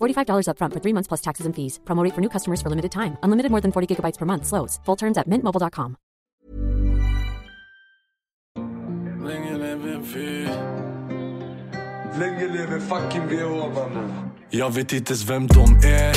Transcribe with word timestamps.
$45 0.00 0.48
upfront 0.48 0.72
for 0.72 0.80
three 0.80 0.92
months 0.92 1.08
plus 1.08 1.20
taxes 1.20 1.46
and 1.46 1.54
fees. 1.54 1.78
Promo 1.84 2.02
rate 2.02 2.14
for 2.14 2.20
new 2.20 2.30
customers 2.30 2.60
for 2.62 2.68
limited 2.68 2.92
time. 2.92 3.16
Unlimited 3.22 3.50
more 3.50 3.60
than 3.60 3.72
40 3.72 3.86
gigabytes 3.94 4.18
per 4.18 4.26
month. 4.26 4.46
Slows. 4.46 4.80
Full 4.84 4.96
terms 4.96 5.18
at 5.18 5.28
mintmobile.com. 5.28 5.96
Länge 12.18 12.48
leve 12.48 12.80
fucking 12.80 13.28
VH 13.28 13.74
mannen. 13.74 14.30
Jag 14.50 14.70
vet 14.70 14.92
inte 14.92 15.14
vem 15.28 15.46
de 15.46 15.64
är. 15.88 16.14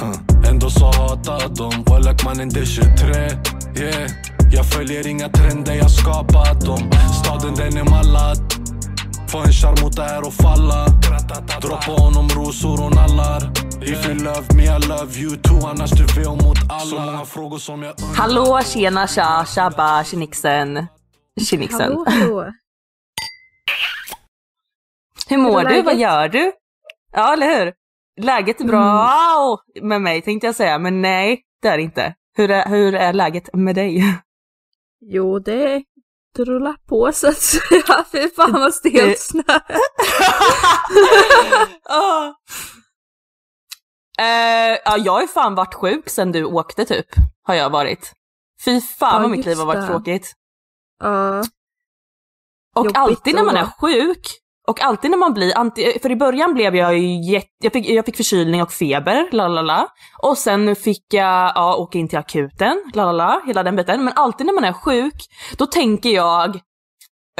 Huh. 0.00 0.50
Ändå 0.50 0.70
så 0.70 0.84
hatar 0.84 1.48
de. 1.56 1.84
Wallak 1.84 2.24
mannen 2.24 2.48
det 2.48 2.60
är 2.60 2.64
23. 2.64 3.82
Yeah. 3.84 4.10
Jag 4.50 4.66
följer 4.66 5.06
inga 5.06 5.28
trender, 5.28 5.74
jag 5.74 5.90
skapar 5.90 6.66
dem. 6.66 6.90
Staden 7.22 7.54
den 7.54 7.76
är 7.86 7.90
mallad. 7.90 8.61
Få 9.32 9.38
en 9.38 9.52
charmota 9.52 10.02
här 10.02 10.26
och 10.26 10.34
falla. 10.34 10.86
Dra 11.62 11.76
på 11.86 11.92
honom 11.92 12.28
rosor 12.28 12.84
och 12.84 12.94
nallar. 12.94 13.40
If 13.82 14.06
you 14.06 14.14
love 14.14 14.46
me 14.56 14.62
I 14.62 14.88
love 14.88 15.18
you 15.20 15.36
too. 15.36 15.66
Annars 15.66 15.90
du 15.90 16.08
fel 16.08 16.24
mot 16.24 16.58
alla. 16.68 16.80
Så 16.80 17.00
många 17.00 17.24
frågor 17.24 17.58
som 17.58 17.82
jag 17.82 17.90
undrar. 17.90 18.14
Hallå, 18.16 18.60
tjena, 18.64 19.06
tja, 19.06 19.44
tjabba, 19.54 20.04
tjenixen. 20.04 20.86
Tjenixen. 21.40 21.80
Hallå, 21.80 22.04
hallå. 22.06 22.52
Hur 25.28 25.38
mår 25.38 25.64
du? 25.64 25.82
Vad 25.82 25.96
gör 25.96 26.28
du? 26.28 26.52
Ja, 27.12 27.32
eller 27.32 27.58
hur? 27.58 27.72
Läget 28.20 28.60
är 28.60 28.64
bra 28.64 29.58
med 29.82 30.02
mig 30.02 30.22
tänkte 30.22 30.46
jag 30.46 30.54
säga, 30.54 30.78
men 30.78 31.02
nej, 31.02 31.42
det 31.62 31.68
är 31.68 31.76
det 31.76 31.82
inte. 31.82 32.14
Hur 32.36 32.50
är, 32.50 32.68
hur 32.68 32.94
är 32.94 33.12
läget 33.12 33.50
med 33.52 33.74
dig? 33.74 34.18
Jo, 35.00 35.38
det 35.38 35.82
det 36.34 36.44
rullar 36.44 36.76
på 36.88 37.12
så 37.12 37.28
att 37.28 37.38
säga. 37.38 38.04
Fy 38.12 38.28
fan 38.28 38.52
vad 38.52 38.74
stelt 38.74 39.18
snö. 39.20 39.42
Eh, 44.18 44.78
ja, 44.84 44.96
jag 44.96 45.12
har 45.12 45.26
fan 45.26 45.54
varit 45.54 45.74
sjuk 45.74 46.08
sen 46.08 46.32
du 46.32 46.44
åkte 46.44 46.84
typ, 46.84 47.06
har 47.42 47.54
jag 47.54 47.70
varit. 47.70 48.12
Fy 48.64 48.80
fan 48.80 49.14
Ja, 49.14 49.20
vad 49.22 49.30
mitt 49.30 49.46
liv 49.46 49.56
har 49.58 49.66
varit 49.66 49.80
det. 49.80 49.86
tråkigt. 49.86 50.32
Ja, 51.00 51.42
Och 52.76 52.86
alltid 52.94 53.34
när 53.34 53.42
man 53.42 53.56
är 53.56 53.66
sjuk, 53.80 54.28
och 54.68 54.80
alltid 54.80 55.10
när 55.10 55.18
man 55.18 55.34
blir 55.34 55.58
anti... 55.58 55.98
För 56.02 56.10
i 56.10 56.16
början 56.16 56.54
blev 56.54 56.76
jag 56.76 56.98
ju 56.98 57.32
jätte... 57.32 57.48
Jag 57.62 57.72
fick, 57.72 57.88
jag 57.88 58.04
fick 58.06 58.16
förkylning 58.16 58.62
och 58.62 58.72
feber, 58.72 59.28
la 59.32 59.48
la 59.48 59.62
la. 59.62 59.88
Och 60.22 60.38
sen 60.38 60.76
fick 60.76 61.04
jag 61.14 61.52
ja, 61.54 61.76
åka 61.76 61.98
in 61.98 62.08
till 62.08 62.18
akuten, 62.18 62.82
la 62.94 63.04
la 63.04 63.12
la, 63.12 63.40
hela 63.46 63.62
den 63.62 63.76
biten. 63.76 64.04
Men 64.04 64.12
alltid 64.16 64.46
när 64.46 64.54
man 64.54 64.64
är 64.64 64.72
sjuk, 64.72 65.14
då 65.58 65.66
tänker 65.66 66.10
jag 66.10 66.56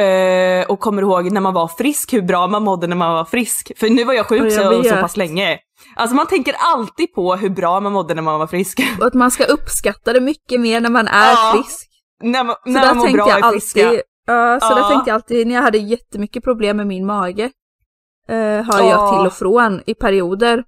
eh, 0.01 0.67
och 0.69 0.81
kommer 0.81 1.03
ihåg 1.03 1.33
när 1.33 1.41
man 1.41 1.55
var 1.55 1.69
frisk, 1.69 2.13
hur 2.13 2.23
bra 2.23 2.47
man 2.47 2.63
mådde 2.63 2.87
när 2.87 2.97
man 2.97 3.13
var 3.15 3.25
frisk. 3.25 3.73
För 3.77 3.89
nu 3.91 4.05
var 4.05 4.15
jag 4.15 4.25
Ja, 4.25 4.29
sjuk 4.29 4.53
jag 4.53 4.85
så, 4.85 4.89
så 4.89 4.97
pass 4.97 5.17
länge. 5.17 5.59
Alltså 5.97 6.17
man 6.17 6.27
tänker 6.27 6.55
alltid 6.75 7.15
på 7.15 7.35
hur 7.37 7.51
bra 7.51 7.81
man 7.81 7.93
mådde 7.93 8.15
när 8.15 8.23
man 8.23 8.39
var 8.39 8.47
frisk. 8.47 8.81
och 9.01 9.07
att 9.07 9.15
man 9.15 9.31
ska 9.31 9.45
uppskatta 9.45 10.13
det 10.13 10.21
mycket 10.21 10.61
mer 10.61 10.81
när 10.81 10.91
man 10.91 11.09
är 11.09 11.31
Ja, 11.31 11.53
frisk. 11.55 11.89
när 12.23 12.45
man, 12.45 12.57
Så 12.65 12.71
när 12.71 12.87
man 12.87 12.97
mår 12.97 13.09
bra 13.09 13.29
jag 13.29 13.39
är 13.47 13.51
friska. 13.51 13.87
alltid, 13.89 14.03
ja, 14.27 14.61
så 14.61 14.75
där 14.75 14.81
Ja. 14.81 14.89
tänkte 14.89 15.11
jag 15.11 15.15
alltid 15.15 15.47
när 15.47 15.55
jag 15.55 15.63
hade 15.63 15.79
jättemycket 15.79 16.45
problem 16.45 16.77
med 16.77 16.87
min 16.87 17.07
mage. 17.07 17.51
Uh, 18.31 18.37
har 18.39 18.81
Ja. 18.81 18.89
jag 18.91 19.19
till 19.19 19.27
och 19.27 19.33
från 19.33 19.83
i 19.87 19.95
perioder. 19.95 20.65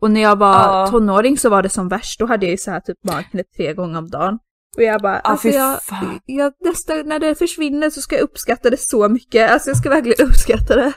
Och 0.00 0.10
när 0.10 0.20
jag 0.20 0.36
var 0.38 0.86
tonåring 0.90 1.38
så 1.38 1.48
var 1.50 1.62
det 1.62 1.68
som 1.68 1.88
värst, 1.88 2.18
då 2.20 2.26
hade 2.26 2.46
jag 2.46 2.50
ju 2.50 2.56
så 2.56 2.70
här 2.70 2.80
typ 2.80 2.96
magknip 3.04 3.46
tre 3.56 3.74
gånger 3.74 3.98
om 3.98 4.10
dagen. 4.10 4.38
Och 4.76 4.82
jag 4.82 5.00
bara, 5.02 5.18
alltså 5.18 5.48
fy 5.48 5.54
jag, 5.54 5.78
jag, 6.26 6.52
nästa, 6.60 6.94
när 6.94 7.18
det 7.18 7.34
försvinner 7.34 7.90
så 7.90 8.00
ska 8.00 8.14
jag 8.16 8.22
uppskatta 8.22 8.70
det 8.70 8.80
så 8.80 9.08
mycket. 9.08 9.50
Alltså 9.50 9.70
jag 9.70 9.76
ska 9.76 9.88
verkligen 9.90 10.26
uppskatta 10.28 10.76
det. 10.76 10.92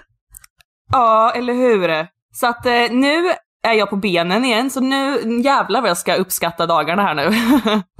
Ja, 0.91 1.31
eller 1.35 1.53
hur? 1.53 2.07
Så 2.33 2.47
att 2.47 2.65
eh, 2.65 2.91
nu 2.91 3.27
är 3.63 3.73
jag 3.73 3.89
på 3.89 3.95
benen 3.95 4.45
igen, 4.45 4.69
så 4.69 4.79
nu 4.79 5.19
jävlar 5.41 5.81
vad 5.81 5.89
jag 5.89 5.97
ska 5.97 6.15
uppskatta 6.15 6.65
dagarna 6.65 7.01
här 7.01 7.15
nu. 7.15 7.29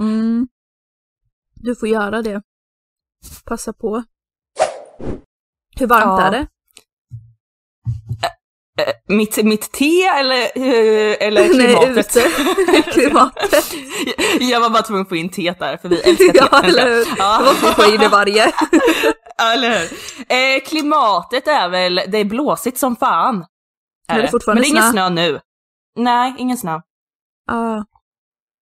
Mm. 0.00 0.48
Du 1.54 1.74
får 1.76 1.88
göra 1.88 2.22
det. 2.22 2.42
Passa 3.44 3.72
på. 3.72 4.02
Hur 5.76 5.86
varmt 5.86 6.04
Ja. 6.04 6.22
är 6.22 6.30
det? 6.30 6.46
Eh, 8.82 8.92
mitt, 9.16 9.44
mitt 9.44 9.72
te 9.72 10.02
eller, 10.02 10.42
eh, 10.42 11.16
eller 11.26 11.40
Nej, 11.56 11.66
klimatet? 11.74 12.16
ute. 12.16 12.82
Klimatet. 12.92 13.64
jag 14.40 14.60
var 14.60 14.70
bara 14.70 14.82
tvungen 14.82 15.02
att 15.02 15.08
få 15.08 15.16
in 15.16 15.28
teet 15.28 15.58
där, 15.58 15.76
för 15.76 15.88
vi 15.88 16.00
älskar 16.00 16.30
Ja, 16.34 16.60
te. 16.60 16.66
eller 16.66 16.90
hur? 16.90 17.06
Ja. 17.18 17.38
Det 17.38 17.44
måste 17.44 17.66
vi 17.66 17.72
få 17.72 17.94
in 17.94 18.02
i 18.02 18.08
varje. 18.08 18.52
Ja, 19.38 19.52
eller 19.52 19.70
hur? 19.78 19.92
Eh, 20.28 20.60
klimatet 20.66 21.48
är 21.48 21.68
väl, 21.68 21.94
det 22.08 22.18
är 22.18 22.24
blåsigt 22.24 22.78
som 22.78 22.96
fan. 22.96 23.44
Men 24.08 24.16
det 24.16 24.22
är 24.22 24.28
fortfarande 24.30 24.62
Men 24.62 24.70
det 24.70 24.78
är 24.78 24.80
ingen 24.80 24.92
snö. 24.92 25.08
nu. 25.08 25.40
Nej, 25.96 26.34
ingen 26.38 26.56
snö. 26.56 26.80
Ja. 27.46 27.84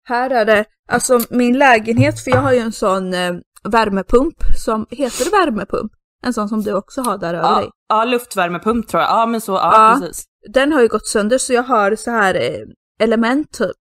Här 0.08 0.30
är 0.30 0.44
det, 0.44 0.64
alltså 0.88 1.20
min 1.30 1.58
lägenhet, 1.58 2.24
för 2.24 2.30
jag 2.30 2.40
har 2.42 2.52
ju 2.52 2.58
en 2.58 2.72
sån 2.72 3.14
eh, 3.14 3.32
värmepump 3.68 4.34
som, 4.64 4.86
heter 4.90 5.30
värmepump? 5.30 5.92
En 6.24 6.34
sån 6.34 6.48
som 6.48 6.62
du 6.62 6.74
också 6.74 7.00
har 7.02 7.18
där 7.18 7.34
över 7.34 7.48
Ja, 7.48 7.56
dig. 7.58 7.70
ja, 7.88 8.04
luftvärmepump 8.04 8.88
tror 8.88 9.02
jag. 9.02 9.10
Ja, 9.10 9.26
men 9.26 9.40
så, 9.40 9.52
ja, 9.52 9.90
Ja. 9.92 9.98
precis. 10.00 10.24
Den 10.52 10.72
har 10.72 10.80
ju 10.80 10.88
gått 10.88 11.06
sönder 11.06 11.38
så 11.38 11.52
jag 11.52 11.62
har 11.62 11.96
så 11.96 12.10
här 12.10 12.34
eh, 12.34 12.60
element 13.00 13.52
typ. 13.52 13.76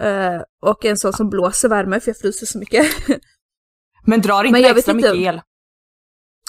Eh, 0.00 0.40
och 0.62 0.84
en 0.84 0.96
sån 0.96 1.12
som 1.12 1.30
blåser 1.30 1.68
värme 1.68 2.00
för 2.00 2.08
jag 2.10 2.18
fryser 2.18 2.46
så 2.46 2.58
mycket. 2.58 2.86
Men 4.06 4.20
drar 4.20 4.44
inte 4.44 4.52
Men 4.52 4.62
jag 4.62 4.76
extra 4.78 4.92
inte. 4.92 5.12
mycket 5.12 5.26
el. 5.34 5.40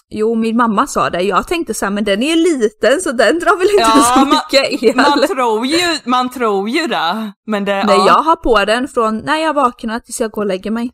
Jo, 0.10 0.36
min 0.36 0.58
mamma 0.58 0.88
sa 0.88 1.10
det. 1.10 1.22
Jag 1.22 1.48
tänkte 1.48 1.74
så 1.74 1.86
här, 1.86 1.92
men 1.92 2.04
den 2.04 2.24
är 2.24 2.36
liten 2.36 3.02
så 3.02 3.12
den 3.12 3.40
drar 3.40 3.58
väl 3.58 3.68
inte 3.70 3.82
Ja, 3.82 4.14
så 4.14 4.20
man- 4.20 4.30
mycket 4.30 4.84
el. 4.84 4.96
Man 4.96 5.28
tror 5.28 5.66
ju, 5.66 5.98
man 6.06 6.30
tror 6.30 6.70
ju 6.70 6.88
det. 6.88 7.34
Men 7.48 7.66
det, 7.66 7.84
Nej, 7.84 7.98
ja. 7.98 8.08
jag 8.08 8.14
har 8.24 8.36
på 8.36 8.66
den 8.66 8.88
från 8.88 9.18
när 9.18 9.38
jag 9.38 9.54
vaknar 9.54 10.00
tills 10.00 10.22
jag 10.22 10.32
går 10.32 10.42
och 10.42 10.48
lägger 10.48 10.72
mig. 10.72 10.92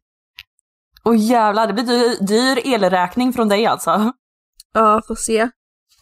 Åh 1.03 1.15
jävlar, 1.17 1.67
det 1.67 1.73
blir 1.73 1.85
dyr, 1.85 2.25
dyr 2.25 2.73
elräkning 2.73 3.33
från 3.33 3.49
dig 3.49 3.65
alltså. 3.65 4.11
Ja, 4.73 5.01
får 5.07 5.15
se. 5.15 5.39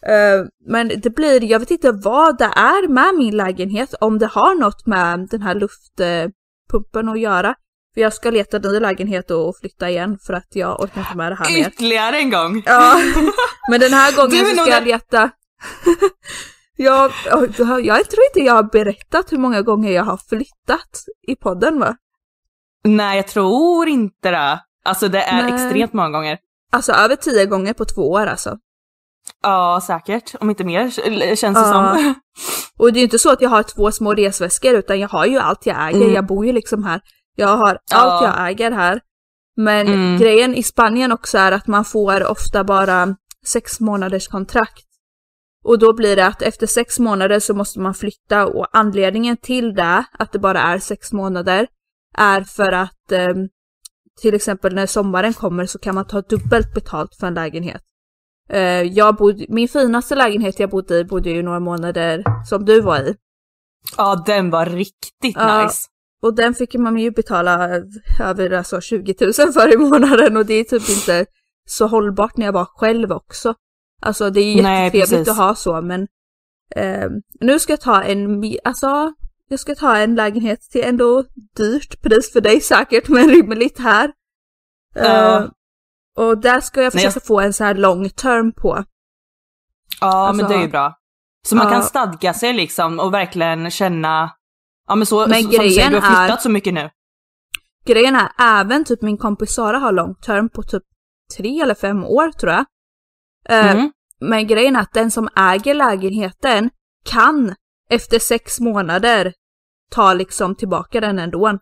Eh, 0.02 0.46
men 0.66 0.88
det 0.88 1.10
blir, 1.10 1.44
jag 1.44 1.58
vet 1.58 1.70
inte 1.70 1.92
vad 1.92 2.38
det 2.38 2.44
är 2.44 2.88
med 2.88 3.14
min 3.18 3.36
lägenhet, 3.36 3.94
om 4.00 4.18
det 4.18 4.26
har 4.26 4.54
något 4.54 4.86
med 4.86 5.28
den 5.30 5.42
här 5.42 5.54
luftpumpen 5.54 7.08
att 7.08 7.20
göra. 7.20 7.54
För 7.94 8.00
jag 8.00 8.12
ska 8.12 8.30
leta 8.30 8.58
ny 8.58 8.80
lägenhet 8.80 9.30
och 9.30 9.56
flytta 9.60 9.90
igen 9.90 10.18
för 10.26 10.32
att 10.34 10.48
jag 10.50 10.80
orkar 10.80 11.00
inte 11.00 11.16
med 11.16 11.32
det 11.32 11.36
här 11.36 11.52
mer. 11.52 11.68
Ytterligare 11.68 12.18
en 12.18 12.30
gång. 12.30 12.62
Ja, 12.66 13.00
men 13.70 13.80
den 13.80 13.92
här 13.92 14.16
gången 14.16 14.46
så 14.46 14.62
ska 14.62 14.70
jag 14.70 14.84
leta. 14.84 15.30
jag, 16.76 17.12
jag 17.82 18.10
tror 18.10 18.24
inte 18.30 18.40
jag 18.40 18.54
har 18.54 18.62
berättat 18.62 19.32
hur 19.32 19.38
många 19.38 19.62
gånger 19.62 19.92
jag 19.92 20.04
har 20.04 20.16
flyttat 20.28 21.04
i 21.28 21.36
podden 21.36 21.80
va? 21.80 21.96
Nej, 22.84 23.16
jag 23.16 23.28
tror 23.28 23.88
inte 23.88 24.30
det. 24.30 24.60
Alltså 24.88 25.08
det 25.08 25.22
är 25.22 25.42
Nej. 25.42 25.52
extremt 25.54 25.92
många 25.92 26.10
gånger. 26.10 26.38
Alltså 26.72 26.92
över 26.92 27.16
tio 27.16 27.46
gånger 27.46 27.72
på 27.72 27.84
två 27.84 28.10
år 28.10 28.26
alltså. 28.26 28.56
Ja, 29.42 29.80
säkert. 29.86 30.34
Om 30.40 30.50
inte 30.50 30.64
mer 30.64 30.90
känns 31.36 31.56
det 31.56 31.60
Ja. 31.60 31.96
som. 31.96 32.14
Och 32.78 32.92
det 32.92 32.96
är 32.98 33.00
ju 33.00 33.04
inte 33.04 33.18
så 33.18 33.32
att 33.32 33.40
jag 33.40 33.50
har 33.50 33.62
två 33.62 33.92
små 33.92 34.14
resväskor 34.14 34.74
utan 34.74 35.00
jag 35.00 35.08
har 35.08 35.26
ju 35.26 35.38
allt 35.38 35.66
jag 35.66 35.88
äger. 35.88 36.00
Mm. 36.00 36.12
Jag 36.14 36.26
bor 36.26 36.46
ju 36.46 36.52
liksom 36.52 36.84
här. 36.84 37.00
Jag 37.36 37.56
har 37.56 37.78
Ja. 37.90 37.96
allt 37.96 38.24
jag 38.24 38.48
äger 38.50 38.70
här. 38.70 39.00
Men 39.56 39.86
Mm. 39.86 40.18
grejen 40.18 40.54
i 40.54 40.62
Spanien 40.62 41.12
också 41.12 41.38
är 41.38 41.52
att 41.52 41.66
man 41.66 41.84
får 41.84 42.26
ofta 42.30 42.64
bara 42.64 43.16
sex 43.46 43.80
månaders 43.80 44.28
kontrakt. 44.28 44.84
Och 45.64 45.78
då 45.78 45.92
blir 45.96 46.16
det 46.16 46.26
att 46.26 46.42
efter 46.42 46.66
sex 46.66 46.98
månader 46.98 47.40
så 47.40 47.54
måste 47.54 47.80
man 47.80 47.94
flytta 47.94 48.46
och 48.46 48.66
anledningen 48.72 49.36
till 49.36 49.74
det, 49.74 50.04
att 50.18 50.32
det 50.32 50.38
bara 50.38 50.60
är 50.62 50.78
sex 50.78 51.12
månader, 51.12 51.66
är 52.18 52.40
för 52.40 52.72
att 52.72 53.12
eh, 53.12 53.28
till 54.20 54.34
exempel 54.34 54.74
när 54.74 54.86
sommaren 54.86 55.34
kommer 55.34 55.66
så 55.66 55.78
kan 55.78 55.94
man 55.94 56.06
ta 56.06 56.20
dubbelt 56.20 56.74
betalt 56.74 57.14
för 57.14 57.26
en 57.26 57.34
lägenhet. 57.34 57.82
Eh, 58.50 58.82
jag 58.82 59.16
bodde, 59.16 59.46
min 59.48 59.68
finaste 59.68 60.14
lägenhet 60.14 60.60
jag 60.60 60.70
bodde 60.70 60.98
i 60.98 61.04
bodde 61.04 61.30
ju 61.30 61.42
några 61.42 61.60
månader 61.60 62.24
som 62.48 62.64
du 62.64 62.80
var 62.80 62.98
i. 62.98 63.14
Ja, 63.96 64.22
den 64.26 64.50
var 64.50 64.66
riktigt 64.66 65.36
Ja. 65.36 65.62
nice. 65.64 65.88
Och 66.22 66.34
den 66.34 66.54
fick 66.54 66.74
man 66.74 66.98
ju 66.98 67.10
betala 67.10 67.70
över 68.20 68.50
alltså 68.50 68.80
20 68.80 69.14
000 69.20 69.32
för 69.32 69.74
i 69.74 69.76
månaden 69.76 70.36
och 70.36 70.46
det 70.46 70.54
är 70.54 70.64
typ 70.64 70.88
inte 70.88 71.26
så 71.68 71.86
hållbart 71.86 72.36
när 72.36 72.46
jag 72.46 72.52
var 72.52 72.64
själv 72.64 73.12
också. 73.12 73.54
Alltså 74.02 74.30
det 74.30 74.40
är 74.40 74.62
Nej, 74.62 74.84
jättetrevligt 74.84 75.10
precis. 75.10 75.28
att 75.28 75.36
ha 75.36 75.54
så 75.54 75.80
men 75.82 76.06
eh, 76.76 77.08
nu 77.40 77.58
ska 77.58 77.72
jag 77.72 77.80
ta 77.80 78.02
en, 78.02 78.42
alltså 78.64 79.12
jag 79.48 79.60
ska 79.60 79.74
ta 79.74 79.96
en 79.96 80.14
lägenhet 80.14 80.60
till 80.60 80.84
ändå 80.84 81.24
dyrt 81.56 82.02
pris 82.02 82.32
för 82.32 82.40
dig 82.40 82.60
säkert 82.60 83.08
men 83.08 83.28
rimligt 83.28 83.78
här. 83.78 84.12
Ja. 84.94 85.38
Eh, 85.38 85.48
och 86.16 86.38
där 86.38 86.60
ska 86.60 86.82
jag 86.82 86.94
Nej, 86.94 87.04
jag- 87.04 87.12
försöka 87.12 87.26
få 87.26 87.40
en 87.40 87.52
så 87.52 87.64
här 87.64 87.74
long 87.74 88.10
term 88.10 88.52
på. 88.52 88.84
Ja, 90.00 90.32
men 90.32 90.44
Alltså, 90.44 90.48
det 90.48 90.54
är 90.60 90.62
ju 90.62 90.68
bra. 90.70 90.94
Så 91.46 91.56
man 91.56 91.70
kan 91.72 91.82
stadga 91.82 92.34
sig 92.34 92.52
liksom 92.52 93.00
och 93.00 93.14
verkligen 93.14 93.70
känna, 93.70 94.30
ja 94.88 94.94
men 94.94 95.06
så, 95.06 95.26
Men 95.26 95.42
så, 95.42 95.50
som 95.50 95.50
du 95.50 95.56
säger, 95.70 95.90
du 95.90 95.96
har 95.96 96.00
flyttat 96.02 96.38
är- 96.38 96.42
så 96.42 96.50
mycket 96.50 96.74
nu. 96.74 96.90
Grejen 97.86 98.14
är 98.16 98.28
även 98.38 98.84
typ 98.84 99.02
min 99.02 99.18
kompis 99.18 99.54
Sara 99.54 99.78
har 99.78 99.92
long 99.92 100.14
term 100.14 100.48
på 100.48 100.62
typ 100.62 100.82
tre 101.36 101.60
eller 101.60 101.74
fem 101.74 102.04
år 102.04 102.32
tror 102.32 102.52
jag. 102.52 102.64
Mm. 103.48 103.92
Men 104.20 104.46
grejen 104.46 104.76
är 104.76 104.80
att 104.80 104.92
den 104.92 105.10
som 105.10 105.28
äger 105.36 105.74
lägenheten 105.74 106.70
kan 107.04 107.54
efter 107.88 108.18
sex 108.18 108.60
månader 108.60 109.32
ta 109.90 110.12
liksom 110.14 110.54
tillbaka 110.54 111.00
den 111.00 111.18
ändå. 111.18 111.58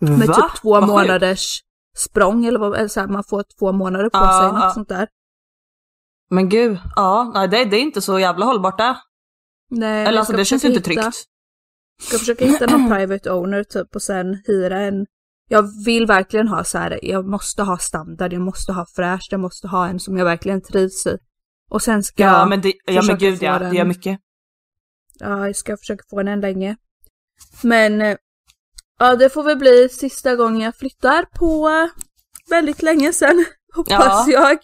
Med 0.00 0.28
Va? 0.28 0.34
typ 0.34 0.60
två 0.60 0.70
Vad 0.70 0.86
månaders 0.88 1.60
språng 1.96 2.46
eller 2.46 2.58
vad, 2.58 2.76
eller 2.78 2.88
så 2.88 3.00
här, 3.00 3.06
man 3.08 3.24
får 3.24 3.44
två 3.58 3.72
månader 3.72 4.04
på 4.10 4.18
Ja, 4.18 4.40
sig, 4.40 4.52
något 4.52 4.62
ja. 4.62 4.70
sånt 4.74 4.88
där. 4.88 5.08
Men 6.30 6.48
gud, 6.48 6.78
ja, 6.96 7.30
nej, 7.34 7.48
det, 7.48 7.64
det 7.64 7.76
är 7.76 7.80
inte 7.80 8.00
så 8.00 8.18
jävla 8.18 8.44
hållbart 8.46 8.78
det. 8.78 8.96
Nej, 9.70 9.98
jag 9.98 10.08
Eller 10.08 10.18
alltså 10.18 10.32
det 10.36 10.44
känns 10.44 10.62
försöka 10.62 10.76
inte 10.78 10.90
hitta- 10.90 11.02
tryggt. 11.02 11.16
Ska 12.02 12.18
försöka 12.18 12.44
hitta 12.44 12.66
någon 12.66 12.88
private 12.96 13.30
owner 13.30 13.64
typ 13.64 13.94
och 13.94 14.02
sen 14.02 14.42
hyra 14.46 14.80
en. 14.80 15.06
Jag 15.48 15.84
vill 15.84 16.06
verkligen 16.06 16.48
ha 16.48 16.64
så 16.64 16.78
här, 16.78 16.98
jag 17.02 17.26
måste 17.28 17.62
ha 17.62 17.78
standard, 17.78 18.32
jag 18.32 18.42
måste 18.42 18.72
ha 18.72 18.86
fräscht, 18.96 19.32
jag 19.32 19.40
måste 19.40 19.68
ha 19.68 19.88
en 19.88 20.00
som 20.00 20.16
jag 20.16 20.24
verkligen 20.24 20.62
trivs 20.62 21.06
i. 21.06 21.18
Och 21.70 21.82
sen 21.82 22.02
ska 22.02 22.22
Ja, 22.22 22.38
jag, 22.38 22.48
men, 22.48 22.60
det, 22.60 22.72
ja, 22.84 23.02
men 23.02 23.18
gud 23.18 23.42
ja, 23.42 23.58
den. 23.58 23.70
det 23.72 23.76
gör 23.78 23.84
mycket. 23.84 24.20
Ja, 25.24 25.46
jag 25.46 25.56
ska 25.56 25.76
försöka 25.76 26.04
få 26.10 26.22
den 26.22 26.40
länge. 26.40 26.76
Men 27.62 28.00
eh, 28.00 28.16
ja, 28.98 29.16
det 29.16 29.30
får 29.30 29.42
väl 29.42 29.58
bli 29.58 29.88
sista 29.88 30.36
gången 30.36 30.60
jag 30.60 30.76
flyttar 30.76 31.22
på 31.38 31.68
eh, 31.68 31.88
väldigt 32.50 32.82
länge 32.82 33.12
sedan, 33.12 33.44
hoppas 33.74 34.28
Ja. 34.28 34.32
jag. 34.32 34.58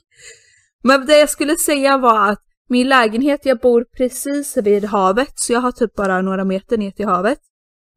Men 0.83 1.07
det 1.07 1.19
jag 1.19 1.31
skulle 1.31 1.57
säga 1.57 1.99
var 1.99 2.29
att 2.31 2.43
min 2.69 2.89
lägenhet, 2.89 3.41
jag 3.47 3.59
bor 3.61 3.85
precis 3.97 4.57
vid 4.57 4.85
havet, 4.85 5.33
så 5.35 5.53
jag 5.53 5.61
har 5.61 5.73
typ 5.73 5.95
bara 5.95 6.23
några 6.23 6.45
meter 6.45 6.79
ner 6.79 6.91
till 6.91 7.07
havet. 7.07 7.39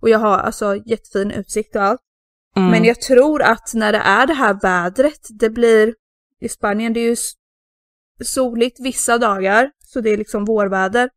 Och 0.02 0.10
jag 0.10 0.20
har 0.20 0.38
alltså 0.38 0.76
jättefin 0.76 1.32
utsikt 1.32 1.76
och 1.76 1.82
allt. 1.84 2.02
Mm. 2.56 2.70
Men 2.72 2.84
jag 2.84 3.02
tror 3.02 3.42
att 3.42 3.74
när 3.74 3.92
det 3.92 3.98
är 3.98 4.28
det 4.28 4.34
här 4.34 4.54
vädret, 4.62 5.28
det 5.30 5.50
blir 5.50 5.94
i 6.42 6.50
Spanien, 6.50 6.94
det 6.94 7.00
är 7.00 7.10
ju 7.10 7.16
soligt 8.24 8.80
vissa 8.80 9.18
dagar, 9.18 9.72
så 9.86 10.02
det 10.02 10.10
är 10.10 10.18
liksom 10.18 10.46
vårväder. 10.46 11.10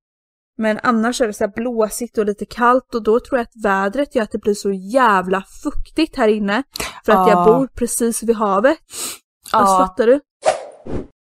Men 0.58 0.80
annars 0.82 1.20
är 1.20 1.26
det 1.26 1.32
så 1.32 1.44
här 1.44 1.52
blåsigt 1.56 2.18
och 2.18 2.26
lite 2.26 2.44
kallt 2.46 2.94
och 2.94 3.02
då 3.02 3.20
tror 3.20 3.38
jag 3.38 3.42
att 3.44 3.64
vädret 3.64 4.14
gör 4.14 4.22
att 4.22 4.32
det 4.32 4.38
blir 4.38 4.54
så 4.54 4.72
jävla 4.72 5.42
fuktigt 5.62 6.16
här 6.16 6.28
inne. 6.28 6.62
För 7.04 7.12
att 7.12 7.28
jag 7.28 7.38
Ja. 7.38 7.44
bor 7.44 7.66
precis 7.66 8.22
vid 8.22 8.36
havet. 8.36 8.78
Alltså, 9.52 9.74
Ja. 9.74 9.78
fattar 9.86 10.06
du? 10.06 10.20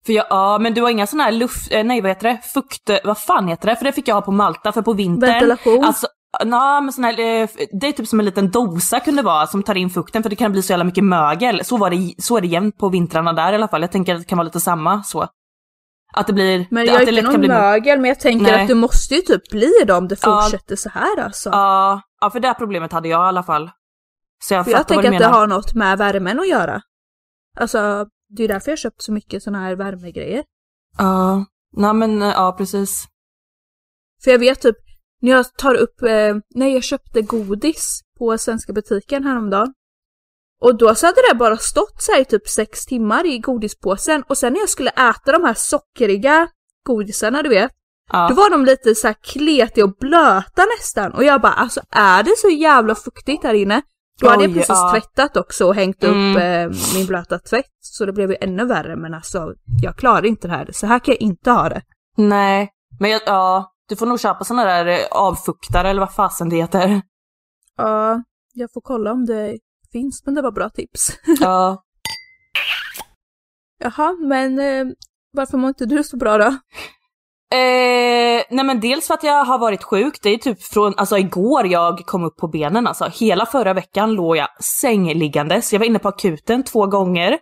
För 0.05 0.13
jag, 0.13 0.25
ja, 0.29 0.57
men 0.61 0.73
du 0.73 0.81
har 0.81 0.89
inga 0.89 1.07
sådana 1.07 1.23
här 1.23 1.31
luft, 1.31 1.71
eh, 1.73 1.83
nej 1.83 2.01
vad 2.01 2.09
heter 2.11 2.27
det, 2.27 2.37
fukt, 2.53 2.89
vad 3.03 3.17
fan 3.17 3.47
heter 3.47 3.67
det? 3.67 3.75
För 3.75 3.85
det 3.85 3.91
fick 3.91 4.07
jag 4.07 4.15
ha 4.15 4.21
på 4.21 4.31
Malta, 4.31 4.71
för 4.71 4.81
på 4.81 4.93
vintern. 4.93 5.29
Ventilation. 5.29 5.83
Alltså, 5.83 6.07
nej, 6.45 6.81
men 6.81 6.93
sån 6.93 7.03
här, 7.03 7.19
eh, 7.19 7.49
det 7.81 7.87
är 7.87 7.91
typ 7.91 8.07
som 8.07 8.19
en 8.19 8.25
liten 8.25 8.51
dosa 8.51 8.99
kunde 8.99 9.21
vara 9.21 9.47
som 9.47 9.63
tar 9.63 9.75
in 9.75 9.89
fukten 9.89 10.23
för 10.23 10.29
det 10.29 10.35
kan 10.35 10.51
bli 10.51 10.61
så 10.61 10.73
jävla 10.73 10.83
mycket 10.83 11.03
mögel. 11.03 11.65
Så, 11.65 11.77
var 11.77 11.89
det, 11.89 12.13
så 12.17 12.37
är 12.37 12.41
det 12.41 12.47
jämt 12.47 12.77
på 12.77 12.89
vintrarna 12.89 13.33
där 13.33 13.51
i 13.51 13.55
alla 13.55 13.67
fall. 13.67 13.81
Jag 13.81 13.91
tänker 13.91 14.13
att 14.15 14.21
det 14.21 14.25
kan 14.27 14.37
vara 14.37 14.45
lite 14.45 14.59
samma 14.59 15.03
så. 15.03 15.27
Att 16.13 16.27
det 16.27 16.33
blir, 16.33 16.67
Men 16.69 16.85
jag 16.85 16.95
är 16.95 17.09
inte 17.09 17.21
någon 17.21 17.39
bli 17.39 17.47
mögel, 17.49 17.99
men 17.99 18.09
jag 18.09 18.19
tänker 18.19 18.51
Nej. 18.51 18.61
att 18.61 18.67
det 18.67 18.75
måste 18.75 19.15
ju 19.15 19.21
typ 19.21 19.49
bli 19.49 19.71
det 19.87 19.93
om 19.93 20.07
det 20.07 20.19
Ja. 20.21 20.41
fortsätter 20.41 20.75
så 20.75 20.89
här 20.89 21.19
alltså. 21.19 21.49
Ja, 21.49 22.01
ja, 22.21 22.29
för 22.29 22.39
det 22.39 22.47
här 22.47 22.53
problemet 22.55 22.91
hade 22.91 23.07
jag 23.09 23.19
i 23.19 23.27
alla 23.27 23.43
fall. 23.43 23.71
Så 24.43 24.53
jag 24.53 24.65
För 24.65 24.71
jag 24.71 24.87
tänker 24.87 25.09
du 25.09 25.15
att 25.15 25.21
det 25.21 25.27
har 25.27 25.47
något 25.47 25.73
med 25.73 25.97
värmen 25.97 26.39
att 26.39 26.47
göra. 26.47 26.81
Alltså, 27.57 28.07
det 28.29 28.43
är 28.43 28.47
därför 28.47 28.71
jag 28.71 28.71
har 28.71 28.77
köpt 28.77 29.01
så 29.01 29.11
mycket 29.11 29.43
sådana 29.43 29.59
här 29.63 29.75
värmegrejer. 29.75 30.43
Ja, 30.97 31.45
nej 31.77 31.93
men 31.93 32.21
ja 32.21 32.55
precis. 32.57 33.07
För 34.23 34.31
jag 34.31 34.39
vet 34.39 34.61
typ, 34.61 34.77
när 35.21 35.31
jag 35.31 35.53
tar 35.53 35.75
upp, 35.75 36.01
eh, 36.01 36.35
när 36.55 36.67
jag 36.67 36.83
köpte 36.83 37.21
godis 37.21 38.01
på 38.17 38.37
svenska 38.37 38.73
butiken 38.73 39.23
häromdagen. 39.23 39.73
Och 40.61 40.77
då 40.77 40.95
så 40.95 41.05
hade 41.05 41.21
det 41.31 41.35
bara 41.35 41.57
stått 41.57 42.01
så 42.01 42.15
i 42.17 42.25
typ 42.25 42.47
sex 42.47 42.85
timmar 42.85 43.25
i 43.25 43.39
godispåsen 43.39 44.23
och 44.29 44.37
sen 44.37 44.53
när 44.53 44.59
jag 44.59 44.69
skulle 44.69 44.89
äta 44.89 45.31
de 45.31 45.43
här 45.43 45.53
sockriga 45.53 46.47
godisarna 46.85 47.41
du 47.43 47.49
vet, 47.49 47.71
Ja. 48.11 48.27
då 48.29 48.35
var 48.35 48.49
de 48.49 48.65
lite 48.65 48.95
så 48.95 49.07
här 49.07 49.15
kletiga 49.23 49.85
och 49.85 49.95
blöta 49.99 50.65
nästan. 50.79 51.13
Och 51.13 51.23
jag 51.23 51.41
bara 51.41 51.53
alltså 51.53 51.81
är 51.91 52.23
det 52.23 52.33
så 52.37 52.49
jävla 52.49 52.95
fuktigt 52.95 53.43
här 53.43 53.53
inne? 53.53 53.81
Då 54.21 54.29
hade 54.29 54.43
jag 54.43 54.49
Oj, 54.49 54.53
precis 54.55 54.69
ja. 54.69 54.91
tvättat 54.91 55.37
också 55.37 55.65
och 55.67 55.75
hängt 55.75 56.03
Mm. 56.03 56.31
upp 56.35 56.41
eh, 56.41 56.95
min 56.95 57.05
blöta 57.07 57.39
tvätt. 57.39 57.65
Så 57.79 58.05
det 58.05 58.13
blev 58.13 58.31
ju 58.31 58.37
ännu 58.41 58.65
värre 58.65 58.95
men 58.95 59.13
alltså 59.13 59.53
jag 59.81 59.95
klarar 59.97 60.25
inte 60.25 60.47
det 60.47 60.53
här. 60.53 60.69
Så 60.71 60.87
här 60.87 60.99
kan 60.99 61.11
jag 61.11 61.21
inte 61.21 61.51
ha 61.51 61.69
det. 61.69 61.81
Nej, 62.17 62.69
men 62.99 63.09
jag, 63.11 63.21
ja, 63.25 63.71
du 63.89 63.95
får 63.95 64.05
nog 64.05 64.19
köpa 64.19 64.43
såna 64.43 64.65
där 64.65 64.85
eh, 64.85 64.99
avfuktare 65.11 65.89
eller 65.89 65.99
vad 65.99 66.13
fasen 66.13 66.49
det 66.49 66.55
heter. 66.55 67.01
Ja, 67.77 68.23
jag 68.53 68.69
får 68.73 68.81
kolla 68.81 69.11
om 69.11 69.25
det 69.25 69.57
finns, 69.91 70.25
men 70.25 70.35
det 70.35 70.41
var 70.41 70.51
bra 70.51 70.69
tips. 70.69 71.11
Ja. 71.39 71.83
Jaha, 73.83 74.15
men 74.19 74.59
eh, 74.59 74.93
varför 75.33 75.57
mår 75.57 75.67
inte 75.67 75.85
du 75.85 76.03
så 76.03 76.17
bra 76.17 76.37
då? 76.37 76.45
Eh, 77.55 78.43
nej 78.49 78.65
men 78.65 78.79
dels 78.79 79.07
för 79.07 79.13
att 79.13 79.23
jag 79.23 79.45
har 79.45 79.59
varit 79.59 79.83
sjuk, 79.83 80.19
det 80.21 80.29
är 80.29 80.37
typ 80.37 80.63
från, 80.63 80.93
alltså 80.97 81.17
igår 81.17 81.67
jag 81.67 81.99
kom 82.05 82.23
upp 82.23 82.37
på 82.37 82.47
benen 82.47 82.87
alltså. 82.87 83.05
Hela 83.05 83.45
förra 83.45 83.73
veckan 83.73 84.13
låg 84.13 84.37
jag 84.37 84.63
sängliggandes. 84.63 85.73
Jag 85.73 85.79
var 85.79 85.85
inne 85.85 85.99
på 85.99 86.09
akuten 86.09 86.63
två 86.63 86.85
gånger. 86.85 87.37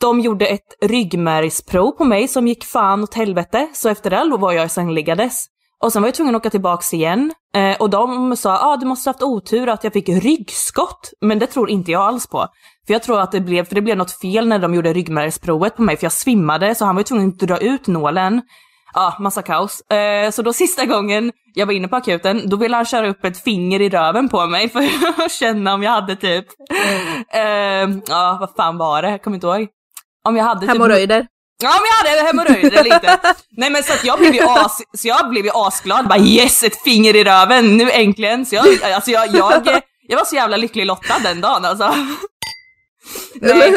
De 0.00 0.20
gjorde 0.20 0.46
ett 0.46 0.76
ryggmärgsprov 0.82 1.90
på 1.92 2.04
mig 2.04 2.28
som 2.28 2.48
gick 2.48 2.64
fan 2.64 3.02
åt 3.02 3.14
helvete, 3.14 3.68
så 3.74 3.88
efter 3.88 4.10
det 4.10 4.36
var 4.36 4.52
jag 4.52 4.70
sängliggandes. 4.70 5.46
Och 5.84 5.92
sen 5.92 6.02
var 6.02 6.08
jag 6.08 6.14
tvungen 6.14 6.34
att 6.34 6.40
åka 6.40 6.50
tillbaks 6.50 6.94
igen. 6.94 7.32
Eh, 7.54 7.76
och 7.76 7.90
de 7.90 8.36
sa, 8.36 8.58
ah, 8.58 8.76
du 8.76 8.86
måste 8.86 9.08
ha 9.08 9.12
haft 9.12 9.22
otur 9.22 9.68
att 9.68 9.84
jag 9.84 9.92
fick 9.92 10.08
ryggskott. 10.08 11.12
Men 11.20 11.38
det 11.38 11.46
tror 11.46 11.70
inte 11.70 11.92
jag 11.92 12.02
alls 12.02 12.26
på. 12.26 12.48
För 12.86 12.92
jag 12.92 13.02
tror 13.02 13.20
att 13.20 13.32
det 13.32 13.40
blev, 13.40 13.64
för 13.64 13.74
det 13.74 13.80
blev 13.80 13.96
något 13.96 14.20
fel 14.20 14.48
när 14.48 14.58
de 14.58 14.74
gjorde 14.74 14.92
ryggmärgsprovet 14.92 15.76
på 15.76 15.82
mig, 15.82 15.96
för 15.96 16.04
jag 16.04 16.12
svimmade, 16.12 16.74
så 16.74 16.84
han 16.84 16.94
var 16.94 17.00
ju 17.00 17.04
tvungen 17.04 17.28
att 17.28 17.38
dra 17.38 17.58
ut 17.58 17.86
nålen. 17.86 18.42
Ja, 18.94 19.16
massa 19.20 19.42
kaos. 19.42 19.80
Eh, 19.80 20.30
så 20.30 20.42
då 20.42 20.52
sista 20.52 20.84
gången 20.84 21.32
jag 21.54 21.66
var 21.66 21.72
inne 21.72 21.88
på 21.88 21.96
akuten, 21.96 22.48
då 22.48 22.56
ville 22.56 22.76
han 22.76 22.84
köra 22.84 23.08
upp 23.08 23.24
ett 23.24 23.38
finger 23.38 23.80
i 23.80 23.88
röven 23.88 24.28
på 24.28 24.46
mig 24.46 24.68
för 24.68 24.80
att 25.24 25.32
känna 25.40 25.74
om 25.74 25.82
jag 25.82 25.90
hade 25.90 26.16
typ, 26.16 26.46
eh, 27.34 27.42
ja 28.06 28.36
vad 28.40 28.50
fan 28.56 28.78
var 28.78 29.02
det? 29.02 29.10
Jag 29.10 29.22
kommer 29.22 29.34
inte 29.34 29.46
ihåg. 29.46 29.68
Om 30.24 30.36
jag 30.36 30.44
hade 30.44 30.66
typ... 31.20 31.26
Ja 31.62 31.70
men 31.70 32.10
jag 32.10 32.10
hade 32.10 32.26
hemorrojder 32.26 32.78
eller 32.80 32.94
inte. 32.94 33.18
Nej 33.56 33.70
men 33.70 33.82
så 33.82 33.92
att 33.92 34.04
jag 34.04 34.18
blev 34.18 34.34
ju 34.34 34.42
as, 34.48 34.78
så 34.98 35.08
jag 35.08 35.30
blev 35.30 35.44
ju 35.44 35.50
asglad, 35.54 36.08
bara 36.08 36.18
yes 36.18 36.62
ett 36.62 36.82
finger 36.82 37.16
i 37.16 37.24
röven, 37.24 37.76
nu 37.76 37.90
äntligen. 37.90 38.46
Så 38.46 38.54
jag, 38.54 38.82
alltså 38.82 39.10
jag, 39.10 39.34
jag, 39.34 39.82
jag 40.08 40.18
var 40.18 40.24
så 40.24 40.34
jävla 40.34 40.56
lycklig 40.56 40.86
lottad 40.86 41.18
den 41.18 41.40
dagen 41.40 41.64
alltså. 41.64 41.94
Nej, 43.40 43.74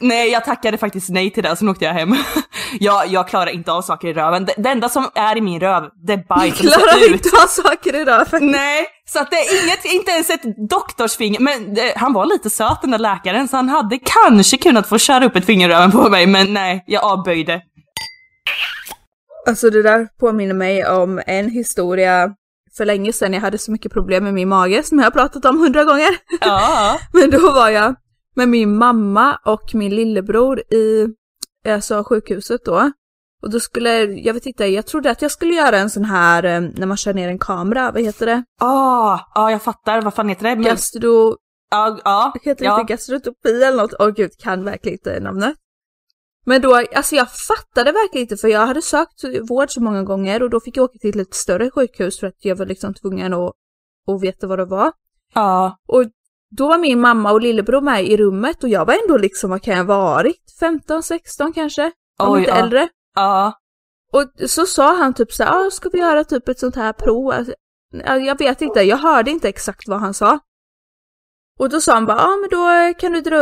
nej 0.00 0.30
jag 0.30 0.44
tackade 0.44 0.78
faktiskt 0.78 1.08
nej 1.10 1.30
till 1.30 1.42
det, 1.42 1.56
sen 1.56 1.68
åkte 1.68 1.84
jag 1.84 1.92
hem. 1.92 2.16
jag, 2.80 3.06
jag 3.06 3.28
klarar 3.28 3.50
inte 3.50 3.72
av 3.72 3.82
saker 3.82 4.08
i 4.08 4.12
röven. 4.12 4.44
Det, 4.44 4.54
det 4.56 4.68
enda 4.68 4.88
som 4.88 5.10
är 5.14 5.36
i 5.36 5.40
min 5.40 5.60
röv, 5.60 5.84
det 6.06 6.12
är 6.12 6.24
bajs. 6.28 6.58
som 6.58 6.66
Klarar 6.66 7.12
inte 7.12 7.28
ha 7.36 7.46
saker 7.46 7.94
i 7.94 8.04
röven. 8.04 8.50
Nej, 8.50 8.86
så 9.06 9.18
att 9.18 9.30
det 9.30 9.36
är 9.36 9.64
inget, 9.64 9.84
inte 9.84 10.10
ens 10.10 10.30
ett 10.30 10.68
doktorsfinger. 10.68 11.40
Men 11.40 11.74
det, 11.74 11.92
han 11.96 12.12
var 12.12 12.26
lite 12.26 12.50
söt 12.50 12.82
den 12.82 12.90
där 12.90 12.98
läkaren 12.98 13.48
så 13.48 13.56
han 13.56 13.68
hade 13.68 13.98
kanske 13.98 14.56
kunnat 14.56 14.88
få 14.88 14.98
köra 14.98 15.24
upp 15.24 15.36
ett 15.36 15.44
finger 15.44 15.68
i 15.68 15.72
röven 15.72 15.92
på 15.92 16.08
mig 16.08 16.26
men 16.26 16.54
nej, 16.54 16.84
jag 16.86 17.04
avböjde. 17.04 17.62
Alltså 19.46 19.70
det 19.70 19.82
där 19.82 20.08
påminner 20.20 20.54
mig 20.54 20.86
om 20.86 21.22
en 21.26 21.50
historia 21.50 22.34
för 22.76 22.84
länge 22.84 23.12
sedan. 23.12 23.32
Jag 23.32 23.40
hade 23.40 23.58
så 23.58 23.72
mycket 23.72 23.92
problem 23.92 24.24
med 24.24 24.34
min 24.34 24.48
mage 24.48 24.82
som 24.82 24.98
jag 24.98 25.06
har 25.06 25.10
pratat 25.10 25.44
om 25.44 25.58
hundra 25.58 25.84
gånger. 25.84 26.08
Ja. 26.40 26.98
Men 27.12 27.30
då 27.30 27.52
var 27.52 27.68
jag 27.68 27.94
med 28.34 28.48
min 28.48 28.76
mamma 28.76 29.38
och 29.44 29.74
min 29.74 29.94
lillebror 29.94 30.60
i 30.60 31.08
alltså, 31.68 32.04
sjukhuset 32.04 32.64
då. 32.64 32.90
Och 33.42 33.50
då 33.50 33.60
skulle, 33.60 34.04
jag 34.04 34.34
vet 34.34 34.46
inte, 34.46 34.66
jag 34.66 34.86
trodde 34.86 35.10
att 35.10 35.22
jag 35.22 35.30
skulle 35.30 35.54
göra 35.54 35.78
en 35.78 35.90
sån 35.90 36.04
här 36.04 36.44
eh, 36.44 36.60
när 36.60 36.86
man 36.86 36.96
kör 36.96 37.14
ner 37.14 37.28
en 37.28 37.38
kamera, 37.38 37.92
vad 37.92 38.02
heter 38.02 38.26
det? 38.26 38.44
Ah, 38.60 39.18
ja, 39.34 39.50
jag 39.50 39.62
fattar. 39.62 40.02
Vad 40.02 40.14
fan 40.14 40.28
heter 40.28 40.42
det? 40.48 40.56
Men, 40.56 40.64
Gastro... 40.64 41.36
ja, 41.70 41.98
ja, 42.04 42.32
Heter 42.42 42.64
det 42.64 42.64
ja. 42.64 42.80
inte 42.80 42.92
gastrotopi 42.92 43.62
eller 43.62 43.82
något? 43.82 43.94
Åh 43.98 44.08
gud, 44.08 44.30
kan 44.38 44.64
verkligen 44.64 44.98
inte 44.98 45.20
namnet. 45.20 45.54
Men 46.46 46.62
då, 46.62 46.74
alltså 46.94 47.14
jag 47.14 47.28
fattade 47.32 47.92
verkligen 47.92 48.22
inte 48.24 48.36
för 48.36 48.48
jag 48.48 48.66
hade 48.66 48.82
sökt 48.82 49.24
vård 49.50 49.70
så 49.70 49.82
många 49.82 50.02
gånger 50.02 50.42
och 50.42 50.50
då 50.50 50.60
fick 50.60 50.76
jag 50.76 50.84
åka 50.84 50.98
till 50.98 51.20
ett 51.20 51.34
större 51.34 51.70
sjukhus 51.70 52.20
för 52.20 52.26
att 52.26 52.44
jag 52.44 52.56
var 52.56 52.66
liksom 52.66 52.94
tvungen 52.94 53.34
att, 53.34 53.52
att 54.06 54.22
veta 54.22 54.46
vad 54.46 54.58
det 54.58 54.64
var. 54.64 54.92
ja. 55.34 55.78
Och 55.88 56.04
då 56.56 56.68
var 56.68 56.78
min 56.78 57.00
mamma 57.00 57.32
och 57.32 57.40
lillebror 57.40 57.80
med 57.80 58.04
i 58.04 58.16
rummet 58.16 58.62
och 58.62 58.68
jag 58.68 58.84
var 58.84 58.94
ändå 59.02 59.16
liksom, 59.16 59.50
vad 59.50 59.62
kan 59.62 59.76
jag 59.76 59.84
ha 59.84 59.96
varit? 59.96 60.56
15, 60.60 61.02
16 61.02 61.52
kanske? 61.52 61.92
Om 62.18 62.32
Oj, 62.32 62.38
inte 62.38 62.50
ja. 62.50 62.56
äldre. 62.56 62.88
Ja. 63.14 63.52
Och 64.12 64.50
så 64.50 64.66
sa 64.66 64.96
han 64.96 65.14
typ 65.14 65.32
så 65.32 65.42
här, 65.42 65.66
ah, 65.66 65.70
ska 65.70 65.88
vi 65.92 65.98
göra 65.98 66.24
typ 66.24 66.48
ett 66.48 66.58
sånt 66.58 66.76
här 66.76 66.92
prov? 66.92 67.30
Alltså, 67.30 67.54
ja, 68.04 68.16
Jag 68.16 68.38
vet 68.38 68.62
inte, 68.62 68.80
jag 68.82 68.96
hörde 68.96 69.30
inte 69.30 69.48
exakt 69.48 69.88
vad 69.88 70.00
han 70.00 70.14
sa. 70.14 70.38
Och 71.58 71.68
då 71.68 71.80
sa 71.80 71.94
han 71.94 72.06
bara, 72.06 72.16
ja 72.18 72.24
ah, 72.24 72.36
men 72.36 72.48
då 72.50 72.94
kan 73.00 73.12
du 73.12 73.20
dra, 73.20 73.38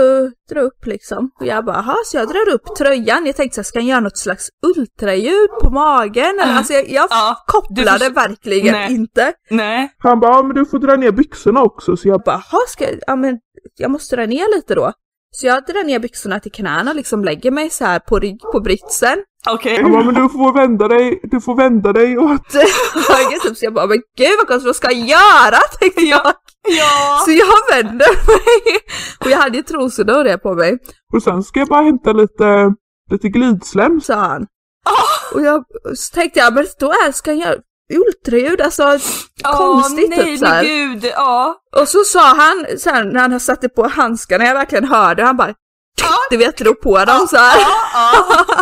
dra 0.51 0.61
upp 0.61 0.87
liksom. 0.87 1.31
Och 1.41 1.47
jag 1.47 1.65
bara, 1.65 1.77
jaha, 1.77 1.97
så 2.05 2.17
jag 2.17 2.29
drar 2.29 2.49
upp 2.55 2.77
tröjan. 2.79 3.27
Jag 3.27 3.37
tänkte 3.37 3.55
så 3.55 3.61
här, 3.61 3.65
ska 3.65 3.79
han 3.79 3.87
göra 3.87 4.01
något 4.01 4.19
slags 4.19 4.49
ultraljud 4.67 5.49
på 5.63 5.71
magen? 5.71 6.39
Eller, 6.43 6.57
alltså 6.57 6.73
jag, 6.73 6.89
jag 6.91 7.07
Ja, 7.11 7.37
kopplade 7.47 7.99
först- 7.99 8.17
verkligen 8.17 8.73
Nej. 8.73 8.93
inte. 8.95 9.33
Nej. 9.51 9.93
Han 9.99 10.21
bara, 10.21 10.33
ja 10.37 10.43
men 10.43 10.57
du 10.57 10.67
får 10.67 10.79
dra 10.79 10.97
ner 10.97 11.13
byxorna 11.13 11.63
också. 11.63 11.97
Så 11.97 12.09
jag 12.09 12.21
bara, 12.25 12.43
jaha, 12.53 12.61
ska 12.69 12.85
jag, 12.85 12.99
ja 13.07 13.17
men 13.17 13.39
jag 13.77 13.91
måste 13.91 14.17
dra 14.17 14.27
ner 14.27 14.57
lite 14.57 14.75
då. 14.75 14.93
Så 15.35 15.47
jag 15.47 15.65
drar 15.67 15.85
ner 15.85 15.99
byxorna 15.99 16.41
till 16.41 16.53
knäna 16.53 16.91
och 16.91 16.97
liksom 16.97 17.25
lägger 17.25 17.51
mig 17.51 17.71
så 17.71 17.85
här 17.85 17.99
på 17.99 18.19
rygg 18.19 18.41
på 18.53 18.61
britsen. 18.61 19.19
Okej. 19.51 19.83
Han 19.83 19.93
bara, 19.93 20.05
men 20.05 20.15
du 20.15 20.29
får 20.29 20.53
vända 20.55 20.89
dig, 20.89 21.21
du 21.23 21.41
får 21.41 21.57
vända 21.57 21.93
dig 21.93 22.19
åt... 22.19 22.53
så 23.57 23.65
jag 23.65 23.75
bara, 23.75 23.87
men 23.87 23.99
gud 24.17 24.29
vad 24.39 24.47
konstigt, 24.49 24.67
vad 24.67 24.77
ska 24.77 24.91
jag 24.91 25.09
göra? 25.09 25.59
Tänkte 25.81 26.01
jag. 26.03 26.33
Ja. 26.69 27.23
Så 27.25 27.31
jag 27.31 27.77
vänder 27.77 28.27
mig. 28.27 28.81
Och 29.21 29.31
jag 29.31 29.39
hade 29.39 29.57
ju 29.57 29.63
trosorna 29.63 30.17
och 30.17 30.25
det 30.25 30.39
på 30.39 30.55
mig, 30.55 30.79
Och 31.15 31.23
sen 31.23 31.43
ska 31.43 31.59
jag 31.59 31.69
bara 31.69 31.83
hämta 31.83 32.13
lite, 32.13 32.75
lite 33.11 33.29
glidslem. 33.29 34.01
sa 34.01 34.15
han. 34.15 34.47
Och 35.35 35.43
jag 35.43 35.65
så 35.95 36.15
tänkte 36.15 36.39
jag, 36.41 36.55
men 36.55 36.67
då 36.79 36.91
är, 36.91 37.13
ska 37.13 37.33
jag 37.33 37.41
göra 37.41 37.57
ultraljud, 37.95 38.61
alltså 38.61 38.99
konstigt 39.43 40.11
nej, 40.11 40.25
typ 40.25 40.39
så 40.39 40.47
här. 40.47 40.63
men 40.63 40.65
gud. 40.65 41.05
Ja. 41.05 41.55
Och 41.77 41.89
så 41.89 42.05
sa 42.05 42.21
han, 42.21 42.67
här, 42.87 43.05
när 43.05 43.21
han 43.21 43.41
satte 43.41 43.69
på 43.69 43.89
handskarna, 43.89 44.45
jag 44.45 44.55
verkligen 44.55 44.85
hörde, 44.85 45.23
han 45.23 45.37
bara 45.37 45.55
du 46.31 46.37
vet, 46.37 46.57
drog 46.57 46.81
på 46.81 47.05
dem 47.05 47.27
så 47.31 47.37
här. 47.37 47.59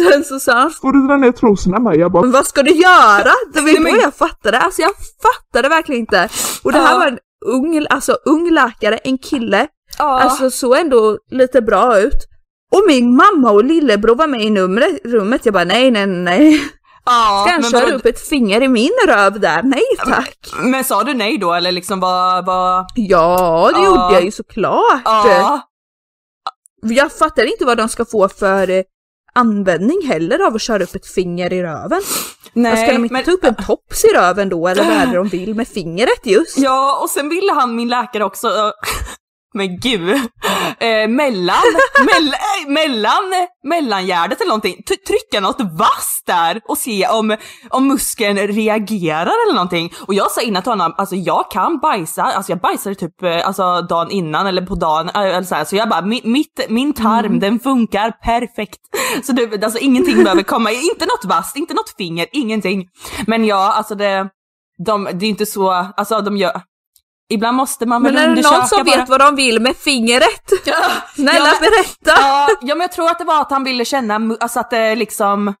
och 0.00 0.12
sen 0.12 0.24
så 0.24 0.40
sa 0.40 0.52
han, 0.52 0.70
Får 0.70 0.92
du 0.92 1.06
dra 1.06 1.16
ner 1.16 1.32
trosorna 1.32 1.78
med? 1.78 1.96
Jag 1.96 2.12
bara, 2.12 2.22
men 2.22 2.32
vad 2.32 2.46
ska 2.46 2.62
du 2.62 2.70
göra? 2.70 3.30
Det 3.54 3.60
var 3.60 3.68
ju 3.68 3.80
men- 3.80 3.94
då 3.94 4.00
jag 4.00 4.14
fattade, 4.14 4.58
alltså 4.58 4.82
jag 4.82 4.90
fattade 5.22 5.68
verkligen 5.68 6.00
inte. 6.00 6.28
Och 6.62 6.72
det 6.72 6.78
här 6.78 6.98
var 6.98 7.06
en 7.06 7.18
ung, 7.46 7.86
alltså 7.90 8.12
ung 8.24 8.50
läkare, 8.50 8.96
en 8.96 9.18
kille, 9.18 9.66
alltså 9.98 10.50
såg 10.50 10.76
ändå 10.76 11.18
lite 11.30 11.62
bra 11.62 11.98
ut. 12.00 12.24
Och 12.72 12.82
min 12.88 13.16
mamma 13.16 13.50
och 13.50 13.64
lillebror 13.64 14.14
var 14.14 14.26
med 14.26 14.40
i 14.42 14.50
numret, 14.50 14.98
rummet, 15.04 15.40
jag 15.44 15.54
bara 15.54 15.64
nej 15.64 15.90
nej 15.90 16.06
nej. 16.06 16.62
ja. 17.06 17.44
Ska 17.46 17.52
han 17.52 17.60
men 17.60 17.70
köra 17.70 17.96
upp 17.96 18.06
ett 18.06 18.28
finger 18.28 18.62
i 18.62 18.68
min 18.68 18.90
röv 19.08 19.40
där? 19.40 19.62
Nej 19.62 19.82
tack. 20.04 20.38
Men 20.62 20.84
sa 20.84 21.04
du 21.04 21.14
nej 21.14 21.38
då 21.38 21.52
eller 21.52 21.72
liksom 21.72 22.00
vad, 22.00 22.46
vad? 22.46 22.86
Ja, 22.94 23.70
det 23.74 23.80
Ja. 23.80 23.84
gjorde 23.86 24.14
jag 24.14 24.24
ju 24.24 24.30
såklart. 24.30 25.02
Ja. 25.04 25.60
Jag 26.82 27.12
fattar 27.12 27.44
inte 27.52 27.64
vad 27.64 27.76
de 27.78 27.88
ska 27.88 28.04
få 28.04 28.28
för 28.28 28.70
eh, 28.70 28.82
användning 29.34 30.06
heller 30.06 30.46
av 30.46 30.54
att 30.54 30.62
köra 30.62 30.82
upp 30.82 30.94
ett 30.94 31.06
finger 31.06 31.52
i 31.52 31.62
röven. 31.62 32.00
Nej, 32.52 32.76
ska 32.76 32.92
de 32.96 33.02
inte 33.02 33.12
men- 33.12 33.24
ta 33.24 33.30
upp 33.30 33.44
en 33.44 33.54
tops 33.54 34.04
i 34.04 34.08
röven 34.08 34.48
då 34.48 34.68
eller 34.68 34.84
vad 34.84 34.92
är 34.92 35.06
det 35.06 35.16
de 35.16 35.28
vill 35.28 35.54
med 35.54 35.68
fingret 35.68 36.20
just? 36.26 36.58
Ja, 36.58 37.00
och 37.02 37.10
sen 37.10 37.28
ville 37.28 37.52
han, 37.52 37.76
min 37.76 37.88
läkare 37.88 38.24
också, 38.24 38.48
men 39.54 39.80
gud, 39.80 40.08
eh, 40.78 41.08
mellan, 41.08 41.56
mell, 41.98 42.28
eh, 42.28 42.68
mellan, 42.68 43.22
mellangärdet 43.64 44.40
eller 44.40 44.48
någonting, 44.48 44.82
t- 44.82 44.96
trycka 45.08 45.40
något 45.40 45.60
vasst 45.78 46.26
där 46.26 46.60
och 46.68 46.78
se 46.78 47.06
om, 47.08 47.36
om 47.70 47.88
muskeln 47.88 48.38
reagerar 48.38 49.32
eller 49.46 49.54
någonting. 49.54 49.92
Och 50.06 50.14
jag 50.14 50.30
sa 50.30 50.40
innan 50.40 50.62
till 50.62 50.72
honom, 50.72 50.94
alltså 50.98 51.14
jag 51.16 51.50
kan 51.50 51.78
bajsa, 51.78 52.22
alltså 52.22 52.52
jag 52.52 52.60
bajsade 52.60 52.94
typ 52.94 53.22
eh, 53.22 53.46
alltså 53.46 53.82
dagen 53.82 54.10
innan 54.10 54.46
eller 54.46 54.62
på 54.66 54.74
dagen, 54.74 55.08
eh, 55.08 55.20
eller 55.20 55.42
så, 55.42 55.54
här, 55.54 55.64
så 55.64 55.76
jag 55.76 55.88
bara, 55.88 56.00
mi- 56.00 56.26
mitt, 56.26 56.66
min 56.68 56.92
tarm 56.92 57.40
den 57.40 57.60
funkar 57.60 58.10
perfekt. 58.10 58.78
Så 59.24 59.32
det, 59.32 59.64
alltså 59.64 59.78
ingenting 59.78 60.24
behöver 60.24 60.42
komma, 60.42 60.70
inte 60.70 61.04
något 61.06 61.24
vasst, 61.24 61.56
inte 61.56 61.74
något 61.74 61.94
finger, 61.98 62.26
ingenting. 62.32 62.88
Men 63.26 63.44
ja, 63.44 63.72
alltså 63.72 63.94
det, 63.94 64.28
de, 64.86 65.04
det 65.14 65.26
är 65.26 65.30
inte 65.30 65.46
så, 65.46 65.70
alltså 65.70 66.20
de 66.20 66.36
gör, 66.36 66.60
ibland 67.30 67.56
måste 67.56 67.86
man 67.86 68.02
väl 68.02 68.14
Men 68.14 68.22
är 68.22 68.26
det 68.26 68.30
undersöka 68.30 68.56
någon 68.58 68.68
som 68.68 68.84
bara. 68.84 68.96
vet 68.96 69.08
vad 69.08 69.20
de 69.20 69.36
vill 69.36 69.60
med 69.60 69.76
fingret? 69.76 70.52
Ja, 70.64 70.76
Snälla 71.14 71.38
ja, 71.38 71.44
men- 71.60 71.70
berätta! 71.70 72.20
Ja, 72.20 72.48
ja, 72.60 72.74
men 72.74 72.80
jag 72.80 72.92
tror 72.92 73.10
att 73.10 73.18
det 73.18 73.24
var 73.24 73.40
att 73.40 73.50
han 73.50 73.64
ville 73.64 73.84
känna, 73.84 74.36
alltså 74.40 74.60
att 74.60 74.70
det 74.70 74.94
liksom, 74.96 75.54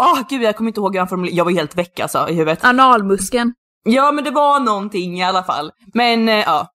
åh 0.00 0.18
gud 0.28 0.42
jag 0.42 0.56
kommer 0.56 0.68
inte 0.70 0.80
ihåg 0.80 0.94
hur 0.94 0.98
han 0.98 1.08
formulerade, 1.08 1.36
jag 1.36 1.44
var 1.44 1.52
helt 1.52 1.74
väck 1.78 2.00
alltså 2.00 2.28
i 2.28 2.32
huvudet. 2.34 2.64
Analmuskeln. 2.64 3.52
Ja 3.84 4.12
men 4.12 4.24
det 4.24 4.30
var 4.30 4.60
någonting 4.60 5.18
i 5.20 5.24
alla 5.24 5.44
fall. 5.44 5.70
Men 5.94 6.28
eh, 6.28 6.34
ja. 6.46 6.68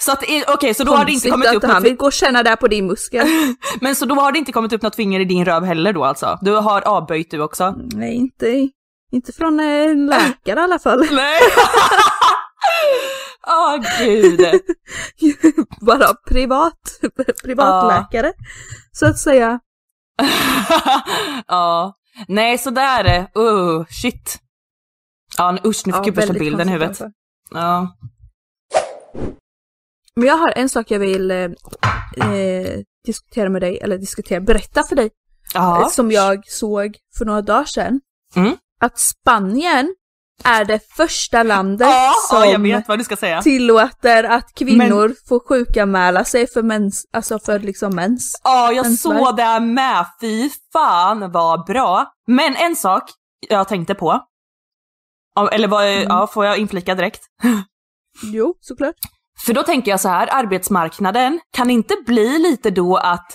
Så 0.00 0.12
att, 0.12 0.22
eh, 0.22 0.42
okej 0.48 0.74
så 0.74 0.84
då 0.84 0.94
har 0.94 1.04
det 1.04 1.12
inte 1.12 1.30
Konstigt 1.30 1.50
kommit 1.50 1.56
upp 1.56 1.64
att 1.64 1.70
han 1.74 1.82
vill 1.82 1.96
gå 1.96 2.06
och 2.06 2.12
känna 2.12 2.42
där 2.42 2.56
på 2.56 2.68
din 2.68 2.86
muskel. 2.86 3.26
men 3.80 3.96
så 3.96 4.04
då 4.04 4.14
har 4.14 4.32
det 4.32 4.38
inte 4.38 4.52
kommit 4.52 4.72
upp 4.72 4.82
något 4.82 4.96
finger 4.96 5.20
i 5.20 5.24
din 5.24 5.44
röv 5.44 5.64
heller 5.64 5.92
då 5.92 6.04
alltså? 6.04 6.38
Du 6.42 6.52
har 6.56 6.80
avböjt 6.88 7.30
du 7.30 7.40
också? 7.40 7.74
Nej, 7.94 8.14
inte, 8.14 8.68
inte 9.12 9.32
från 9.32 9.60
en 9.60 10.06
läkare 10.06 10.60
i 10.60 10.62
alla 10.62 10.78
fall. 10.78 11.06
Nej! 11.12 11.40
Åh 13.46 13.76
gud. 13.98 14.40
Bara 15.80 16.14
privat, 16.14 16.78
privatläkare. 17.44 18.32
Så 18.92 19.06
att 19.06 19.18
säga. 19.18 19.60
ja. 21.46 21.94
Nej 22.28 22.58
så 22.58 22.70
där 22.70 23.00
är 23.00 23.04
det. 23.04 23.40
Uh, 23.40 23.84
shit. 23.88 24.38
Ja 25.36 25.58
usch 25.64 25.82
nu 25.86 25.92
fick 25.92 26.00
Ja, 26.00 26.06
jag 26.06 26.12
värsta 26.14 26.32
bilden 26.32 26.68
i 26.68 26.72
huvudet. 26.72 26.88
alltså. 26.88 27.10
Ja. 27.50 27.96
Men 30.16 30.28
jag 30.28 30.36
har 30.36 30.52
en 30.56 30.68
sak 30.68 30.90
jag 30.90 30.98
vill 30.98 31.30
eh, 31.30 31.36
eh, 31.36 32.80
diskutera 33.06 33.48
med 33.48 33.62
dig, 33.62 33.78
eller 33.78 33.98
diskutera, 33.98 34.40
berätta 34.40 34.82
för 34.82 34.96
dig. 34.96 35.10
Ja. 35.54 35.82
eh, 35.82 35.88
Som 35.88 36.10
jag 36.12 36.46
såg 36.46 36.96
för 37.18 37.24
några 37.24 37.42
dagar 37.42 37.64
sedan. 37.64 38.00
Mm. 38.36 38.56
Att 38.80 38.98
Spanien 38.98 39.94
är 40.44 40.64
det 40.64 40.80
första 40.96 41.42
landet 41.42 41.88
Ja, 41.90 42.12
som 42.28 42.66
ja, 42.66 43.42
tillåter 43.42 44.24
att 44.24 44.54
kvinnor 44.54 45.14
får 45.28 45.48
sjukanmäla 45.48 46.24
sig 46.24 46.46
för 46.46 46.62
mens, 46.62 47.04
alltså 47.12 47.38
för 47.38 47.58
liksom 47.58 47.94
mens. 47.94 48.40
Ja, 48.44 48.72
jag 48.72 48.86
Mensvärk. 48.86 49.18
såg 49.18 49.36
det 49.36 49.60
med. 49.60 50.06
Fy 50.20 50.50
fan 50.72 51.32
vad 51.32 51.66
bra. 51.66 52.12
Men 52.26 52.56
en 52.56 52.76
sak 52.76 53.02
jag 53.48 53.68
tänkte 53.68 53.94
på. 53.94 54.20
Eller 55.52 55.68
vad, 55.68 55.84
Mm. 55.88 56.02
ja, 56.08 56.26
får 56.26 56.44
jag 56.46 56.58
inflika 56.58 56.94
direkt? 56.94 57.20
Jo, 58.22 58.54
såklart. 58.60 58.94
För 59.46 59.52
då 59.54 59.62
tänker 59.62 59.90
jag 59.90 60.00
så 60.00 60.08
här, 60.08 60.28
arbetsmarknaden, 60.32 61.40
kan 61.56 61.70
inte 61.70 61.96
bli 62.06 62.38
lite 62.38 62.70
då 62.70 62.96
att 62.96 63.26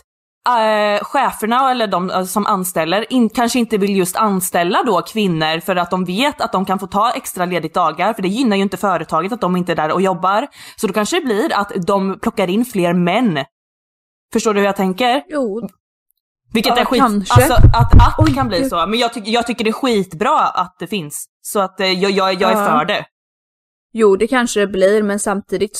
eh, 0.49 1.03
cheferna 1.03 1.71
eller 1.71 1.87
de 1.87 2.09
eh, 2.09 2.23
som 2.23 2.45
anställer 2.45 3.13
in, 3.13 3.29
kanske 3.29 3.59
inte 3.59 3.77
vill 3.77 3.95
just 3.97 4.15
anställa 4.15 4.83
då 4.83 5.01
kvinnor 5.01 5.59
för 5.59 5.75
att 5.75 5.91
de 5.91 6.05
vet 6.05 6.41
att 6.41 6.51
de 6.51 6.65
kan 6.65 6.79
få 6.79 6.87
ta 6.87 7.11
extra 7.11 7.45
ledigt 7.45 7.73
dagar 7.73 8.13
för 8.13 8.21
det 8.21 8.27
gynnar 8.27 8.55
ju 8.57 8.61
inte 8.63 8.77
företaget 8.77 9.31
att 9.31 9.41
de 9.41 9.55
inte 9.55 9.71
är 9.71 9.75
där 9.75 9.91
och 9.91 10.01
jobbar. 10.01 10.47
Så 10.75 10.87
då 10.87 10.93
kanske 10.93 11.19
det 11.19 11.25
blir 11.25 11.53
att 11.53 11.71
de 11.87 12.19
plockar 12.19 12.47
in 12.49 12.65
fler 12.65 12.93
män. 12.93 13.45
Förstår 14.33 14.53
du 14.53 14.59
hur 14.59 14.65
jag 14.67 14.75
tänker? 14.75 15.23
Jo, 15.29 15.69
Vilket 16.53 16.75
Ja, 16.75 16.81
är 16.81 16.85
skit, 16.85 16.99
kanske. 17.01 17.33
alltså 17.33 17.53
att, 17.53 17.95
att 17.95 18.15
Oj, 18.27 18.33
kan 18.33 18.47
bli 18.47 18.69
så. 18.69 18.85
Men 18.87 18.99
jag, 18.99 19.13
tycker 19.13 19.31
jag 19.31 19.47
tycker 19.47 19.63
det 19.63 19.69
är 19.69 19.73
skitbra 19.73 20.39
att 20.39 20.75
det 20.79 20.87
finns. 20.87 21.25
Så 21.41 21.59
att 21.59 21.79
eh, 21.79 21.87
jag, 21.91 22.11
jag, 22.11 22.33
jag 22.33 22.51
är 22.51 22.55
Ja. 22.55 22.65
för 22.79 22.85
det. 22.85 23.05
Jo, 23.93 24.15
det 24.15 24.27
kanske 24.27 24.59
det 24.59 24.67
blir, 24.67 25.03
men 25.03 25.19
samtidigt 25.19 25.77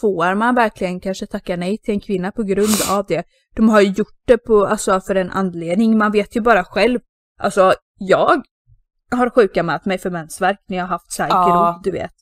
får 0.00 0.34
man 0.34 0.54
verkligen 0.54 1.00
kanske 1.00 1.26
tacka 1.26 1.56
nej 1.56 1.78
till 1.78 1.94
en 1.94 2.00
kvinna 2.00 2.32
på 2.32 2.42
grund 2.42 2.74
av 2.90 3.04
det. 3.08 3.24
De 3.56 3.68
har 3.68 3.80
ju 3.80 3.90
gjort 3.90 4.18
det 4.26 4.38
på, 4.38 4.66
alltså 4.66 5.00
för 5.00 5.14
en 5.14 5.30
anledning, 5.30 5.98
man 5.98 6.12
vet 6.12 6.36
ju 6.36 6.40
bara 6.40 6.64
själv. 6.64 7.00
Alltså, 7.40 7.74
jag 7.98 8.42
har 9.10 9.30
sjukanmält 9.30 9.84
mig 9.84 9.98
för 9.98 10.10
mensvärk 10.10 10.58
när 10.68 10.76
jag 10.76 10.84
har 10.84 10.88
haft 10.88 11.12
så 11.12 11.22
Ja. 11.28 11.80
du 11.84 11.90
vet. 11.90 12.12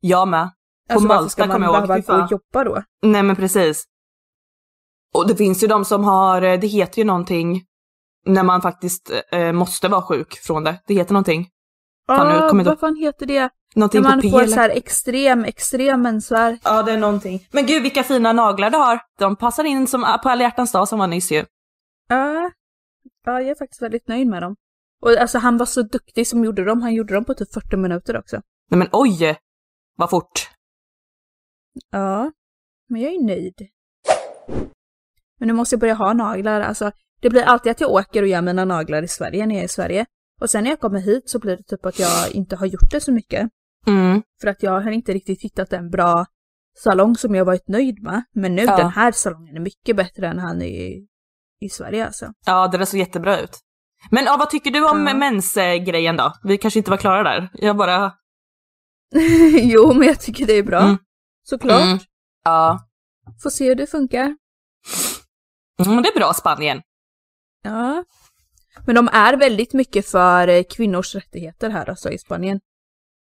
Jag 0.00 0.28
med. 0.28 0.50
På 0.88 0.94
Alltså 0.94 1.08
varför 1.08 1.20
Malta 1.22 1.30
ska 1.30 1.46
man 1.46 1.54
kommer 1.54 1.66
jag 1.66 1.76
ihåg. 1.76 1.88
behöva 1.88 2.18
gå 2.18 2.24
och 2.24 2.30
jobba 2.32 2.64
då? 2.64 2.82
Nej 3.02 3.22
men 3.22 3.36
precis. 3.36 3.84
Och 5.14 5.28
det 5.28 5.36
finns 5.36 5.62
ju 5.62 5.66
de 5.66 5.84
som 5.84 6.04
har, 6.04 6.42
eh, 6.42 6.60
det 6.60 6.66
heter 6.66 6.98
ju 6.98 7.04
någonting 7.04 7.62
när 8.26 8.42
man 8.42 8.62
faktiskt 8.62 9.12
eh, 9.32 9.52
måste 9.52 9.88
vara 9.88 10.02
sjuk 10.02 10.38
från 10.42 10.64
det. 10.64 10.78
Det 10.86 10.94
heter 10.94 11.12
någonting. 11.12 11.48
Ja, 12.06 12.50
jag 12.50 12.64
vad 12.64 12.80
fan 12.80 12.96
heter 12.96 13.26
det? 13.26 13.50
Någonting 13.74 14.02
När 14.02 14.08
man 14.08 14.20
på 14.20 14.30
får 14.30 14.46
så 14.46 14.54
här 14.54 14.70
extrem, 14.70 15.44
extrem 15.44 16.02
mensvärk. 16.02 16.60
Ja 16.64 16.82
det 16.82 16.92
är 16.92 16.98
någonting. 16.98 17.48
Men 17.50 17.66
gud 17.66 17.82
vilka 17.82 18.02
fina 18.02 18.32
naglar 18.32 18.70
du 18.70 18.76
har. 18.76 19.00
De 19.18 19.36
passar 19.36 19.64
in 19.64 19.86
som 19.86 20.00
på 20.22 20.28
alla 20.28 20.42
hjärtans 20.42 20.72
dag 20.72 20.88
som 20.88 20.98
var 20.98 21.06
nyss 21.06 21.30
ju. 21.30 21.44
Ja, 22.08 22.50
ja, 23.24 23.40
jag 23.40 23.50
är 23.50 23.54
faktiskt 23.54 23.82
väldigt 23.82 24.08
nöjd 24.08 24.26
med 24.26 24.42
dem. 24.42 24.56
Och 25.02 25.10
alltså 25.10 25.38
han 25.38 25.56
var 25.56 25.66
så 25.66 25.82
duktig 25.82 26.26
som 26.26 26.44
gjorde 26.44 26.64
dem, 26.64 26.82
han 26.82 26.94
gjorde 26.94 27.14
dem 27.14 27.24
på 27.24 27.34
typ 27.34 27.52
40 27.52 27.76
minuter 27.76 28.18
också. 28.18 28.40
Nej 28.70 28.78
men 28.78 28.88
oj! 28.92 29.38
Vad 29.96 30.10
fort. 30.10 30.50
Ja, 31.90 32.32
men 32.88 33.00
jag 33.00 33.12
är 33.12 33.22
nöjd. 33.22 33.68
Men 35.38 35.48
nu 35.48 35.52
måste 35.52 35.74
jag 35.74 35.80
börja 35.80 35.94
ha 35.94 36.12
naglar, 36.12 36.60
alltså 36.60 36.92
det 37.20 37.30
blir 37.30 37.42
alltid 37.42 37.72
att 37.72 37.80
jag 37.80 37.90
åker 37.90 38.22
och 38.22 38.28
gör 38.28 38.42
mina 38.42 38.64
naglar 38.64 39.02
i 39.02 39.08
Sverige 39.08 39.46
när 39.46 39.54
jag 39.54 39.60
är 39.60 39.64
i 39.64 39.68
Sverige. 39.68 40.06
Och 40.40 40.50
sen 40.50 40.64
när 40.64 40.70
jag 40.70 40.80
kommer 40.80 41.00
hit 41.00 41.30
så 41.30 41.38
blir 41.38 41.56
det 41.56 41.62
typ 41.62 41.86
att 41.86 41.98
jag 41.98 42.30
inte 42.32 42.56
har 42.56 42.66
gjort 42.66 42.90
det 42.90 43.00
så 43.00 43.12
mycket. 43.12 43.50
Mm. 43.90 44.22
För 44.40 44.48
att 44.48 44.62
jag 44.62 44.80
har 44.80 44.90
inte 44.90 45.12
riktigt 45.12 45.42
hittat 45.42 45.72
en 45.72 45.90
bra 45.90 46.26
salong 46.78 47.16
som 47.16 47.34
jag 47.34 47.44
varit 47.44 47.68
nöjd 47.68 48.02
med. 48.02 48.22
Men 48.34 48.54
nu, 48.54 48.62
Ja. 48.62 48.76
den 48.76 48.90
här 48.90 49.12
salongen 49.12 49.56
är 49.56 49.60
mycket 49.60 49.96
bättre 49.96 50.28
än 50.28 50.38
han 50.38 50.62
i, 50.62 51.06
i 51.60 51.68
Sverige 51.68 52.06
alltså. 52.06 52.32
Ja 52.46 52.68
det 52.68 52.78
där 52.78 52.84
såg 52.84 53.00
jättebra 53.00 53.40
ut. 53.40 53.58
Men 54.10 54.24
ja, 54.24 54.36
vad 54.38 54.50
tycker 54.50 54.70
du 54.70 54.90
om 54.90 55.06
Ja. 55.06 55.14
mensgrejen 55.14 56.16
då? 56.16 56.32
Vi 56.42 56.58
kanske 56.58 56.78
inte 56.80 56.90
var 56.90 56.98
klara 56.98 57.22
där. 57.22 57.50
Jag 57.54 57.76
bara... 57.76 58.12
jo, 59.52 59.94
men 59.94 60.06
jag 60.08 60.20
tycker 60.20 60.46
det 60.46 60.52
är 60.52 60.62
bra. 60.62 60.80
Mm. 60.80 60.98
Såklart. 61.42 61.82
Mm. 61.82 61.98
Ja. 62.44 62.78
Får 63.42 63.50
se 63.50 63.68
hur 63.68 63.74
det 63.74 63.86
funkar. 63.86 64.36
Mm, 65.86 66.02
det 66.02 66.08
är 66.08 66.18
bra 66.18 66.32
Spanien. 66.34 66.82
Ja. 67.62 68.04
Men 68.86 68.94
de 68.94 69.08
är 69.12 69.36
väldigt 69.36 69.72
mycket 69.72 70.06
för 70.06 70.48
eh, 70.48 70.62
kvinnors 70.70 71.14
rättigheter 71.14 71.70
här 71.70 71.90
alltså 71.90 72.10
i 72.10 72.18
Spanien. 72.18 72.60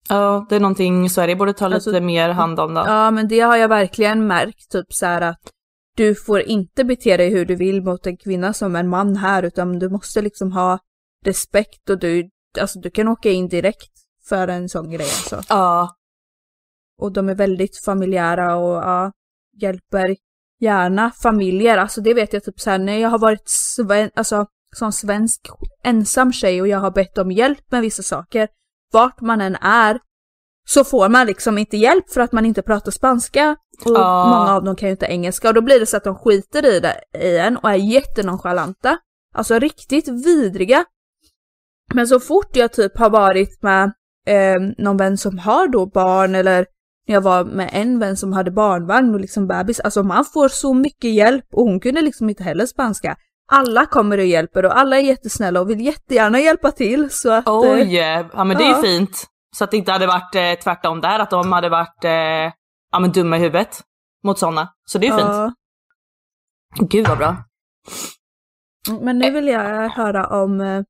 Ja, 0.09 0.47
det 0.49 0.57
är 0.57 0.61
någonting 0.61 1.11
Sverige 1.11 1.37
borde 1.37 1.53
ta 1.53 1.65
Alltså- 1.67 1.91
lite 1.91 2.01
mer 2.01 2.29
hand 2.29 2.61
om 2.61 2.75
då. 2.75 2.83
Ja, 2.87 3.11
men 3.11 3.29
det 3.29 3.41
har 3.41 3.57
jag 3.57 3.69
verkligen 3.69 4.27
märkt, 4.27 4.71
typ 4.71 4.93
så 4.93 5.07
här 5.07 5.21
att 5.21 5.41
du 5.97 6.15
får 6.15 6.41
inte 6.41 6.85
bete 6.85 7.17
dig 7.17 7.31
hur 7.31 7.45
du 7.45 7.55
vill 7.55 7.83
mot 7.83 8.07
en 8.07 8.17
kvinna 8.17 8.53
som 8.53 8.77
en 8.77 8.89
man 8.89 9.17
här, 9.17 9.43
utan 9.43 9.79
du 9.79 9.89
måste 9.89 10.23
liksom 10.23 10.53
ha 10.53 10.79
respekt 11.25 11.91
och 11.91 11.99
du, 11.99 12.31
alltså 12.61 12.81
du 12.81 12.91
kan 12.91 13.09
åka 13.09 13.31
in 13.31 13.49
direkt 13.49 13.91
för 14.29 14.49
en 14.49 14.69
sån 14.69 14.91
grej 14.91 15.07
alltså. 15.07 15.41
Ja. 15.49 15.95
Och 17.01 17.13
de 17.13 17.29
är 17.29 17.35
väldigt 17.35 17.85
familjära 17.85 18.57
och 18.57 18.77
ja, 18.77 19.13
hjälper 19.61 20.17
gärna 20.61 21.11
familjer. 21.11 21.79
Alltså 21.79 22.01
det 22.01 22.15
vet 22.15 22.33
jag 22.33 22.45
typ 22.45 22.61
så 22.61 22.71
här 22.71 22.79
när 22.79 22.99
jag 22.99 23.09
har 23.09 23.19
varit 23.19 23.49
sven, 23.49 24.11
alltså, 24.15 24.47
som 24.77 24.93
svensk 24.93 25.41
ensam 25.85 26.33
tjej 26.33 26.61
och 26.61 26.69
jag 26.69 26.79
har 26.79 26.91
bett 26.91 27.19
om 27.19 27.33
hjälp 27.33 27.71
med 27.71 27.83
vissa 27.83 28.03
saker, 28.03 28.49
vart 28.95 29.21
man 29.21 29.41
än 29.41 29.57
är, 29.57 29.99
så 30.69 30.85
får 30.85 31.09
man 31.09 31.27
liksom 31.27 31.59
inte 31.59 31.77
hjälp 31.77 32.11
för 32.11 32.21
att 32.21 32.33
man 32.33 32.47
inte 32.47 32.63
pratar 32.63 32.91
spanska. 32.91 33.57
Och 33.85 33.91
Ja. 33.97 34.27
många 34.27 34.53
av 34.55 34.65
dem 34.65 34.77
kan 34.77 34.89
ju 34.89 34.91
inte 34.93 35.07
engelska 35.07 35.49
och 35.49 35.55
då 35.55 35.61
blir 35.61 35.81
det 35.81 35.87
så 35.87 35.97
att 35.97 36.05
de 36.05 36.15
skiter 36.17 36.67
i 36.67 36.81
det 36.81 37.01
i 37.19 37.39
en 37.39 37.57
och 37.57 37.71
är 37.71 37.75
jättenonchalanta. 37.75 38.99
Alltså 39.35 39.59
riktigt 39.59 40.09
vidriga. 40.09 40.85
Men 41.95 42.07
så 42.09 42.21
fort 42.21 42.57
jag 42.57 42.73
typ 42.73 42.99
har 42.99 43.11
varit 43.11 43.63
med 43.63 43.93
eh, 44.27 44.61
någon 44.79 44.97
vän 44.97 45.19
som 45.19 45.39
har 45.39 45.69
då 45.69 45.87
barn 45.87 46.35
eller 46.35 46.67
när 47.09 47.15
jag 47.15 47.21
var 47.21 47.45
med 47.45 47.71
en 47.73 47.99
vän 47.99 48.17
som 48.17 48.33
hade 48.33 48.51
barnvagn 48.51 49.15
och 49.15 49.21
liksom 49.21 49.47
bebis, 49.47 49.81
alltså 49.81 50.03
man 50.03 50.25
får 50.25 50.49
så 50.49 50.75
mycket 50.75 51.15
hjälp 51.15 51.45
och 51.53 51.65
hon 51.65 51.81
kunde 51.81 52.01
liksom 52.03 52.29
inte 52.29 52.43
heller 52.43 52.67
spanska. 52.67 53.17
Alla 53.53 53.87
kommer 53.87 54.19
och 54.19 54.25
hjälper 54.25 54.65
och 54.65 54.79
alla 54.79 54.97
är 54.97 55.01
jättesnälla 55.03 55.61
och 55.61 55.71
vill 55.71 55.81
jättegärna 55.81 56.41
hjälpa 56.41 56.71
till 56.73 57.11
så 57.11 57.31
att... 57.31 57.47
eh, 57.47 57.55
Oj, 57.55 57.97
ja 58.33 58.45
men 58.45 58.57
det 58.57 58.65
är 58.65 58.71
ja. 58.71 58.77
ju 58.77 58.83
fint. 58.83 59.27
Så 59.57 59.65
att 59.65 59.71
det 59.71 59.77
inte 59.77 59.93
hade 59.93 60.07
varit 60.07 60.35
eh, 60.35 60.55
tvärtom 60.65 61.01
där, 61.01 61.19
att 61.19 61.31
de 61.31 61.53
hade 61.53 61.69
varit 61.69 62.05
eh, 62.05 62.11
ja, 62.93 62.99
men 63.01 63.13
dumma 63.13 63.37
i 63.37 63.41
huvudet 63.41 63.81
mot 64.25 64.39
sådana. 64.39 64.75
Så 64.85 64.99
det 64.99 65.07
är 65.07 65.11
ju 65.11 65.17
fint. 65.19 65.29
ja. 65.29 65.55
Gud 66.77 67.09
vad 67.09 67.19
bra. 67.19 67.37
Men 69.01 69.19
nu 69.19 69.31
vill 69.31 69.49
jag 69.49 69.89
höra 69.89 70.27
om, 70.43 70.61
eh, 70.61 70.83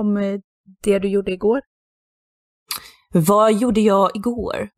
om 0.00 0.16
eh, 0.16 0.40
det 0.82 0.98
du 0.98 1.08
gjorde 1.08 1.30
igår. 1.32 1.60
Vad 3.14 3.52
gjorde 3.52 3.80
jag 3.80 4.16
igår? 4.16 4.68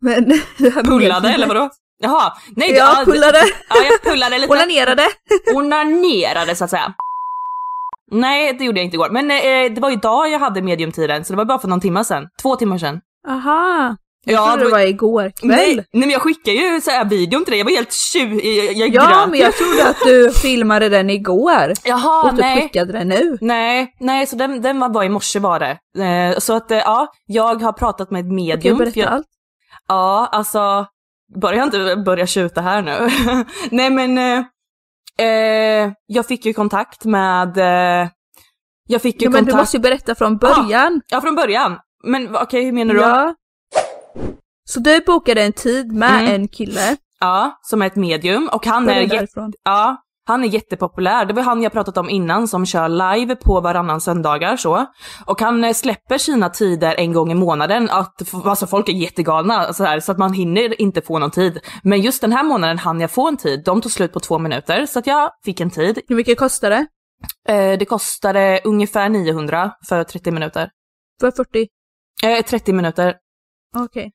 Men, 0.00 0.24
Pullade 0.84 1.28
eller 1.28 1.46
vadå? 1.46 1.70
Jaha, 1.98 2.32
nej 2.56 2.72
det- 2.72 2.78
Ja, 2.78 2.94
ja, 2.98 3.04
pullade. 3.04 3.38
Ja, 3.68 3.76
jag 3.90 4.02
pullade 4.02 4.38
lite. 4.38 4.52
Onanerade. 4.52 5.06
Onanerade 5.54 6.56
så 6.56 6.64
att 6.64 6.70
säga. 6.70 6.94
Nej, 8.10 8.52
det 8.52 8.64
gjorde 8.64 8.78
jag 8.80 8.84
inte 8.84 8.96
igår. 8.96 9.08
Men 9.10 9.30
eh, 9.30 9.72
det 9.74 9.80
var 9.80 9.90
idag 9.90 10.28
jag 10.28 10.38
hade 10.38 10.62
mediumtiden, 10.62 11.24
så 11.24 11.32
det 11.32 11.36
var 11.36 11.44
bara 11.44 11.58
för 11.58 11.68
någon 11.68 11.80
timme 11.80 12.04
sedan. 12.04 12.28
Två 12.42 12.56
timmar 12.56 12.78
sedan. 12.78 13.00
Aha. 13.28 13.96
Jag 14.28 14.34
Ja, 14.34 14.46
trodde 14.46 14.64
det 14.64 14.70
var 14.70 14.80
igår 14.80 15.32
kväll. 15.40 15.48
Nej, 15.50 15.74
nej 15.76 15.86
men 15.92 16.10
jag 16.10 16.22
skickade 16.22 16.56
ju 16.56 16.80
så 16.80 16.90
här 16.90 17.04
videon 17.04 17.44
till 17.44 17.50
dig, 17.52 17.58
jag 17.58 17.64
var 17.64 17.72
helt 17.72 17.92
tjuv, 17.92 18.44
jag, 18.44 18.72
jag 18.74 18.88
Ja, 18.88 19.02
grät 19.08 19.28
men 19.30 19.40
jag 19.40 19.54
trodde 19.56 19.88
att 19.88 19.96
du 20.04 20.32
filmade 20.32 20.88
den 20.88 21.10
igår. 21.10 21.72
Jaha, 21.84 22.22
och 22.30 22.34
nej. 22.34 22.62
skickade 22.62 22.92
den 22.92 23.08
nu. 23.08 23.38
Nej, 23.40 23.94
nej, 24.00 24.26
så 24.26 24.36
den, 24.36 24.62
den 24.62 24.92
var 24.92 25.04
i 25.04 25.08
morse 25.08 25.38
var 25.38 25.58
det. 25.60 26.02
Eh, 26.04 26.38
så 26.38 26.52
att 26.56 26.70
eh, 26.70 26.78
ja, 26.78 27.06
jag 27.26 27.62
har 27.62 27.72
pratat 27.72 28.10
med 28.10 28.20
ett 28.20 28.24
Kan 28.26 28.30
du 28.30 28.34
medium. 28.34 28.78
berätta 28.78 29.00
jag, 29.00 29.12
allt? 29.12 29.26
Ja, 29.88 30.28
alltså, 30.32 30.86
börja 31.40 31.62
inte 31.64 31.96
börja 31.96 32.26
tjuta 32.26 32.60
här 32.60 32.82
nu. 32.82 33.08
nej 33.70 33.90
men, 33.90 34.18
eh, 34.18 34.44
eh, 35.26 35.92
jag 36.06 36.26
fick 36.26 36.46
ju 36.46 36.52
kontakt 36.52 37.04
med, 37.04 37.58
eh, 37.58 38.08
jag 38.88 39.02
fick 39.02 39.22
ju 39.22 39.26
Ja, 39.26 39.30
men 39.30 39.44
du 39.44 39.50
kontakt, 39.50 39.62
måste 39.62 39.76
ju 39.76 39.80
berätta 39.80 40.14
från 40.14 40.36
början. 40.38 41.00
ja 41.08 41.20
från 41.20 41.34
början. 41.34 41.78
Men 42.04 42.36
okej, 42.36 42.64
hur 42.64 42.72
menar 42.72 42.94
du? 42.94 43.00
Ja. 43.00 43.34
Så 44.68 44.80
du 44.80 45.00
bokade 45.00 45.42
en 45.42 45.52
tid 45.52 45.92
med 45.92 46.20
Mm. 46.20 46.34
en 46.34 46.48
kille. 46.48 46.96
Ja, 47.20 47.58
som 47.62 47.82
är 47.82 47.86
ett 47.86 47.96
medium 47.96 48.48
och 48.52 48.66
han 48.66 48.88
är, 48.88 49.06
därifrån. 49.06 49.52
ja, 49.64 49.96
han 50.28 50.44
är 50.44 50.48
jättepopulär. 50.48 51.24
Det 51.24 51.34
var 51.34 51.42
han 51.42 51.62
jag 51.62 51.72
pratat 51.72 51.96
om 51.96 52.10
innan 52.10 52.48
som 52.48 52.66
kör 52.66 52.88
live 52.88 53.36
på 53.36 53.60
varannan 53.60 54.00
söndagar 54.00 54.56
så. 54.56 54.86
Och 55.26 55.40
han 55.40 55.64
eh, 55.64 55.72
släpper 55.72 56.18
sina 56.18 56.48
tider 56.48 56.94
en 56.98 57.12
gång 57.12 57.32
i 57.32 57.34
månaden. 57.34 57.90
Att, 57.90 58.34
alltså 58.44 58.66
folk 58.66 58.88
är 58.88 58.92
jättegalna 58.92 59.72
så, 59.72 59.84
här, 59.84 60.00
så 60.00 60.12
att 60.12 60.18
man 60.18 60.32
hinner 60.32 60.80
inte 60.80 61.00
få 61.02 61.18
någon 61.18 61.30
tid. 61.30 61.60
Men 61.82 62.00
just 62.00 62.20
den 62.20 62.32
här 62.32 62.42
månaden 62.42 62.78
hann 62.78 63.00
jag 63.00 63.10
få 63.10 63.28
en 63.28 63.36
tid. 63.36 63.62
De 63.64 63.80
tog 63.80 63.92
slut 63.92 64.12
på 64.12 64.20
två 64.20 64.38
minuter 64.38 64.86
så 64.86 64.98
att 64.98 65.06
jag 65.06 65.30
fick 65.44 65.60
en 65.60 65.70
tid. 65.70 66.00
Hur 66.08 66.16
mycket 66.16 66.38
kostar 66.38 66.70
det? 66.70 66.86
Eh, 67.48 67.78
det 67.78 67.84
kostade 67.84 68.60
ungefär 68.64 69.08
900 69.08 69.72
för 69.88 70.04
30 70.04 70.30
minuter. 70.30 70.70
För 71.20 71.30
40? 71.30 71.68
Eh, 72.22 72.44
30 72.44 72.72
minuter. 72.72 73.14
Okej. 73.76 74.12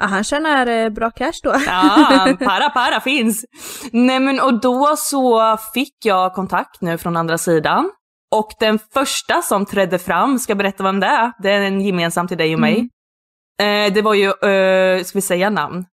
Ja, 0.00 0.06
han 0.06 0.24
tjänar 0.24 0.66
eh, 0.66 0.88
bra 0.90 1.10
cash 1.10 1.40
då. 1.42 1.54
Ja, 1.66 2.36
para 2.38 2.70
para 2.70 3.00
finns. 3.00 3.44
Nej 3.92 4.20
men 4.20 4.40
och 4.40 4.60
då 4.60 4.94
så 4.96 5.56
fick 5.74 5.94
jag 6.04 6.34
kontakt 6.34 6.80
nu 6.80 6.98
från 6.98 7.16
andra 7.16 7.38
sidan. 7.38 7.90
Och 8.34 8.48
den 8.60 8.78
första 8.94 9.42
som 9.42 9.66
trädde 9.66 9.98
fram, 9.98 10.38
ska 10.38 10.54
berätta 10.54 10.82
vem 10.82 11.00
det 11.00 11.06
är? 11.06 11.32
Det 11.42 11.50
är 11.50 11.60
en 11.60 11.80
gemensam 11.80 12.28
till 12.28 12.38
dig 12.38 12.54
och 12.54 12.60
mig. 12.60 12.88
Eh, 13.60 13.92
det 13.92 14.02
var 14.02 14.14
ju, 14.14 14.26
eh, 14.26 15.04
ska 15.04 15.18
vi 15.18 15.22
säga 15.22 15.50
namn? 15.50 15.84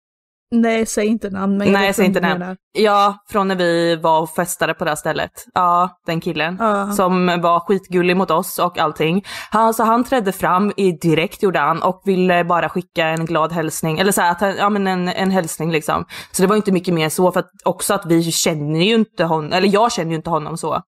Nej, 0.51 0.87
säg 0.87 1.07
inte 1.07 1.31
namn. 1.31 1.59
Men 1.59 1.73
Nej, 1.73 1.95
säg 1.95 2.07
inte 2.07 2.21
namn. 2.21 2.57
Ja, 2.73 3.25
från 3.31 3.49
när 3.49 3.57
vi 3.57 3.97
var 3.97 4.21
och 4.21 4.31
festade 4.31 4.75
på 4.75 4.85
det 4.85 4.91
här 4.91 4.97
stället. 4.97 5.31
Ja, 5.55 5.91
den 6.07 6.21
killen. 6.21 6.57
Ja. 6.61 6.93
Som 6.93 7.27
var 7.27 7.61
skitgullig 7.61 8.17
mot 8.17 8.31
oss 8.31 8.59
och 8.59 8.79
allting. 8.79 9.25
Han, 9.51 9.75
så 9.75 9.85
han 9.85 10.05
trädde 10.05 10.33
fram 10.33 10.73
i 10.77 10.93
direkt 10.93 11.43
gjorde 11.43 11.59
han 11.59 11.83
och 11.83 12.03
ville 12.05 12.45
bara 12.45 12.69
skicka 12.69 13.07
en 13.07 13.27
glad 13.27 13.53
hälsning. 13.53 13.99
Eller 13.99 14.13
så 14.13 14.21
här, 14.21 14.31
att, 14.31 14.59
ja 14.59 14.69
men 14.69 14.87
en, 14.87 15.09
en 15.09 15.31
hälsning 15.31 15.71
liksom. 15.71 16.05
Så 16.33 16.43
det 16.43 16.49
var 16.49 16.57
inte 16.57 16.73
mycket 16.73 16.95
mer 16.95 17.09
så 17.09 17.33
för 17.33 17.41
att 17.41 17.51
också 17.65 17.95
att 17.95 18.07
vi 18.07 18.33
känner 18.33 18.81
ju 18.81 18.95
inte 18.95 19.25
honom, 19.25 19.53
eller 19.53 19.69
jag 19.69 19.93
känner 19.93 20.11
ju 20.11 20.17
inte 20.17 20.31
honom 20.31 20.57
så. 20.57 20.83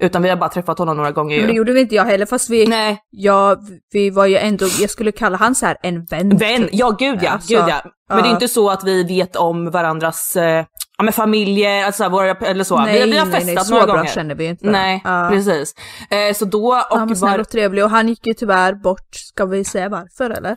Utan 0.00 0.22
vi 0.22 0.28
har 0.28 0.36
bara 0.36 0.50
träffat 0.50 0.78
honom 0.78 0.96
några 0.96 1.12
gånger 1.12 1.36
Men 1.36 1.46
det 1.46 1.52
ju. 1.52 1.56
gjorde 1.58 1.72
vi 1.72 1.80
inte 1.80 1.94
jag 1.94 2.04
heller, 2.04 2.26
fast 2.26 2.50
vi, 2.50 2.66
Nej, 2.66 2.98
ja, 3.10 3.56
vi 3.92 4.10
var 4.10 4.26
ju 4.26 4.36
ändå, 4.36 4.66
jag 4.80 4.90
skulle 4.90 5.12
kalla 5.12 5.36
han 5.36 5.54
så 5.54 5.66
här 5.66 5.76
en 5.82 6.04
vän. 6.04 6.36
vän, 6.36 6.68
ja 6.72 6.90
gud 6.98 7.18
ja, 7.22 7.30
Alltså, 7.30 7.54
gud 7.54 7.64
ja. 7.68 7.80
Men 8.08 8.16
det 8.18 8.22
är 8.24 8.26
ja. 8.28 8.32
inte 8.34 8.48
så 8.48 8.70
att 8.70 8.84
vi 8.84 9.04
vet 9.04 9.36
om 9.36 9.70
varandras, 9.70 10.36
eh, 10.36 10.64
ja, 10.98 11.04
men 11.04 11.12
familjer, 11.12 11.84
alltså 11.84 12.08
våra, 12.08 12.30
eller 12.30 12.64
så. 12.64 12.76
Nej, 12.80 13.04
vi, 13.04 13.10
vi 13.10 13.18
har 13.18 13.26
nej, 13.26 13.34
festat 13.34 13.54
nej, 13.56 13.64
så 13.64 13.74
några 13.74 13.86
bra 13.86 13.96
gånger. 13.96 14.10
känner 14.10 14.34
vi 14.34 14.44
ju 14.44 14.50
inte. 14.50 14.70
Nej, 14.70 15.00
Ja. 15.04 15.28
precis. 15.32 15.74
Eh, 16.10 16.34
så 16.34 16.44
då, 16.44 16.66
och 16.90 16.98
Han 16.98 17.08
var 17.08 17.14
snäll 17.14 17.40
och 17.40 17.48
trevlig 17.48 17.84
och 17.84 17.90
han 17.90 18.08
gick 18.08 18.26
ju 18.26 18.34
tyvärr 18.34 18.74
bort, 18.74 19.08
ska 19.12 19.44
vi 19.46 19.64
säga 19.64 19.88
varför 19.88 20.30
eller? 20.30 20.56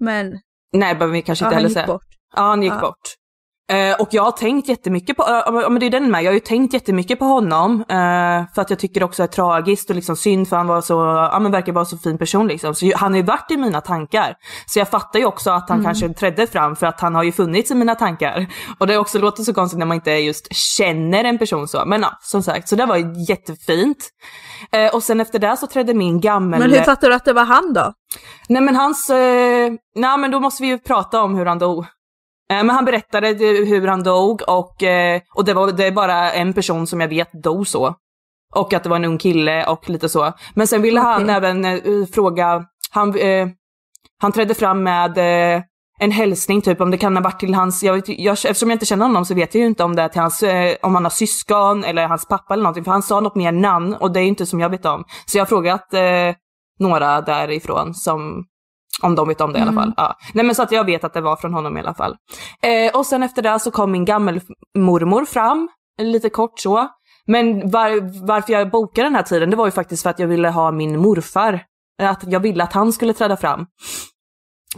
Men 0.00 0.32
nej 0.72 0.94
behöver 0.94 1.12
vi 1.12 1.22
kanske 1.22 1.44
ja, 1.44 1.48
inte 1.48 1.54
han 1.54 1.62
heller 1.62 1.68
gick 1.68 1.74
säga. 1.76 1.86
bort. 1.86 2.02
Ja, 2.36 2.42
han 2.42 2.62
gick 2.62 2.72
Ja. 2.72 2.80
bort. 2.80 2.96
Eh, 3.70 4.00
och 4.00 4.08
jag 4.10 4.22
har 4.22 4.30
tänkt 4.32 4.68
jättemycket 4.68 5.16
på, 5.16 5.24
ja 5.26 5.68
men 5.68 5.80
det 5.80 5.86
är 5.86 5.90
den 5.90 6.10
med, 6.10 6.22
jag 6.22 6.30
har 6.30 6.34
ju 6.34 6.40
tänkt 6.40 6.74
jättemycket 6.74 7.18
på 7.18 7.24
honom. 7.24 7.84
Eh, 7.88 8.54
för 8.54 8.62
att 8.62 8.70
jag 8.70 8.78
tycker 8.78 9.02
också 9.02 9.22
det 9.22 9.24
är 9.24 9.28
tragiskt 9.28 9.90
och 9.90 9.96
liksom 9.96 10.16
synd 10.16 10.48
för 10.48 10.56
han 10.56 10.66
var 10.66 10.80
så, 10.80 10.94
ja 11.32 11.38
men 11.38 11.52
verkar 11.52 11.72
vara 11.72 11.84
så 11.84 11.98
fin 11.98 12.18
person 12.18 12.48
liksom. 12.48 12.74
Så 12.74 12.92
han 12.96 13.12
har 13.12 13.16
ju 13.16 13.22
varit 13.22 13.50
i 13.50 13.56
mina 13.56 13.80
tankar. 13.80 14.34
Så 14.66 14.78
jag 14.78 14.88
fattar 14.88 15.18
ju 15.18 15.24
också 15.24 15.50
att 15.50 15.68
han 15.68 15.78
Mm. 15.78 15.84
kanske 15.84 16.08
trädde 16.08 16.46
fram 16.46 16.76
för 16.76 16.86
att 16.86 17.00
han 17.00 17.14
har 17.14 17.22
ju 17.22 17.32
funnits 17.32 17.70
i 17.70 17.74
mina 17.74 17.94
tankar. 17.94 18.46
Och 18.78 18.86
det 18.86 18.98
också 18.98 19.18
låter 19.18 19.42
så 19.42 19.54
konstigt 19.54 19.78
när 19.78 19.86
man 19.86 19.94
inte 19.94 20.10
just 20.10 20.54
känner 20.54 21.24
en 21.24 21.38
person 21.38 21.68
så. 21.68 21.82
Men 21.86 22.02
ja, 22.02 22.18
som 22.20 22.42
sagt, 22.42 22.68
så 22.68 22.76
det 22.76 22.86
var 22.86 23.30
jättefint. 23.30 24.08
Eh, 24.72 24.94
och 24.94 25.02
sen 25.02 25.20
efter 25.20 25.38
det 25.38 25.56
så 25.56 25.66
trädde 25.66 25.94
min 25.94 26.20
gammel... 26.20 26.60
Men 26.60 26.70
hur 26.70 26.80
fattar 26.82 27.08
du 27.08 27.14
att 27.14 27.24
det 27.24 27.32
var 27.32 27.44
han 27.44 27.72
då? 27.72 27.92
Nej 28.48 28.62
men 28.62 28.76
hans, 28.76 29.10
eh, 29.10 29.70
nej 29.94 30.18
men 30.18 30.30
då 30.30 30.40
måste 30.40 30.62
vi 30.62 30.68
ju 30.68 30.78
prata 30.78 31.22
om 31.22 31.34
hur 31.34 31.46
han 31.46 31.58
dog. 31.58 31.86
Eh, 32.50 32.64
men 32.64 32.70
han 32.70 32.84
berättade 32.84 33.28
hur 33.66 33.86
han 33.86 34.02
dog 34.02 34.42
och, 34.48 34.82
eh, 34.82 35.20
och 35.34 35.44
det 35.44 35.54
var 35.54 35.72
det 35.72 35.86
är 35.86 35.92
bara 35.92 36.32
en 36.32 36.52
person 36.52 36.86
som 36.86 37.00
jag 37.00 37.08
vet 37.08 37.32
dog 37.32 37.68
så. 37.68 37.94
Och 38.54 38.72
att 38.72 38.82
det 38.82 38.88
var 38.88 38.96
en 38.96 39.04
ung 39.04 39.18
kille 39.18 39.66
och 39.66 39.90
lite 39.90 40.08
så. 40.08 40.32
Men 40.54 40.66
sen 40.66 40.82
ville 40.82 41.00
han 41.00 41.22
Okej. 41.22 41.34
även 41.34 41.64
eh, 41.64 42.06
fråga, 42.12 42.64
han, 42.90 43.14
han 44.20 44.32
trädde 44.32 44.54
fram 44.54 44.82
med 44.82 45.18
en 46.02 46.10
hälsning 46.10 46.62
typ 46.62 46.80
om 46.80 46.90
det 46.90 46.98
kan 46.98 47.16
ha 47.16 47.22
varit 47.22 47.40
till 47.40 47.54
hans, 47.54 47.82
jag 47.82 47.94
vet, 47.94 48.08
jag, 48.08 48.32
eftersom 48.32 48.70
jag 48.70 48.74
inte 48.74 48.86
känner 48.86 49.06
honom 49.06 49.24
så 49.24 49.34
vet 49.34 49.54
jag 49.54 49.60
ju 49.60 49.66
inte 49.66 49.84
om 49.84 49.96
det 49.96 50.02
är 50.02 50.08
till 50.08 50.20
hans, 50.20 50.42
eh, 50.42 50.76
om 50.82 50.94
han 50.94 51.04
har 51.04 51.10
syskon 51.10 51.84
eller 51.84 52.06
hans 52.06 52.28
pappa 52.28 52.54
eller 52.54 52.62
någonting. 52.62 52.84
För 52.84 52.92
han 52.92 53.02
sa 53.02 53.20
något 53.20 53.34
mer 53.34 53.52
namn 53.52 53.94
och 53.94 54.12
det 54.12 54.20
är 54.20 54.24
inte 54.24 54.46
som 54.46 54.60
jag 54.60 54.70
vet 54.70 54.86
om. 54.86 55.04
Så 55.26 55.38
jag 55.38 55.42
har 55.42 55.46
frågat 55.46 55.94
eh, 55.94 56.34
några 56.78 57.20
därifrån 57.20 57.94
som 57.94 58.44
om 59.02 59.14
de 59.14 59.28
vet 59.28 59.40
om 59.40 59.52
det 59.52 59.58
i 59.58 59.62
alla 59.62 59.72
fall. 59.72 59.92
Ja. 59.96 60.14
Nej 60.34 60.44
men 60.44 60.54
så 60.54 60.62
att 60.62 60.72
jag 60.72 60.84
vet 60.84 61.04
att 61.04 61.12
det 61.14 61.20
var 61.20 61.36
från 61.36 61.54
honom 61.54 61.76
i 61.76 61.80
alla 61.80 61.94
fall. 61.94 62.16
Eh, 62.62 62.98
och 62.98 63.06
sen 63.06 63.22
efter 63.22 63.42
det 63.42 63.58
så 63.58 63.70
kom 63.70 63.90
min 63.92 64.04
gammelmormor 64.04 65.24
fram, 65.24 65.68
lite 66.02 66.30
kort 66.30 66.58
så. 66.60 66.88
Men 67.26 67.70
var, 67.70 68.26
varför 68.26 68.52
jag 68.52 68.70
bokade 68.70 69.06
den 69.06 69.14
här 69.14 69.22
tiden, 69.22 69.50
det 69.50 69.56
var 69.56 69.64
ju 69.66 69.70
faktiskt 69.72 70.02
för 70.02 70.10
att 70.10 70.18
jag 70.18 70.26
ville 70.26 70.48
ha 70.48 70.70
min 70.72 70.98
morfar. 70.98 71.60
Att 72.02 72.22
jag 72.26 72.40
ville 72.40 72.64
att 72.64 72.72
han 72.72 72.92
skulle 72.92 73.12
träda 73.12 73.36
fram. 73.36 73.66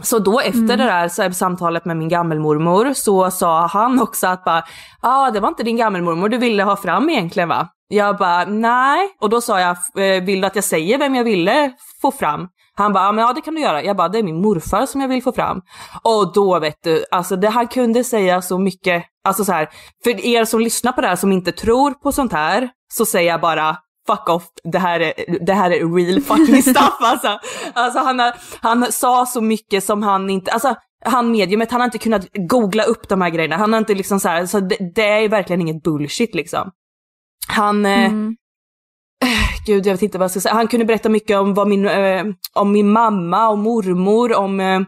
Så 0.01 0.19
då 0.19 0.39
efter 0.39 0.77
det 0.77 0.83
där 0.83 1.07
så 1.09 1.31
samtalet 1.31 1.85
med 1.85 1.97
min 1.97 2.09
gammelmormor 2.09 2.93
så 2.93 3.31
sa 3.31 3.67
han 3.67 4.01
också 4.01 4.27
att 4.27 4.43
bara, 4.43 4.63
ah, 5.01 5.31
det 5.31 5.39
var 5.39 5.47
inte 5.49 5.63
din 5.63 5.77
gammelmormor 5.77 6.29
du 6.29 6.37
ville 6.37 6.63
ha 6.63 6.75
fram 6.75 7.09
egentligen 7.09 7.49
va? 7.49 7.67
Jag 7.87 8.17
bara, 8.17 8.45
nej. 8.45 9.09
Och 9.21 9.29
då 9.29 9.41
sa 9.41 9.59
jag, 9.59 9.71
"Eh, 9.71 10.23
vill 10.23 10.41
du 10.41 10.47
att 10.47 10.55
jag 10.55 10.63
säger 10.63 10.97
vem 10.97 11.15
jag 11.15 11.23
ville 11.23 11.71
få 12.01 12.11
fram? 12.11 12.47
Han 12.75 12.93
bara, 12.93 13.21
ja 13.21 13.33
det 13.33 13.41
kan 13.41 13.55
du 13.55 13.61
göra. 13.61 13.83
Jag 13.83 13.97
bara, 13.97 14.09
det 14.09 14.19
är 14.19 14.23
min 14.23 14.41
morfar 14.41 14.85
som 14.85 15.01
jag 15.01 15.07
vill 15.07 15.23
få 15.23 15.31
fram. 15.31 15.61
Och 16.03 16.33
då 16.33 16.59
vet 16.59 16.83
du, 16.83 17.05
alltså 17.11 17.35
det, 17.35 17.49
han 17.49 17.67
kunde 17.67 18.03
säga 18.03 18.41
så 18.41 18.57
mycket, 18.57 19.03
alltså 19.23 19.45
så 19.45 19.51
här, 19.51 19.69
för 20.03 20.25
er 20.25 20.45
som 20.45 20.59
lyssnar 20.59 20.91
på 20.91 21.01
det 21.01 21.07
här 21.07 21.15
som 21.15 21.31
inte 21.31 21.51
tror 21.51 21.91
på 21.91 22.11
sånt 22.11 22.33
här, 22.33 22.69
så 22.93 23.05
säger 23.05 23.31
jag 23.31 23.41
bara, 23.41 23.77
fuck 24.07 24.29
off, 24.29 24.43
det 24.63 24.79
här 24.79 24.99
är, 24.99 25.13
det 25.45 25.53
här 25.53 25.71
är 25.71 25.95
real 25.95 26.21
fucking 26.21 26.61
stuff 26.75 26.97
alltså. 26.99 27.39
Alltså 27.73 27.99
han, 27.99 28.19
har, 28.19 28.33
han 28.61 28.91
sa 28.91 29.25
så 29.25 29.41
mycket 29.41 29.83
som 29.83 30.03
han 30.03 30.29
inte, 30.29 30.51
alltså 30.51 30.75
han 31.05 31.31
mediumet, 31.31 31.71
han 31.71 31.81
har 31.81 31.85
inte 31.85 31.97
kunnat 31.97 32.27
googla 32.33 32.83
upp 32.83 33.09
de 33.09 33.21
här 33.21 33.29
grejerna. 33.29 33.57
Han 33.57 33.73
har 33.73 33.79
inte 33.79 33.93
liksom 33.93 34.19
så 34.19 34.29
här, 34.29 34.45
så 34.45 34.59
det, 34.59 34.77
det 34.95 35.07
är 35.07 35.29
verkligen 35.29 35.61
inget 35.61 35.83
bullshit 35.83 36.35
liksom. 36.35 36.71
Han, 37.47 37.85
eh, 37.85 38.05
Mm. 38.05 38.35
Gud 39.65 39.85
jag 39.85 39.93
vet 39.93 40.01
inte 40.01 40.17
vad 40.17 40.23
jag 40.23 40.31
ska 40.31 40.39
säga. 40.39 40.53
Han 40.53 40.67
kunde 40.67 40.85
berätta 40.85 41.09
mycket 41.09 41.37
om, 41.37 41.53
vad 41.53 41.67
min, 41.67 41.87
eh, 41.87 42.25
om 42.53 42.71
min 42.71 42.91
mamma 42.91 43.49
och 43.49 43.57
mormor, 43.57 44.35
om 44.35 44.59
eh, 44.59 44.81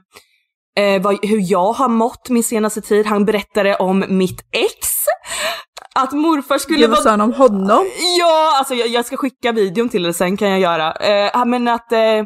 eh, 0.84 1.02
vad, 1.02 1.26
hur 1.26 1.52
jag 1.52 1.74
har 1.74 1.89
mått 1.89 2.30
min 2.30 2.43
senaste 2.43 2.82
tid. 2.82 3.06
Han 3.06 3.26
berättade 3.26 3.76
om 3.76 4.06
mitt 4.08 4.41
ex. 4.52 4.74
Att 5.95 6.12
morfar 6.12 6.58
skulle 6.58 6.80
Gud, 6.80 6.89
vad 6.89 7.00
sa 7.00 7.10
han 7.10 7.21
om 7.21 7.34
honom? 7.34 7.86
Ja, 8.19 8.58
alltså 8.58 8.74
jag, 8.74 8.88
jag 8.88 9.06
ska 9.06 9.17
skicka 9.17 9.52
videon 9.52 9.89
till 9.89 10.06
er 10.06 10.12
sen 10.12 10.38
kan 10.38 10.50
jag 10.50 10.60
göra. 10.60 10.91
Eh, 10.93 11.45
men 11.45 11.67
att, 11.67 11.91
eh, 11.91 12.24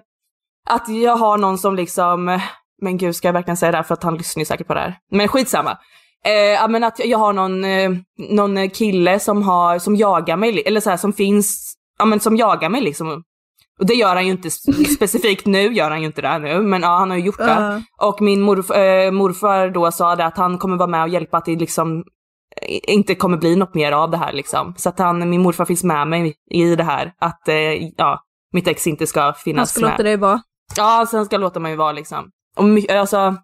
att 0.70 0.90
jag 0.90 1.16
har 1.16 1.38
någon 1.38 1.58
som 1.58 1.76
liksom, 1.76 2.40
men 2.82 2.98
gud 2.98 3.16
ska 3.16 3.28
jag 3.28 3.34
verkligen 3.34 3.58
säga 3.58 3.72
det 3.72 3.78
här 3.78 3.84
för 3.84 3.94
att 3.94 4.04
han 4.04 4.18
lyssnar 4.18 4.42
ju 4.42 4.46
säkert 4.46 4.68
på 4.68 4.74
det 4.74 4.80
här. 4.80 4.98
Men 5.12 5.28
skitsamma. 5.28 5.78
Eh, 6.26 6.70
men 6.70 6.84
att 6.84 7.00
jag 7.00 7.18
har 7.18 7.34
någon, 7.34 7.64
eh, 7.64 7.92
någon 8.30 8.70
kille 8.70 9.20
som, 9.20 9.44
har, 9.44 9.80
som 9.80 9.96
jagar 9.96 10.38
mig, 10.38 10.64
eller 10.66 10.82
så 10.82 10.90
här, 10.90 10.98
som 10.98 11.14
finns, 11.14 11.74
ja 12.00 12.06
men 12.06 12.20
som 12.20 12.38
jagar 12.38 12.70
mig 12.70 12.82
liksom. 12.82 13.24
Och 13.80 13.86
det 13.86 13.94
gör 13.94 14.16
han 14.16 14.26
ju 14.26 14.32
inte 14.32 14.50
specifikt 14.96 15.46
nu, 15.46 15.74
gör 15.74 15.90
han 15.90 16.00
ju 16.00 16.06
inte 16.06 16.22
det 16.22 16.40
nu, 16.40 16.62
men 16.62 16.82
ja 16.82 16.98
han 16.98 17.10
har 17.10 17.18
ju 17.18 17.24
gjort 17.24 17.38
det. 17.38 17.82
Ja. 17.98 18.08
Och 18.08 18.22
min 18.22 18.42
morf, 18.42 18.72
eh, 18.72 19.12
morfar 19.12 19.70
då 19.70 19.92
sa 19.92 20.16
det 20.16 20.26
att 20.26 20.38
han 20.38 20.58
kommer 20.58 20.78
vara 20.78 20.88
med 20.88 21.04
och 21.04 21.10
hjälpa 21.10 21.38
att 21.38 21.46
det 21.46 21.56
liksom 21.56 22.04
inte 22.88 23.16
kommer 23.16 23.38
bli 23.38 23.56
något 23.56 23.74
mer 23.74 23.92
av 23.92 24.12
det 24.12 24.18
här 24.18 24.34
liksom. 24.34 24.74
Så 24.78 24.90
att 24.90 25.00
han, 25.00 25.30
min 25.30 25.42
morfar 25.42 25.66
finns 25.66 25.84
med 25.84 26.08
mig 26.08 26.36
i 26.52 26.76
det 26.76 26.84
här, 26.84 27.14
att 27.20 27.48
eh, 27.48 27.56
ja, 27.98 28.24
mitt 28.54 28.68
ex 28.68 28.88
inte 28.88 29.08
ska 29.08 29.22
Han 29.22 29.34
finnas 29.34 29.72
ska 29.72 29.82
med. 29.82 29.90
låta 29.92 30.04
dig 30.04 30.18
vara. 30.18 30.42
Ja, 30.78 31.06
sen 31.12 31.26
ska 31.26 31.38
låta 31.38 31.60
mig 31.60 31.76
vara 31.76 31.92
liksom. 31.92 32.30
Och 32.58 32.92
alltså, 32.96 33.36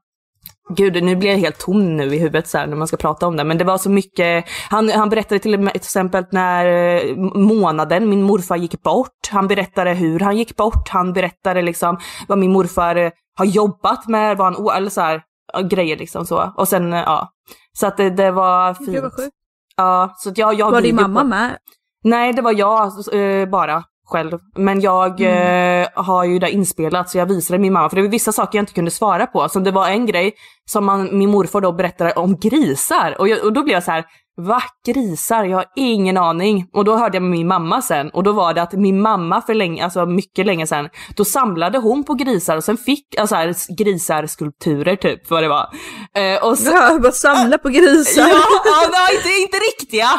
gud 0.69 1.03
nu 1.03 1.15
blir 1.15 1.29
jag 1.29 1.37
helt 1.37 1.59
tom 1.59 1.97
nu 1.97 2.03
i 2.15 2.19
huvudet 2.19 2.47
så 2.47 2.57
här 2.57 2.67
när 2.67 2.75
man 2.75 2.87
ska 2.87 2.97
prata 2.97 3.27
om 3.27 3.37
det. 3.37 3.43
Men 3.43 3.57
det 3.57 3.63
var 3.63 3.77
så 3.77 3.89
mycket, 3.89 4.45
han, 4.69 4.89
han 4.89 5.09
berättade 5.09 5.39
till 5.39 5.67
exempel 5.73 6.25
när 6.29 6.65
eh, 6.65 7.15
månaden 7.35 8.09
min 8.09 8.21
morfar 8.21 8.55
gick 8.55 8.83
bort. 8.83 9.09
Han 9.31 9.47
berättade 9.47 9.93
hur 9.93 10.19
han 10.19 10.37
gick 10.37 10.55
bort. 10.55 10.89
Han 10.89 11.13
berättade 11.13 11.61
liksom 11.61 11.97
vad 12.27 12.37
min 12.37 12.51
morfar 12.51 12.95
eh, 12.95 13.11
har 13.37 13.45
jobbat 13.45 14.07
med, 14.07 14.37
vad 14.37 14.53
han, 14.53 14.77
eller 14.77 14.89
så 14.89 15.01
här, 15.01 15.21
grejer 15.69 15.97
liksom 15.97 16.25
så. 16.25 16.53
Och 16.57 16.67
sen, 16.67 16.93
eh, 16.93 16.99
ja. 16.99 17.29
Så 17.77 17.87
att 17.87 17.97
det, 17.97 18.09
det 18.09 18.31
var 18.31 18.73
fint. 18.73 18.89
Gud 18.89 19.03
vad 19.03 19.13
sjukt. 19.13 19.31
Ja, 19.77 20.13
så 20.17 20.29
att 20.29 20.37
jag, 20.37 20.53
jag 20.53 20.71
Var 20.71 20.81
din 20.81 20.95
mamma 20.95 21.21
på- 21.21 21.27
med? 21.27 21.57
Nej, 22.03 22.33
det 22.33 22.41
var 22.41 22.51
jag 22.53 22.91
eh, 23.13 23.49
bara 23.49 23.83
själv. 24.05 24.39
Men 24.55 24.81
jag 24.81 25.21
eh, 25.21 25.87
har 25.93 26.23
ju 26.23 26.39
det 26.39 26.51
inspelat 26.51 27.09
så 27.09 27.17
jag 27.17 27.25
visade 27.25 27.59
min 27.59 27.73
mamma, 27.73 27.89
för 27.89 27.95
det 27.95 28.01
var 28.01 28.09
vissa 28.09 28.31
saker 28.31 28.57
jag 28.57 28.63
inte 28.63 28.73
kunde 28.73 28.91
svara 28.91 29.27
på. 29.27 29.49
Så 29.49 29.59
det 29.59 29.71
var 29.71 29.89
en 29.89 30.05
grej 30.05 30.33
som 30.65 30.85
man, 30.85 31.17
min 31.17 31.31
morfar 31.31 31.61
då 31.61 31.71
berättade 31.71 32.11
om 32.13 32.37
grisar. 32.37 33.15
Och, 33.19 33.27
jag, 33.27 33.45
och 33.45 33.53
då 33.53 33.63
blev 33.63 33.73
jag 33.73 33.83
så 33.83 33.91
här, 33.91 34.05
va? 34.37 34.61
Grisar? 34.85 35.43
Jag 35.43 35.57
har 35.57 35.65
ingen 35.75 36.17
aning. 36.17 36.69
Och 36.73 36.85
då 36.85 36.97
hörde 36.97 37.15
jag 37.15 37.21
med 37.21 37.31
min 37.31 37.47
mamma 37.47 37.81
sen. 37.81 38.09
Och 38.09 38.23
då 38.23 38.31
var 38.31 38.53
det 38.53 38.61
att 38.61 38.73
min 38.73 39.01
mamma 39.01 39.41
för 39.41 39.53
länge, 39.53 39.83
alltså 39.83 40.05
mycket 40.05 40.45
länge 40.45 40.67
sen, 40.67 40.89
då 41.15 41.25
samlade 41.25 41.77
hon 41.77 42.03
på 42.03 42.13
grisar 42.13 42.57
och 42.57 42.63
sen 42.63 42.77
fick 42.77 43.15
alltså 43.19 43.35
här, 43.35 43.75
grisar 43.77 44.25
skulpturer 44.25 44.95
typ, 44.95 45.29
vad 45.29 45.43
det 45.43 45.47
var. 45.47 45.69
Eh, 46.15 46.43
och 46.43 46.57
så, 46.57 46.71
Ja, 46.75 46.99
bara 46.99 47.11
samla 47.11 47.57
på 47.57 47.69
grisar. 47.69 48.21
Ja, 48.21 48.41
ja 48.65 48.89
nej, 48.91 49.15
inte, 49.15 49.29
inte 49.29 49.57
riktiga. 49.57 50.09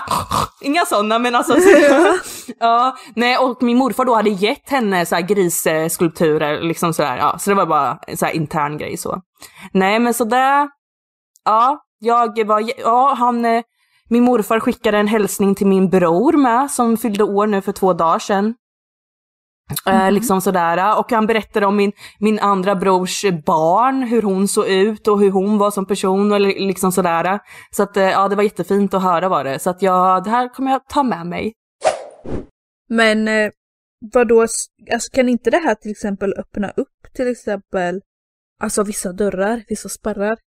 Inga 0.63 0.87
sådana 0.87 1.19
men 1.19 1.35
alltså. 1.35 1.57
ja, 2.61 2.97
nej 3.17 3.39
och 3.39 3.63
min 3.63 3.79
morfar 3.79 4.05
då 4.05 4.15
hade 4.15 4.31
gett 4.31 4.71
henne 4.71 5.07
så 5.07 5.15
här 5.15 5.23
grisskulpturer 5.23 6.61
liksom 6.61 6.95
sådär. 6.95 7.17
Ja, 7.17 7.39
så 7.39 7.51
det 7.51 7.57
var 7.57 7.67
bara 7.67 7.99
så 8.17 8.27
här 8.27 8.33
intern 8.33 8.79
grej 8.79 8.97
så. 8.97 9.21
Nej 9.73 9.99
men 9.99 10.15
så 10.15 10.25
det, 10.25 10.69
ja, 11.45 11.83
jag 11.99 12.47
var, 12.47 12.65
ja 12.79 13.15
han, 13.19 13.45
eh, 13.45 13.63
min 14.09 14.23
morfar 14.23 14.61
skickade 14.61 14.99
en 14.99 15.09
hälsning 15.09 15.55
till 15.55 15.67
min 15.67 15.89
bror 15.89 16.33
med 16.33 16.71
som 16.71 16.97
fyllde 16.97 17.25
år 17.25 17.47
nu 17.47 17.61
för 17.61 17.73
två 17.73 17.93
dagar 17.93 18.19
sedan. 18.19 18.55
Eh, 19.87 20.13
liksom 20.13 20.41
sådär. 20.41 20.99
Och 20.99 21.13
han 21.13 21.27
berättade 21.27 21.67
om 21.67 21.77
min, 21.77 21.93
min 22.21 22.39
andra 22.39 22.75
brors 22.75 23.25
barn, 23.47 24.03
hur 24.03 24.23
hon 24.23 24.49
såg 24.49 24.67
ut 24.67 25.09
och 25.09 25.21
hur 25.21 25.31
hon 25.31 25.59
var 25.59 25.71
som 25.71 25.87
person 25.87 26.33
och 26.33 26.41
li- 26.41 26.67
liksom 26.67 26.93
sådär. 26.93 27.39
Så 27.71 27.83
att 27.83 27.97
eh, 27.97 28.05
ja, 28.05 28.29
det 28.29 28.37
var 28.37 28.43
jättefint 28.43 28.95
att 28.95 29.03
höra 29.03 29.29
var 29.29 29.45
det. 29.45 29.59
Så 29.59 29.71
att 29.71 29.83
ja, 29.83 30.21
det 30.25 30.31
här 30.31 30.49
kommer 30.49 30.71
jag 30.71 30.89
ta 30.89 31.03
med 31.03 31.27
mig. 31.27 31.53
Men 32.89 33.29
eh, 33.29 33.51
vadå, 34.13 34.41
alltså 34.93 35.11
kan 35.13 35.29
inte 35.29 35.51
det 35.51 35.59
här 35.59 35.75
till 35.75 35.91
exempel 35.91 36.35
öppna 36.39 36.71
upp 36.71 37.15
till 37.15 37.29
exempel, 37.29 38.01
alltså 38.63 38.83
vissa 38.83 39.13
dörrar, 39.13 39.65
vissa 39.69 39.89
spärrar? 39.89 40.39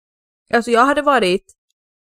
Alltså 0.54 0.72
jag 0.72 0.86
hade 0.86 1.02
varit 1.02 1.44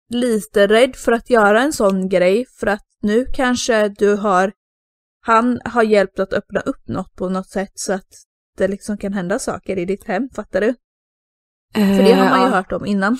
lite 0.09 0.67
rädd 0.67 0.95
för 0.95 1.11
att 1.11 1.29
göra 1.29 1.61
en 1.61 1.73
sån 1.73 2.09
grej 2.09 2.45
för 2.59 2.67
att 2.67 2.83
nu 3.01 3.25
kanske 3.33 3.89
du 3.89 4.15
har, 4.15 4.51
han 5.25 5.59
har 5.65 5.83
hjälpt 5.83 6.19
att 6.19 6.33
öppna 6.33 6.59
upp 6.59 6.87
något 6.87 7.15
på 7.15 7.29
något 7.29 7.49
sätt 7.49 7.71
så 7.75 7.93
att 7.93 8.07
det 8.57 8.67
liksom 8.67 8.97
kan 8.97 9.13
hända 9.13 9.39
saker 9.39 9.77
i 9.77 9.85
ditt 9.85 10.07
hem, 10.07 10.29
fattar 10.35 10.61
du? 10.61 10.75
För 11.73 12.03
det 12.03 12.13
har 12.13 12.25
man 12.29 12.39
ju 12.39 12.45
Eh, 12.45 12.49
ja. 12.51 12.55
hört 12.55 12.71
om 12.71 12.85
innan. 12.85 13.17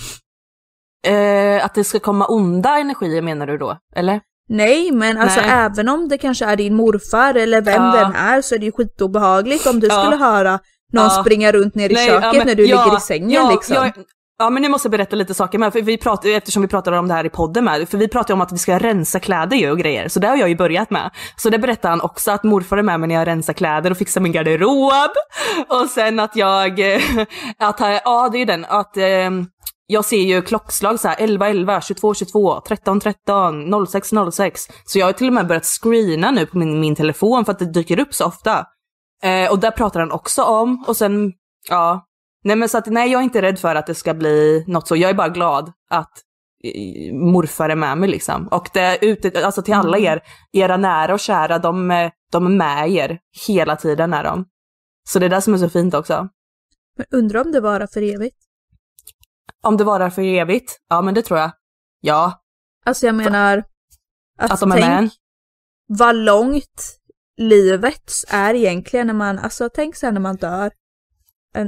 Eh, 1.06 1.64
att 1.64 1.74
det 1.74 1.84
ska 1.84 1.98
komma 1.98 2.26
onda 2.26 2.78
energier 2.78 3.22
menar 3.22 3.46
du 3.46 3.58
då? 3.58 3.78
Eller? 3.96 4.20
Nej, 4.48 4.92
men 4.92 5.18
alltså 5.18 5.40
Nej. 5.40 5.50
även 5.50 5.88
om 5.88 6.08
det 6.08 6.18
kanske 6.18 6.44
är 6.44 6.56
din 6.56 6.74
morfar 6.74 7.34
eller 7.34 7.60
vem 7.60 7.82
Ja. 7.82 7.96
den 7.96 8.12
är 8.14 8.40
så 8.42 8.54
är 8.54 8.58
det 8.58 8.64
ju 8.66 8.72
skitobehagligt 8.72 9.66
om 9.66 9.80
du 9.80 9.86
Ja. 9.86 10.02
skulle 10.02 10.16
höra 10.24 10.50
någon 10.92 11.04
Ja. 11.04 11.10
springa 11.24 11.52
runt 11.52 11.74
ner 11.74 11.90
i 11.90 11.94
Nej, 11.94 12.06
köket 12.08 12.24
ja, 12.24 12.32
men- 12.32 12.46
när 12.46 12.54
du 12.54 12.62
ligger 12.62 12.96
i 12.96 13.00
sängen 13.00 13.48
liksom. 13.48 13.76
Ja, 13.76 13.92
Ja 14.38 14.50
men 14.50 14.62
nu 14.62 14.68
måste 14.68 14.86
jag 14.86 14.90
berätta 14.90 15.16
lite 15.16 15.34
saker 15.34 15.58
med, 15.58 15.72
för 15.72 15.82
vi 15.82 15.98
pratar, 15.98 16.28
eftersom 16.28 16.62
vi 16.62 16.68
pratade 16.68 16.98
om 16.98 17.08
det 17.08 17.14
här 17.14 17.26
i 17.26 17.30
podden 17.30 17.64
med, 17.64 17.88
för 17.88 17.98
vi 17.98 18.08
pratade 18.08 18.32
om 18.32 18.40
att 18.40 18.52
vi 18.52 18.58
ska 18.58 18.78
rensa 18.78 19.20
kläder 19.20 19.56
ju 19.56 19.70
och 19.70 19.78
grejer, 19.78 20.08
så 20.08 20.20
det 20.20 20.28
har 20.28 20.36
jag 20.36 20.48
ju 20.48 20.56
börjat 20.56 20.90
med. 20.90 21.10
Så 21.36 21.50
det 21.50 21.58
berättade 21.58 21.92
han 21.92 22.00
också, 22.00 22.30
att 22.30 22.44
morfar 22.44 22.76
är 22.76 22.82
med 22.82 23.00
mig 23.00 23.08
när 23.08 23.14
jag 23.14 23.26
rensar 23.26 23.52
kläder 23.52 23.90
och 23.90 23.96
fixar 23.96 24.20
min 24.20 24.32
garderob. 24.32 25.10
Och 25.68 25.90
sen 25.90 26.20
att 26.20 26.36
jag, 26.36 26.94
eh, 26.94 27.00
att, 27.58 27.80
ja 27.80 28.28
det 28.32 28.36
är 28.36 28.38
ju 28.38 28.44
den, 28.44 28.64
att 28.64 28.96
eh, 28.96 29.30
jag 29.86 30.04
ser 30.04 30.22
ju 30.22 30.42
klockslag 30.42 31.00
så 31.00 31.08
här 31.08 31.16
11, 31.18 31.48
11, 31.48 31.80
22, 31.80 32.14
22, 32.14 32.60
13, 32.60 33.00
13, 33.00 33.86
06, 33.86 34.10
06. 34.32 34.62
Så 34.84 34.98
jag 34.98 35.06
har 35.06 35.12
till 35.12 35.26
och 35.26 35.32
med 35.32 35.46
börjat 35.46 35.66
screena 35.66 36.30
nu 36.30 36.46
på 36.46 36.58
min, 36.58 36.80
min 36.80 36.96
telefon 36.96 37.44
för 37.44 37.52
att 37.52 37.58
det 37.58 37.72
dyker 37.72 38.00
upp 38.00 38.14
så 38.14 38.24
ofta. 38.24 38.66
Eh, 39.22 39.50
och 39.50 39.58
där 39.58 39.70
pratar 39.70 40.00
han 40.00 40.12
också 40.12 40.42
om, 40.42 40.84
och 40.86 40.96
sen, 40.96 41.32
ja, 41.68 42.05
Nej 42.46 42.56
men 42.56 42.68
så 42.68 42.78
att 42.78 42.86
nej 42.86 43.12
jag 43.12 43.20
är 43.20 43.24
inte 43.24 43.42
rädd 43.42 43.58
för 43.58 43.74
att 43.74 43.86
det 43.86 43.94
ska 43.94 44.14
bli 44.14 44.64
något 44.66 44.88
så, 44.88 44.96
jag 44.96 45.10
är 45.10 45.14
bara 45.14 45.28
glad 45.28 45.72
att 45.90 46.12
eh, 46.64 47.14
morfar 47.14 47.68
är 47.68 47.76
med 47.76 47.98
mig 47.98 48.08
liksom. 48.08 48.48
Och 48.48 48.68
det 48.72 48.98
ute, 49.00 49.46
alltså 49.46 49.62
till 49.62 49.74
alla 49.74 49.98
er, 49.98 50.22
era 50.52 50.76
nära 50.76 51.14
och 51.14 51.20
kära, 51.20 51.58
de, 51.58 51.90
eh, 51.90 52.10
de 52.32 52.46
är 52.46 52.50
med 52.50 52.90
er 52.90 53.18
hela 53.46 53.76
tiden 53.76 54.12
är 54.12 54.24
de. 54.24 54.44
Så 55.08 55.18
det 55.18 55.26
är 55.26 55.30
det 55.30 55.42
som 55.42 55.54
är 55.54 55.58
så 55.58 55.68
fint 55.68 55.94
också. 55.94 56.28
Men 56.96 57.06
undrar 57.10 57.44
om 57.44 57.52
det 57.52 57.60
varar 57.60 57.86
för 57.86 58.02
evigt? 58.02 58.36
Om 59.62 59.76
det 59.76 59.84
varar 59.84 60.10
för 60.10 60.22
evigt? 60.22 60.78
Ja 60.88 61.02
men 61.02 61.14
det 61.14 61.22
tror 61.22 61.40
jag. 61.40 61.50
Ja. 62.00 62.42
Alltså 62.84 63.06
jag 63.06 63.14
menar, 63.14 63.64
att, 64.38 64.50
att 64.50 64.60
de 64.60 64.72
är 64.72 64.80
med 64.80 64.98
en. 64.98 65.10
vad 65.88 66.16
långt 66.16 66.98
livet 67.36 68.12
är 68.28 68.54
egentligen 68.54 69.06
när 69.06 69.14
man, 69.14 69.38
alltså 69.38 69.68
tänk 69.74 69.96
så 69.96 70.06
här 70.06 70.12
när 70.12 70.20
man 70.20 70.36
dör 70.36 70.70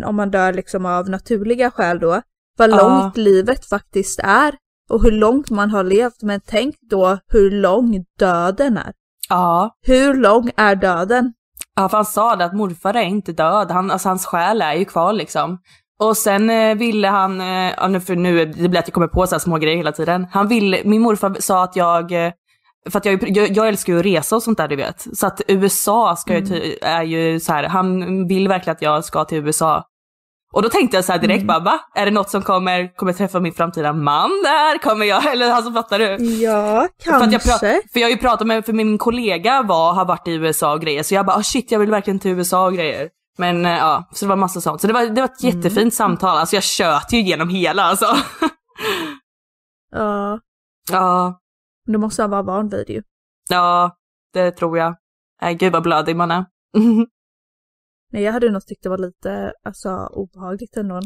om 0.04 0.16
man 0.16 0.30
dör 0.30 0.52
liksom 0.52 0.86
av 0.86 1.10
naturliga 1.10 1.70
skäl 1.70 1.98
då, 1.98 2.22
vad 2.58 2.70
långt 2.70 3.16
livet 3.16 3.68
faktiskt 3.68 4.20
är 4.22 4.54
och 4.90 5.02
hur 5.02 5.10
långt 5.10 5.50
man 5.50 5.70
har 5.70 5.84
levt. 5.84 6.22
Men 6.22 6.40
tänk 6.46 6.74
då 6.90 7.18
hur 7.28 7.50
lång 7.50 8.04
döden 8.18 8.76
är. 8.76 8.92
Ja. 9.28 9.70
Hur 9.86 10.14
lång 10.14 10.50
är 10.56 10.76
döden? 10.76 11.32
Ja, 11.76 11.88
för 11.88 11.96
han 11.96 12.06
sa 12.06 12.36
det 12.36 12.44
att 12.44 12.56
morfar 12.56 12.94
är 12.94 13.02
inte 13.02 13.32
död, 13.32 13.70
han, 13.70 13.90
alltså 13.90 14.08
hans 14.08 14.26
själ 14.26 14.62
är 14.62 14.74
ju 14.74 14.84
kvar 14.84 15.12
liksom. 15.12 15.58
Och 16.00 16.16
sen 16.16 16.50
eh, 16.50 16.76
ville 16.76 17.08
han, 17.08 17.40
eh, 17.40 18.00
för 18.00 18.16
nu 18.16 18.44
det 18.44 18.68
blir 18.68 18.80
att 18.80 18.88
jag 18.88 18.94
kommer 18.94 19.08
på 19.08 19.26
så 19.26 19.34
här 19.34 19.40
små 19.40 19.58
grejer 19.58 19.76
hela 19.76 19.92
tiden. 19.92 20.26
Han 20.32 20.48
ville, 20.48 20.80
min 20.84 21.02
morfar 21.02 21.36
sa 21.40 21.64
att 21.64 21.76
jag 21.76 22.12
eh, 22.12 22.32
för 22.90 22.98
att 22.98 23.04
jag, 23.04 23.36
jag, 23.36 23.56
jag, 23.56 23.68
älskar 23.68 23.92
ju 23.92 23.98
att 23.98 24.04
resa 24.04 24.36
och 24.36 24.42
sånt 24.42 24.58
där 24.58 24.68
du 24.68 24.76
vet. 24.76 25.06
Så 25.18 25.26
att 25.26 25.40
USA 25.48 26.16
ska 26.16 26.34
mm. 26.34 26.54
ju, 26.54 26.76
är 26.82 27.02
ju 27.02 27.40
så 27.40 27.52
här, 27.52 27.64
han 27.64 28.26
vill 28.28 28.48
verkligen 28.48 28.76
att 28.76 28.82
jag 28.82 29.04
ska 29.04 29.24
till 29.24 29.38
USA. 29.38 29.84
Och 30.52 30.62
då 30.62 30.68
tänkte 30.68 30.96
jag 30.96 31.04
så 31.04 31.12
direkt 31.12 31.42
mm. 31.42 31.46
bara, 31.46 31.58
va? 31.58 31.80
Är 31.94 32.04
det 32.04 32.10
något 32.10 32.30
som 32.30 32.42
kommer, 32.42 32.96
kommer 32.96 33.12
träffa 33.12 33.40
min 33.40 33.52
framtida 33.52 33.92
man 33.92 34.30
där? 34.30 34.78
Kommer 34.78 35.06
jag, 35.06 35.26
eller 35.32 35.50
alltså 35.50 35.72
fattar 35.72 35.98
du? 35.98 36.24
Ja, 36.24 36.88
kanske. 37.04 37.38
För, 37.38 37.66
jag, 37.66 37.82
för 37.92 38.00
jag 38.00 38.06
har 38.06 38.10
ju 38.10 38.16
pratat 38.16 38.46
med, 38.46 38.66
för 38.66 38.72
min 38.72 38.98
kollega 38.98 39.62
var, 39.62 39.92
har 39.92 40.04
varit 40.04 40.28
i 40.28 40.32
USA 40.32 40.72
och 40.72 40.80
grejer, 40.80 41.02
så 41.02 41.14
jag 41.14 41.26
bara, 41.26 41.36
oh 41.36 41.42
shit 41.42 41.72
jag 41.72 41.78
vill 41.78 41.90
verkligen 41.90 42.18
till 42.18 42.30
USA 42.30 42.66
och 42.66 42.74
grejer. 42.74 43.08
Men 43.38 43.66
uh, 43.66 43.72
ja, 43.72 44.08
så 44.12 44.24
det 44.24 44.28
var 44.28 44.36
massa 44.36 44.60
sånt. 44.60 44.80
Så 44.80 44.86
det 44.86 44.92
var, 44.92 45.06
det 45.06 45.20
var 45.20 45.28
ett 45.28 45.42
mm. 45.42 45.56
jättefint 45.56 45.94
samtal, 45.94 46.38
alltså 46.38 46.56
jag 46.56 46.62
tjöt 46.62 47.12
ju 47.12 47.18
igenom 47.18 47.48
hela 47.48 47.82
alltså. 47.82 48.06
Ja. 49.90 50.38
Ja. 50.90 51.38
Du 51.92 51.98
måste 51.98 52.26
vara 52.26 52.42
van 52.42 52.68
vid 52.68 52.90
ju. 52.90 53.02
Ja, 53.48 53.96
det 54.32 54.50
tror 54.50 54.78
jag. 54.78 54.96
Nej, 55.42 55.54
gud 55.54 55.72
vad 55.72 55.82
blödig 55.82 56.16
man 56.16 56.30
är. 56.30 56.44
Nej, 58.12 58.22
jag 58.22 58.32
hade 58.32 58.50
nog 58.50 58.66
tyckt 58.66 58.82
det 58.82 58.88
var 58.88 58.98
lite 58.98 59.52
alltså, 59.62 60.06
obehagligt 60.06 60.76
ändå. 60.76 61.00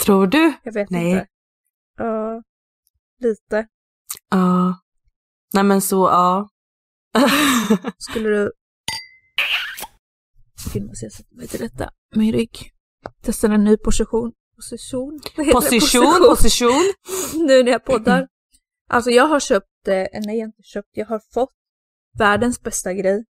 Tror 0.00 0.26
du? 0.26 0.52
Jag 0.62 0.72
vet 0.72 0.90
Nej. 0.90 1.10
inte. 1.10 1.26
Uh, 2.02 2.40
lite. 3.20 3.66
Ja. 4.30 4.36
Uh. 4.36 4.74
Nej 5.54 5.64
men 5.64 5.80
så, 5.80 5.96
ja. 5.96 6.48
Uh. 7.18 7.90
Skulle 7.98 8.28
du... 8.28 8.52
Gud, 10.72 10.86
måste 10.86 11.04
jag 11.04 11.12
sätta 11.12 11.34
mig 11.34 11.48
till 11.48 11.60
detta. 11.60 11.90
Min 12.14 12.32
rygg. 12.32 12.70
Testa 13.22 13.46
en 13.46 13.64
ny 13.64 13.76
position. 13.76 14.32
Position? 14.56 15.20
Position, 15.52 16.26
position. 16.28 16.92
nu 17.46 17.62
när 17.62 17.72
jag 17.72 17.84
poddar. 17.84 18.28
Alltså 18.90 19.10
jag 19.10 19.26
har 19.26 19.40
köpt, 19.40 19.66
nej 19.86 20.38
jag 20.38 20.44
har 20.44 20.46
inte 20.46 20.62
köpt, 20.62 20.88
jag 20.92 21.06
har 21.06 21.20
fått 21.34 21.52
världens 22.18 22.62
bästa 22.62 22.92
grej. 22.92 23.24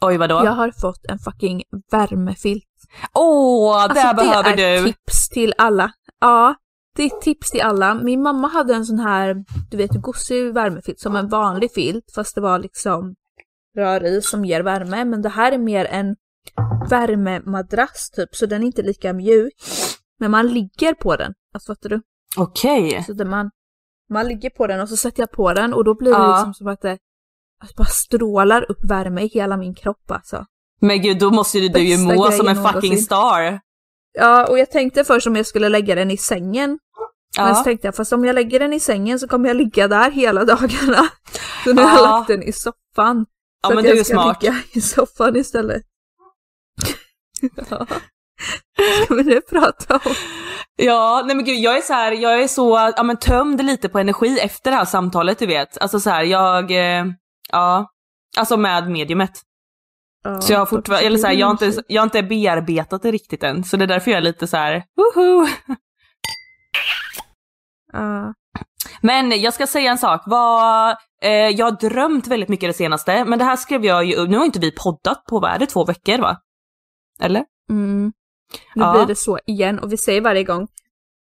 Oj, 0.00 0.16
vadå? 0.16 0.34
Jag 0.34 0.52
har 0.52 0.70
fått 0.70 1.04
en 1.08 1.18
fucking 1.18 1.62
värmefilt. 1.90 2.64
Åh, 3.14 3.86
oh, 3.86 3.94
det 3.94 4.02
alltså, 4.02 4.24
behöver 4.24 4.50
du! 4.50 4.56
Det 4.56 4.62
är 4.62 4.84
tips 4.84 5.28
till 5.28 5.54
alla. 5.58 5.92
Ja, 6.20 6.54
det 6.96 7.02
är 7.02 7.20
tips 7.20 7.50
till 7.50 7.60
alla. 7.60 7.94
Min 7.94 8.22
mamma 8.22 8.48
hade 8.48 8.74
en 8.74 8.86
sån 8.86 8.98
här, 8.98 9.44
du 9.70 9.76
vet, 9.76 9.90
gosig 9.90 10.54
värmefilt 10.54 11.00
som 11.00 11.16
en 11.16 11.28
vanlig 11.28 11.72
filt, 11.72 12.04
fast 12.14 12.34
det 12.34 12.40
var 12.40 12.58
liksom 12.58 13.14
rör 13.76 14.04
i 14.04 14.22
som 14.22 14.44
ger 14.44 14.60
värme. 14.60 15.04
Men 15.04 15.22
det 15.22 15.28
här 15.28 15.52
är 15.52 15.58
mer 15.58 15.84
en 15.84 16.16
värmemadrass 16.90 18.10
typ, 18.10 18.34
så 18.34 18.46
den 18.46 18.62
är 18.62 18.66
inte 18.66 18.82
lika 18.82 19.12
mjuk. 19.12 19.54
Men 20.18 20.30
man 20.30 20.48
ligger 20.48 20.94
på 20.94 21.16
den, 21.16 21.34
alltså 21.54 21.72
fattar 21.72 21.88
du? 21.88 22.02
Okej. 22.36 22.86
Okay. 22.86 23.02
Så 23.02 23.24
man, 23.24 23.50
man 24.10 24.28
ligger 24.28 24.50
på 24.50 24.66
den 24.66 24.80
och 24.80 24.88
så 24.88 24.96
sätter 24.96 25.22
jag 25.22 25.30
på 25.30 25.52
den 25.52 25.74
och 25.74 25.84
då 25.84 25.94
blir 25.94 26.10
det 26.10 26.18
ja. 26.18 26.36
liksom 26.36 26.54
som 26.54 26.68
att 26.68 26.80
det 26.80 26.98
att 27.60 27.74
bara 27.74 27.88
strålar 27.88 28.70
upp 28.70 28.84
värme 28.90 29.22
i 29.22 29.26
hela 29.26 29.56
min 29.56 29.74
kropp 29.74 30.10
alltså. 30.10 30.46
Men 30.80 31.02
gud, 31.02 31.18
då 31.18 31.30
måste 31.30 31.58
ju 31.58 31.68
du 31.68 31.80
ju 31.80 31.98
må 31.98 32.30
som 32.30 32.48
en 32.48 32.64
fucking 32.64 32.98
star. 32.98 33.60
Ja, 34.12 34.46
och 34.46 34.58
jag 34.58 34.70
tänkte 34.70 35.04
först 35.04 35.26
om 35.26 35.36
jag 35.36 35.46
skulle 35.46 35.68
lägga 35.68 35.94
den 35.94 36.10
i 36.10 36.16
sängen. 36.16 36.78
Ja. 37.36 37.44
Men 37.44 37.54
så 37.54 37.64
tänkte 37.64 37.86
jag, 37.86 37.94
fast 37.94 38.12
om 38.12 38.24
jag 38.24 38.34
lägger 38.34 38.58
den 38.58 38.72
i 38.72 38.80
sängen 38.80 39.18
så 39.18 39.28
kommer 39.28 39.48
jag 39.48 39.56
ligga 39.56 39.88
där 39.88 40.10
hela 40.10 40.44
dagarna. 40.54 41.08
Så 41.64 41.72
nu 41.72 41.82
ja. 41.82 41.88
har 41.88 41.98
jag 41.98 42.10
lagt 42.10 42.28
den 42.28 42.42
i 42.42 42.52
soffan. 42.52 43.26
Ja, 43.62 43.68
så 43.68 43.74
men 43.74 43.78
att 43.78 43.84
du 43.84 43.96
jag 43.96 44.06
ska 44.06 44.14
smart. 44.14 44.42
ligga 44.42 44.56
i 44.72 44.80
soffan 44.80 45.36
istället. 45.36 45.82
ja. 47.70 47.86
Ska 49.04 49.14
vi 49.14 49.22
nu 49.22 49.40
prata 49.40 49.94
om? 49.94 50.14
Ja, 50.80 51.22
nej 51.26 51.36
men 51.36 51.44
gud 51.44 51.58
jag 51.58 51.76
är 51.76 51.80
så 51.80 51.92
här, 51.92 52.12
jag 52.12 52.42
är 52.42 52.48
så, 52.48 52.92
ja 52.96 53.02
men 53.02 53.16
tömd 53.16 53.64
lite 53.64 53.88
på 53.88 53.98
energi 53.98 54.38
efter 54.38 54.70
det 54.70 54.76
här 54.76 54.84
samtalet 54.84 55.38
du 55.38 55.46
vet. 55.46 55.78
Alltså 55.78 56.00
så 56.00 56.10
här, 56.10 56.22
jag, 56.22 56.70
eh, 56.70 57.06
ja, 57.52 57.90
alltså 58.36 58.56
med 58.56 58.90
mediumet. 58.90 59.42
Ja, 60.24 60.40
så 60.40 60.52
jag 60.52 60.58
har 60.58 60.66
fortfarande, 60.66 61.06
eller 61.06 61.18
så 61.18 61.26
här, 61.26 61.34
jag, 61.34 61.46
har 61.46 61.52
inte, 61.52 61.82
jag 61.88 62.02
har 62.02 62.06
inte 62.06 62.22
bearbetat 62.22 63.02
det 63.02 63.10
riktigt 63.10 63.42
än, 63.42 63.64
så 63.64 63.76
det 63.76 63.84
är 63.84 63.86
därför 63.86 64.10
jag 64.10 64.18
är 64.18 64.22
lite 64.22 64.46
så 64.46 64.56
här, 64.56 64.84
woho! 64.96 65.46
Uh. 67.94 68.30
Men 69.00 69.40
jag 69.40 69.54
ska 69.54 69.66
säga 69.66 69.90
en 69.90 69.98
sak, 69.98 70.22
vad, 70.26 70.96
eh, 71.22 71.30
jag 71.30 71.66
har 71.66 71.88
drömt 71.88 72.26
väldigt 72.26 72.48
mycket 72.48 72.68
det 72.68 72.74
senaste, 72.74 73.24
men 73.24 73.38
det 73.38 73.44
här 73.44 73.56
skrev 73.56 73.84
jag 73.84 74.04
ju, 74.04 74.26
nu 74.26 74.36
har 74.36 74.44
inte 74.44 74.58
vi 74.58 74.70
poddat 74.70 75.24
på, 75.24 75.40
vad 75.40 75.50
är 75.50 75.58
det, 75.58 75.66
två 75.66 75.84
veckor 75.84 76.18
va? 76.18 76.36
Eller? 77.20 77.44
Mm. 77.70 78.12
Nu 78.74 78.82
ja. 78.82 78.92
blir 78.92 79.06
det 79.06 79.16
så 79.16 79.38
igen 79.46 79.78
och 79.78 79.92
vi 79.92 79.96
säger 79.96 80.20
varje 80.20 80.44
gång. 80.44 80.68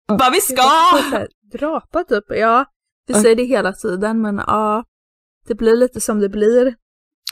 Vad 0.08 0.32
vi 0.32 0.42
ska! 0.42 0.64
Drapa 1.52 2.04
typ, 2.04 2.24
ja. 2.28 2.66
Vi 3.08 3.14
säger 3.14 3.36
det 3.36 3.44
hela 3.44 3.74
tiden 3.74 4.22
men 4.22 4.42
ja. 4.48 4.84
Det 5.48 5.56
blir 5.56 5.76
lite 5.76 6.02
som 6.02 6.20
det 6.20 6.30
blir. 6.30 6.76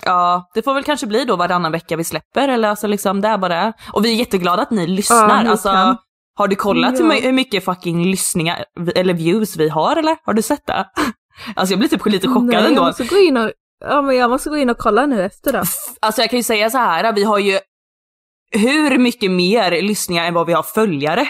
Ja, 0.06 0.50
det 0.54 0.62
får 0.62 0.74
väl 0.74 0.84
kanske 0.84 1.08
bli 1.08 1.26
då 1.26 1.36
varannan 1.36 1.72
vecka 1.72 1.98
vi 1.98 2.04
släpper 2.04 2.48
eller 2.48 2.69
alltså 2.69 2.88
liksom 2.88 3.22
det 3.22 3.28
är 3.28 3.38
bara 3.38 3.74
Och 3.93 4.06
vi 4.06 4.12
är 4.12 4.15
jätteglada 4.15 4.62
att 4.62 4.72
ni 4.72 4.88
lyssnar. 4.88 5.43
Ja, 5.43 5.52
alltså, 5.52 5.69
kan. 5.69 5.98
har 6.36 6.48
du 6.48 6.56
kollat 6.56 7.00
ja. 7.00 7.12
hur 7.12 7.32
mycket 7.32 7.65
fucking 7.65 8.06
lyssningar 8.06 8.65
eller 8.96 9.13
views 9.13 9.58
vi 9.58 9.69
har 9.69 9.96
eller? 9.96 10.17
Har 10.24 10.34
du 10.34 10.41
sett 10.41 10.65
det? 10.65 10.86
Alltså 11.56 11.74
jag 11.74 11.80
blir 11.80 11.89
typ 11.89 12.06
lite 12.06 12.28
chockad 12.28 12.46
Nej, 12.46 12.65
ändå. 12.65 12.82
Jag 12.82 12.86
måste 12.86 13.04
gå 13.04 13.17
in 13.17 13.38
och, 13.38 13.52
ja 13.86 14.02
men 14.02 14.15
jag 14.15 14.30
måste 14.30 14.50
gå 14.50 14.58
in 14.58 14.69
och 14.69 14.78
kolla 14.78 15.06
nu 15.06 15.24
efter 15.24 15.54
då. 15.54 15.63
Alltså 16.00 16.22
jag 16.22 16.30
kan 16.30 16.39
ju 16.39 16.43
säga 16.43 16.69
så 16.69 16.78
här, 16.78 17.13
vi 17.13 17.24
har 17.24 17.39
ju 17.39 17.60
hur 18.53 18.97
mycket 18.97 19.31
mer 19.31 19.81
lyssningar 19.81 20.25
än 20.25 20.33
vad 20.33 20.47
vi 20.47 20.53
har 20.53 20.63
följare. 20.63 21.27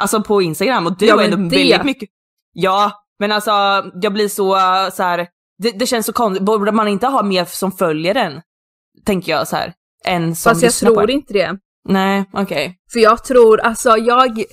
Alltså 0.00 0.22
på 0.22 0.42
Instagram 0.42 0.86
och 0.86 0.98
du 0.98 1.06
ja, 1.06 1.16
har 1.16 1.24
ändå 1.24 1.36
det... 1.36 1.56
väldigt 1.56 1.84
mycket. 1.84 2.08
Ja, 2.52 2.92
men 3.18 3.32
alltså 3.32 3.50
jag 4.02 4.12
blir 4.12 4.28
så, 4.28 4.52
så 4.92 5.02
här, 5.02 5.28
det, 5.58 5.70
det 5.70 5.86
känns 5.86 6.06
så 6.06 6.12
konstigt, 6.12 6.46
borde 6.46 6.72
man 6.72 6.88
inte 6.88 7.06
ha 7.06 7.22
mer 7.22 7.44
som 7.44 7.72
följer 7.72 8.14
den? 8.14 8.40
Tänker 9.04 9.32
jag 9.32 9.48
så 9.48 9.56
här, 9.56 9.72
än 10.04 10.36
som 10.36 10.50
Fast 10.50 10.62
jag 10.62 10.72
tror 10.72 11.10
inte 11.10 11.32
det. 11.32 11.58
Nej, 11.88 12.24
okej. 12.32 12.42
Okay. 12.42 12.74
För 12.92 13.00
jag 13.00 13.24
tror, 13.24 13.60
alltså 13.60 13.96
jag, 13.96 14.44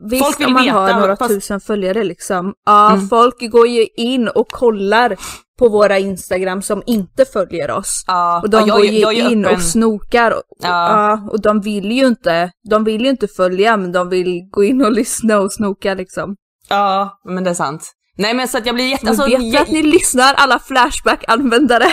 Visst 0.00 0.24
folk 0.24 0.40
vill 0.40 0.46
om 0.46 0.52
man 0.52 0.64
veta, 0.64 0.76
har 0.76 1.00
några 1.00 1.16
fast... 1.16 1.30
tusen 1.30 1.60
följare 1.60 2.04
liksom. 2.04 2.54
Ja, 2.66 2.92
mm. 2.92 3.08
folk 3.08 3.50
går 3.50 3.66
ju 3.66 3.86
in 3.96 4.28
och 4.28 4.48
kollar 4.50 5.16
på 5.58 5.68
våra 5.68 5.98
Instagram 5.98 6.62
som 6.62 6.82
inte 6.86 7.24
följer 7.24 7.70
oss. 7.70 8.04
Ja, 8.06 8.40
och 8.42 8.50
de 8.50 8.68
ja, 8.68 8.74
går 8.74 8.86
ju 8.86 8.98
jag, 8.98 9.14
jag 9.14 9.32
in 9.32 9.46
och 9.46 9.60
snokar. 9.60 10.30
Och, 10.30 10.42
ja. 10.62 11.28
och 11.30 11.40
de 11.40 11.60
vill 11.60 11.92
ju 11.92 12.06
inte, 12.06 12.50
de 12.70 12.84
vill 12.84 13.04
ju 13.04 13.10
inte 13.10 13.28
följa 13.28 13.76
men 13.76 13.92
de 13.92 14.08
vill 14.08 14.48
gå 14.50 14.64
in 14.64 14.82
och 14.82 14.92
lyssna 14.92 15.38
och 15.38 15.52
snoka 15.52 15.94
liksom. 15.94 16.36
Ja, 16.68 17.20
men 17.24 17.44
det 17.44 17.50
är 17.50 17.54
sant. 17.54 17.92
Nej 18.16 18.34
men 18.34 18.48
så 18.48 18.58
att 18.58 18.66
jag 18.66 18.74
blir 18.74 18.88
jätte... 18.88 19.04
Så 19.14 19.22
Alltså, 19.22 19.38
vet 19.38 19.52
jag, 19.52 19.62
att 19.62 19.68
ni 19.70 19.82
lyssnar 19.82 20.34
alla 20.34 20.58
Flashback-användare. 20.58 21.86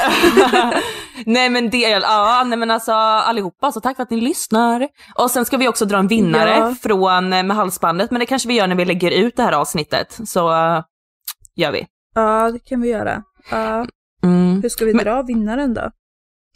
nej 1.25 1.49
men 1.49 1.69
det, 1.69 1.77
ja 1.77 2.43
nej 2.47 2.57
men 2.57 2.71
alltså 2.71 2.91
allihopa, 2.91 3.71
så 3.71 3.81
tack 3.81 3.95
för 3.95 4.03
att 4.03 4.09
ni 4.09 4.21
lyssnar. 4.21 4.87
Och 5.15 5.31
sen 5.31 5.45
ska 5.45 5.57
vi 5.57 5.67
också 5.67 5.85
dra 5.85 5.97
en 5.97 6.07
vinnare 6.07 6.49
Ja. 6.57 6.75
från 6.83 7.33
eh, 7.33 7.43
med 7.43 7.57
halsbandet, 7.57 8.11
men 8.11 8.19
det 8.19 8.25
kanske 8.25 8.47
vi 8.47 8.53
gör 8.53 8.67
när 8.67 8.75
vi 8.75 8.85
lägger 8.85 9.11
ut 9.11 9.35
det 9.35 9.43
här 9.43 9.51
avsnittet. 9.51 10.19
Så 10.25 10.39
gör 11.55 11.71
vi. 11.71 11.87
ja, 12.15 12.51
det 12.51 12.59
kan 12.59 12.81
vi 12.81 12.89
göra. 12.89 13.23
Ja. 13.51 13.85
Mm. 14.23 14.61
hur 14.61 14.69
ska 14.69 14.85
vi 14.85 14.93
Men- 14.93 15.05
dra 15.05 15.21
vinnaren 15.21 15.73
då? 15.73 15.91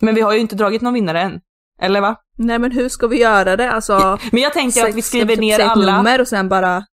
Men 0.01 0.15
vi 0.15 0.21
har 0.21 0.33
ju 0.33 0.39
inte 0.39 0.55
dragit 0.55 0.81
någon 0.81 0.93
vinnare 0.93 1.21
än. 1.21 1.39
Eller 1.81 2.01
va? 2.01 2.15
Nej 2.37 2.59
men 2.59 2.71
hur 2.71 2.89
ska 2.89 3.07
vi 3.07 3.19
göra 3.21 3.55
det? 3.55 3.71
Alltså, 3.71 4.17
Men 4.31 4.41
jag 4.41 4.53
tänker 4.53 4.89
att 4.89 4.95
vi 4.95 5.01
skriver 5.01 5.27
typ 5.35 5.39
ner 5.39 5.59
alla 5.59 5.97
nummer 5.97 6.21
och 6.21 6.27
sen 6.27 6.49
bara, 6.49 6.83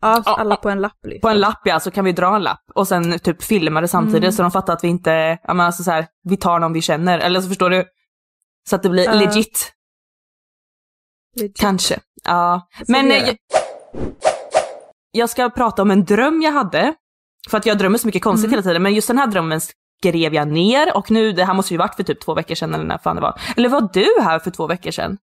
ja, 0.00 0.22
alla 0.24 0.56
på 0.56 0.68
en 0.70 0.80
lapp 0.80 0.98
liksom. 1.02 1.20
på 1.20 1.28
en 1.28 1.40
lapp 1.40 1.60
ja, 1.64 1.80
så 1.80 1.90
kan 1.90 2.04
vi 2.04 2.12
dra 2.12 2.36
en 2.36 2.42
lapp 2.42 2.64
och 2.74 2.88
sen 2.88 3.18
typ 3.18 3.42
filma 3.42 3.80
det 3.80 3.88
samtidigt 3.88 4.22
Mm. 4.22 4.32
så 4.32 4.42
de 4.42 4.50
fattar 4.50 4.72
att 4.72 4.84
vi 4.84 4.88
inte, 4.88 5.38
ja 5.42 5.54
men 5.54 5.66
alltså 5.66 5.82
så 5.82 5.90
här, 5.90 6.06
vi 6.22 6.36
tar 6.36 6.58
någon 6.58 6.72
vi 6.72 6.82
känner. 6.82 7.18
Eller 7.18 7.40
så 7.40 7.48
förstår 7.48 7.70
du? 7.70 7.84
Så 8.68 8.76
att 8.76 8.82
det 8.82 8.88
blir 8.88 9.04
Ja. 9.04 9.12
legit. 9.14 9.72
Legit. 11.36 11.56
Kanske. 11.60 12.00
Ja. 12.24 12.68
Så 12.78 12.92
Men 12.92 13.10
eh, 13.10 13.16
jag, 13.28 13.36
jag 15.12 15.30
ska 15.30 15.50
prata 15.50 15.82
om 15.82 15.90
en 15.90 16.04
dröm 16.04 16.42
jag 16.42 16.52
hade. 16.52 16.94
För 17.50 17.58
att 17.58 17.66
jag 17.66 17.78
drömmer 17.78 17.98
så 17.98 18.06
mycket 18.06 18.22
konstigt 18.22 18.44
Mm. 18.44 18.50
hela 18.50 18.62
tiden, 18.62 18.82
men 18.82 18.94
just 18.94 19.08
den 19.08 19.18
här 19.18 19.26
drömmen 19.26 19.60
skrev 20.00 20.34
jag 20.34 20.48
ner 20.48 20.96
och 20.96 21.10
nu, 21.10 21.32
det 21.32 21.44
här 21.44 21.54
måste 21.54 21.74
ju 21.74 21.78
varit 21.78 21.94
för 21.94 22.02
typ 22.02 22.20
två 22.20 22.34
veckor 22.34 22.54
sedan 22.54 22.74
eller 22.74 22.84
när 22.84 22.98
fan 22.98 23.16
det 23.16 23.22
var. 23.22 23.40
Eller 23.56 23.68
var 23.68 23.88
du 23.92 24.06
här 24.22 24.38
för 24.38 24.50
två 24.50 24.66
veckor 24.66 24.90
sedan? 24.90 25.18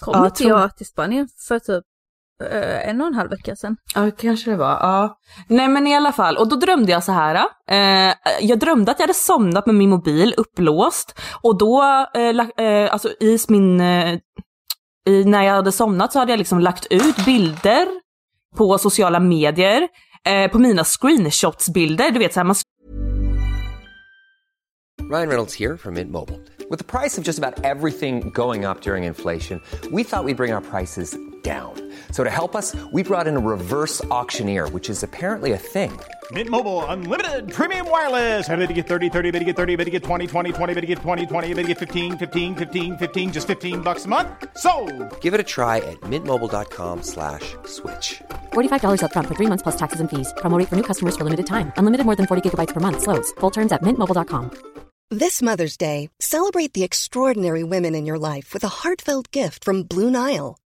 Kom 0.00 0.12
Ja, 0.14 0.18
jag 0.20 0.26
inte 0.26 0.36
tror- 0.44 0.60
jag 0.60 0.76
till 0.76 0.86
Spanien 0.86 1.28
för 1.48 1.58
typ 1.58 1.84
en 2.84 3.00
och 3.00 3.06
en 3.06 3.14
halv 3.14 3.30
vecka 3.30 3.56
sedan? 3.56 3.76
Ja, 3.94 4.10
kanske 4.10 4.50
det 4.50 4.56
var. 4.56 4.70
Ja. 4.70 5.18
Nej 5.46 5.68
men 5.68 5.86
i 5.86 5.96
alla 5.96 6.12
fall, 6.12 6.36
och 6.36 6.48
då 6.48 6.56
drömde 6.56 6.92
jag 6.92 7.04
så 7.04 7.12
här. 7.12 7.34
Eh, 7.70 8.14
jag 8.40 8.58
drömde 8.58 8.90
att 8.90 8.98
jag 8.98 9.02
hade 9.02 9.14
somnat 9.14 9.66
med 9.66 9.74
min 9.74 9.90
mobil 9.90 10.34
upplåst 10.36 11.20
och 11.42 11.58
då, 11.58 11.82
eh, 12.14 12.66
eh, 12.66 12.92
alltså 12.92 13.08
i 13.08 13.38
min, 13.48 13.80
eh, 13.80 14.18
i, 15.06 15.24
när 15.24 15.42
jag 15.42 15.54
hade 15.54 15.72
somnat 15.72 16.12
så 16.12 16.18
hade 16.18 16.32
jag 16.32 16.38
liksom 16.38 16.60
lagt 16.60 16.86
ut 16.90 17.24
bilder 17.24 17.86
på 18.56 18.78
sociala 18.78 19.20
medier, 19.20 19.88
eh, 20.24 20.50
på 20.50 20.58
mina 20.58 20.84
screenshotsbilder, 20.84 22.10
du 22.10 22.18
vet 22.18 22.34
såhär 22.34 22.44
man 22.44 22.56
Ryan 25.10 25.28
Reynolds 25.28 25.54
here 25.54 25.76
from 25.76 25.94
Mint 25.94 26.12
Mobile. 26.12 26.38
With 26.70 26.78
the 26.78 26.84
price 26.84 27.18
of 27.18 27.24
just 27.24 27.38
about 27.38 27.64
everything 27.64 28.30
going 28.30 28.64
up 28.64 28.80
during 28.80 29.04
inflation, 29.04 29.60
we 29.90 30.04
thought 30.04 30.24
we'd 30.24 30.36
bring 30.36 30.52
our 30.52 30.60
prices 30.60 31.16
down. 31.42 31.89
So 32.12 32.22
to 32.24 32.30
help 32.30 32.54
us, 32.54 32.76
we 32.92 33.02
brought 33.02 33.26
in 33.26 33.36
a 33.36 33.40
reverse 33.40 34.04
auctioneer, 34.06 34.68
which 34.68 34.88
is 34.88 35.02
apparently 35.02 35.52
a 35.52 35.58
thing. 35.58 35.90
Mint 36.30 36.48
Mobile 36.48 36.84
unlimited 36.86 37.52
premium 37.52 37.90
wireless. 37.90 38.48
Ready 38.48 38.68
to 38.68 38.72
get 38.72 38.86
30, 38.86 39.08
30, 39.08 39.30
bit 39.32 39.40
to 39.40 39.44
get 39.44 39.56
30, 39.56 39.76
bit 39.76 39.84
to 39.86 39.90
get 39.90 40.04
20, 40.04 40.28
20, 40.28 40.52
20, 40.52 40.74
bit 40.74 40.80
to 40.80 40.86
get 40.86 40.98
20, 40.98 41.26
20, 41.26 41.54
bit 41.54 41.62
to 41.62 41.68
get 41.68 41.78
15, 41.78 42.18
15, 42.18 42.54
15, 42.54 42.98
15 42.98 43.32
just 43.32 43.46
15 43.48 43.80
bucks 43.80 44.04
a 44.04 44.08
month. 44.08 44.28
So, 44.56 44.70
Give 45.20 45.34
it 45.34 45.40
a 45.40 45.48
try 45.56 45.78
at 45.78 46.00
mintmobile.com 46.02 47.02
slash 47.02 47.56
switch. 47.66 48.22
$45 48.52 49.00
upfront 49.02 49.26
for 49.26 49.34
three 49.34 49.48
months 49.48 49.62
plus 49.62 49.76
taxes 49.76 50.00
and 50.00 50.08
fees. 50.08 50.32
Promo 50.38 50.62
for 50.68 50.76
new 50.76 50.84
customers 50.84 51.16
for 51.16 51.24
limited 51.24 51.46
time. 51.46 51.72
Unlimited 51.76 52.06
more 52.06 52.16
than 52.16 52.26
40 52.26 52.42
gigabytes 52.48 52.74
per 52.74 52.80
month. 52.80 53.02
Slows. 53.02 53.32
Full 53.40 53.50
terms 53.50 53.72
at 53.72 53.82
mintmobile.com. 53.82 54.50
This 55.12 55.42
Mother's 55.42 55.76
Day, 55.76 56.08
celebrate 56.20 56.72
the 56.72 56.84
extraordinary 56.84 57.64
women 57.64 57.96
in 57.96 58.06
your 58.06 58.18
life 58.18 58.54
with 58.54 58.62
a 58.62 58.68
heartfelt 58.82 59.32
gift 59.32 59.64
from 59.64 59.82
Blue 59.82 60.08
Nile. 60.08 60.59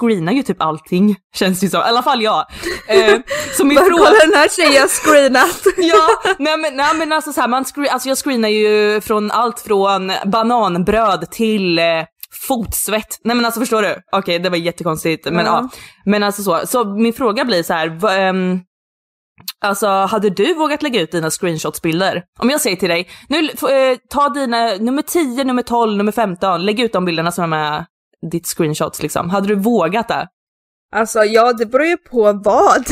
screenar 0.00 0.32
ju 0.32 0.42
typ 0.42 0.62
allting, 0.62 1.16
känns 1.34 1.60
det 1.60 1.68
som. 1.68 1.80
I 1.80 1.82
alla 1.82 2.02
fall 2.02 2.22
jag. 2.22 2.46
Eh, 2.88 3.20
så 3.56 3.64
min 3.64 3.78
fråga... 3.88 3.90
kolla 3.90 4.18
den 4.26 4.34
här 4.34 4.48
tjejen 4.48 4.88
screenat. 4.88 5.62
Ja, 5.76 6.34
nej 6.38 6.56
men, 6.58 6.76
nej 6.76 6.94
men 6.94 7.12
alltså 7.12 7.32
så 7.32 7.40
här, 7.40 7.48
man 7.48 7.64
screen, 7.64 7.88
alltså 7.92 8.08
jag 8.08 8.18
screenar 8.18 8.48
ju 8.48 9.00
från 9.00 9.30
allt 9.30 9.60
från 9.60 10.12
bananbröd 10.24 11.30
till 11.30 11.78
eh, 11.78 11.84
fotsvett. 12.48 13.18
Nej 13.24 13.36
men 13.36 13.44
alltså 13.44 13.60
förstår 13.60 13.82
du? 13.82 13.96
Okej 14.12 14.38
det 14.38 14.50
var 14.50 14.56
jättekonstigt 14.56 15.24
men 15.24 15.46
ja. 15.46 15.60
Ja. 15.62 15.68
Men 16.04 16.22
alltså 16.22 16.42
så, 16.42 16.60
så 16.66 16.84
min 16.84 17.12
fråga 17.12 17.44
blir 17.44 17.62
så 17.62 17.72
här, 17.72 17.88
va, 17.88 18.16
ehm, 18.16 18.60
Alltså 19.64 19.86
hade 19.86 20.30
du 20.30 20.54
vågat 20.54 20.82
lägga 20.82 21.00
ut 21.00 21.12
dina 21.12 21.30
screenshotsbilder? 21.30 22.22
Om 22.38 22.50
jag 22.50 22.60
säger 22.60 22.76
till 22.76 22.88
dig, 22.88 23.08
nu 23.28 23.38
eh, 23.48 23.98
ta 24.10 24.28
dina 24.28 24.74
nummer 24.74 25.02
10, 25.02 25.44
nummer 25.44 25.62
12, 25.62 25.96
nummer 25.96 26.12
15, 26.12 26.64
lägg 26.64 26.80
ut 26.80 26.92
de 26.92 27.04
bilderna 27.04 27.32
som 27.32 27.44
är 27.44 27.48
med 27.48 27.84
ditt 28.30 28.46
screenshots 28.46 29.02
liksom. 29.02 29.30
Hade 29.30 29.48
du 29.48 29.54
vågat 29.54 30.08
det? 30.08 30.28
Alltså 30.96 31.24
ja, 31.24 31.52
det 31.52 31.66
beror 31.66 31.86
ju 31.86 31.96
på 31.96 32.22
vad. 32.32 32.84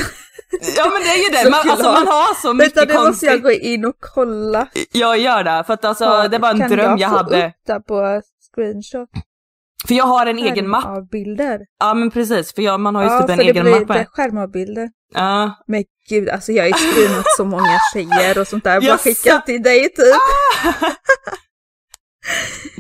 Ja 0.77 0.85
men 0.93 1.03
det 1.03 1.09
är 1.09 1.25
ju 1.25 1.45
det, 1.45 1.51
man, 1.51 1.71
alltså, 1.71 1.87
man 1.93 2.07
har 2.07 2.35
så 2.43 2.55
mycket 2.55 2.77
Vänta, 2.77 3.01
nu 3.03 3.09
måste 3.09 3.27
jag 3.27 3.43
gå 3.43 3.51
in 3.51 3.85
och 3.85 3.95
kolla. 4.15 4.67
Jag 4.93 5.19
gör 5.19 5.45
det, 5.45 5.65
för 5.67 5.75
att 5.75 5.85
alltså 5.85 6.05
Ja, 6.05 6.29
det 6.29 6.39
var 6.39 6.51
en 6.51 6.59
kan 6.59 6.71
dröm 6.71 6.91
jag, 6.91 6.99
jag 7.01 7.11
få 7.11 7.17
hade. 7.17 7.47
upp 7.47 7.53
det 7.67 7.81
på 7.81 8.23
screenshot? 8.55 9.09
För 9.89 9.95
jag 9.95 10.05
har 10.05 10.27
en 10.27 10.39
egen 10.39 10.69
mapp. 10.69 10.85
Av 10.87 11.09
bilder. 11.09 11.61
Ja 11.79 11.95
men 11.95 12.11
precis, 12.11 12.55
för 12.55 12.63
jag, 12.63 12.81
man 12.81 12.95
har 12.95 13.03
ju 13.03 13.09
ja, 13.09 13.21
typ 13.21 13.31
en 13.31 13.37
för 13.37 13.45
det 13.45 13.51
egen 13.51 13.65
blir 13.65 13.79
mapp. 13.79 13.89
det 13.89 13.95
här. 13.95 14.05
skärmavbilder. 14.05 14.89
Ja. 15.15 15.55
Men 15.67 15.85
gud, 16.09 16.29
alltså 16.29 16.53
jag 16.53 16.63
har 16.63 16.69
ju 16.69 16.75
screenat 16.75 17.25
så 17.37 17.45
många 17.45 17.79
tjejer 17.95 18.39
och 18.41 18.47
sånt 18.49 18.65
där. 18.65 18.81
Bara 18.81 18.99
skickat 18.99 19.47
till 19.47 19.63
dig 19.63 19.89
typ. 19.89 19.97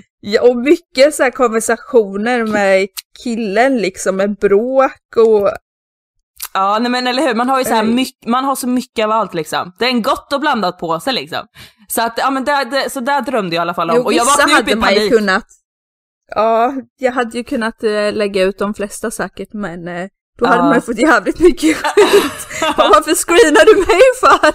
ja, 0.22 0.42
och 0.42 0.56
mycket 0.56 1.14
så 1.14 1.30
konversationer 1.30 2.46
med 2.46 2.88
killen 3.24 3.78
liksom, 3.78 4.16
med 4.16 4.36
bråk 4.36 5.16
och 5.16 5.50
Ja 6.54 6.78
nej 6.78 6.90
men 6.90 7.06
eller 7.06 7.22
hur, 7.22 7.34
man 7.34 7.48
har 7.48 7.58
ju 7.58 7.64
så 7.64 7.74
här 7.74 7.82
mycket, 7.84 8.28
man 8.28 8.44
har 8.44 8.56
så 8.56 8.68
mycket 8.68 9.04
av 9.04 9.10
allt 9.10 9.34
liksom. 9.34 9.72
Det 9.78 9.84
är 9.84 9.88
en 9.88 10.02
gott 10.02 10.32
och 10.32 10.40
blandat 10.40 10.78
påse 10.78 11.12
liksom. 11.12 11.46
Så 11.88 12.02
att, 12.02 12.14
ja 12.18 12.30
men 12.30 12.44
där, 12.44 12.64
där, 12.64 12.88
så 12.88 13.00
där 13.00 13.20
drömde 13.20 13.56
jag 13.56 13.60
i 13.60 13.62
alla 13.62 13.74
fall 13.74 13.90
om. 13.90 13.96
Jo, 13.96 14.02
och 14.02 14.12
jag 14.12 14.24
vaknade 14.24 14.62
upp 14.62 14.68
i 14.68 14.80
panik. 14.80 15.12
kunnat. 15.12 15.44
Ja, 16.34 16.74
jag 16.98 17.12
hade 17.12 17.38
ju 17.38 17.44
kunnat 17.44 17.82
eh, 17.82 18.12
lägga 18.12 18.42
ut 18.42 18.58
de 18.58 18.74
flesta 18.74 19.10
säkert, 19.10 19.52
men 19.52 19.88
eh, 19.88 20.08
då 20.38 20.46
hade 20.46 20.58
Ja. 20.62 20.64
man 20.68 20.82
fått 20.82 20.98
jävligt 20.98 21.40
mycket 21.40 21.76
skit. 21.76 22.48
Varför 22.76 23.14
screenar 23.14 23.64
du 23.64 23.76
mig 23.76 24.00
för? 24.20 24.54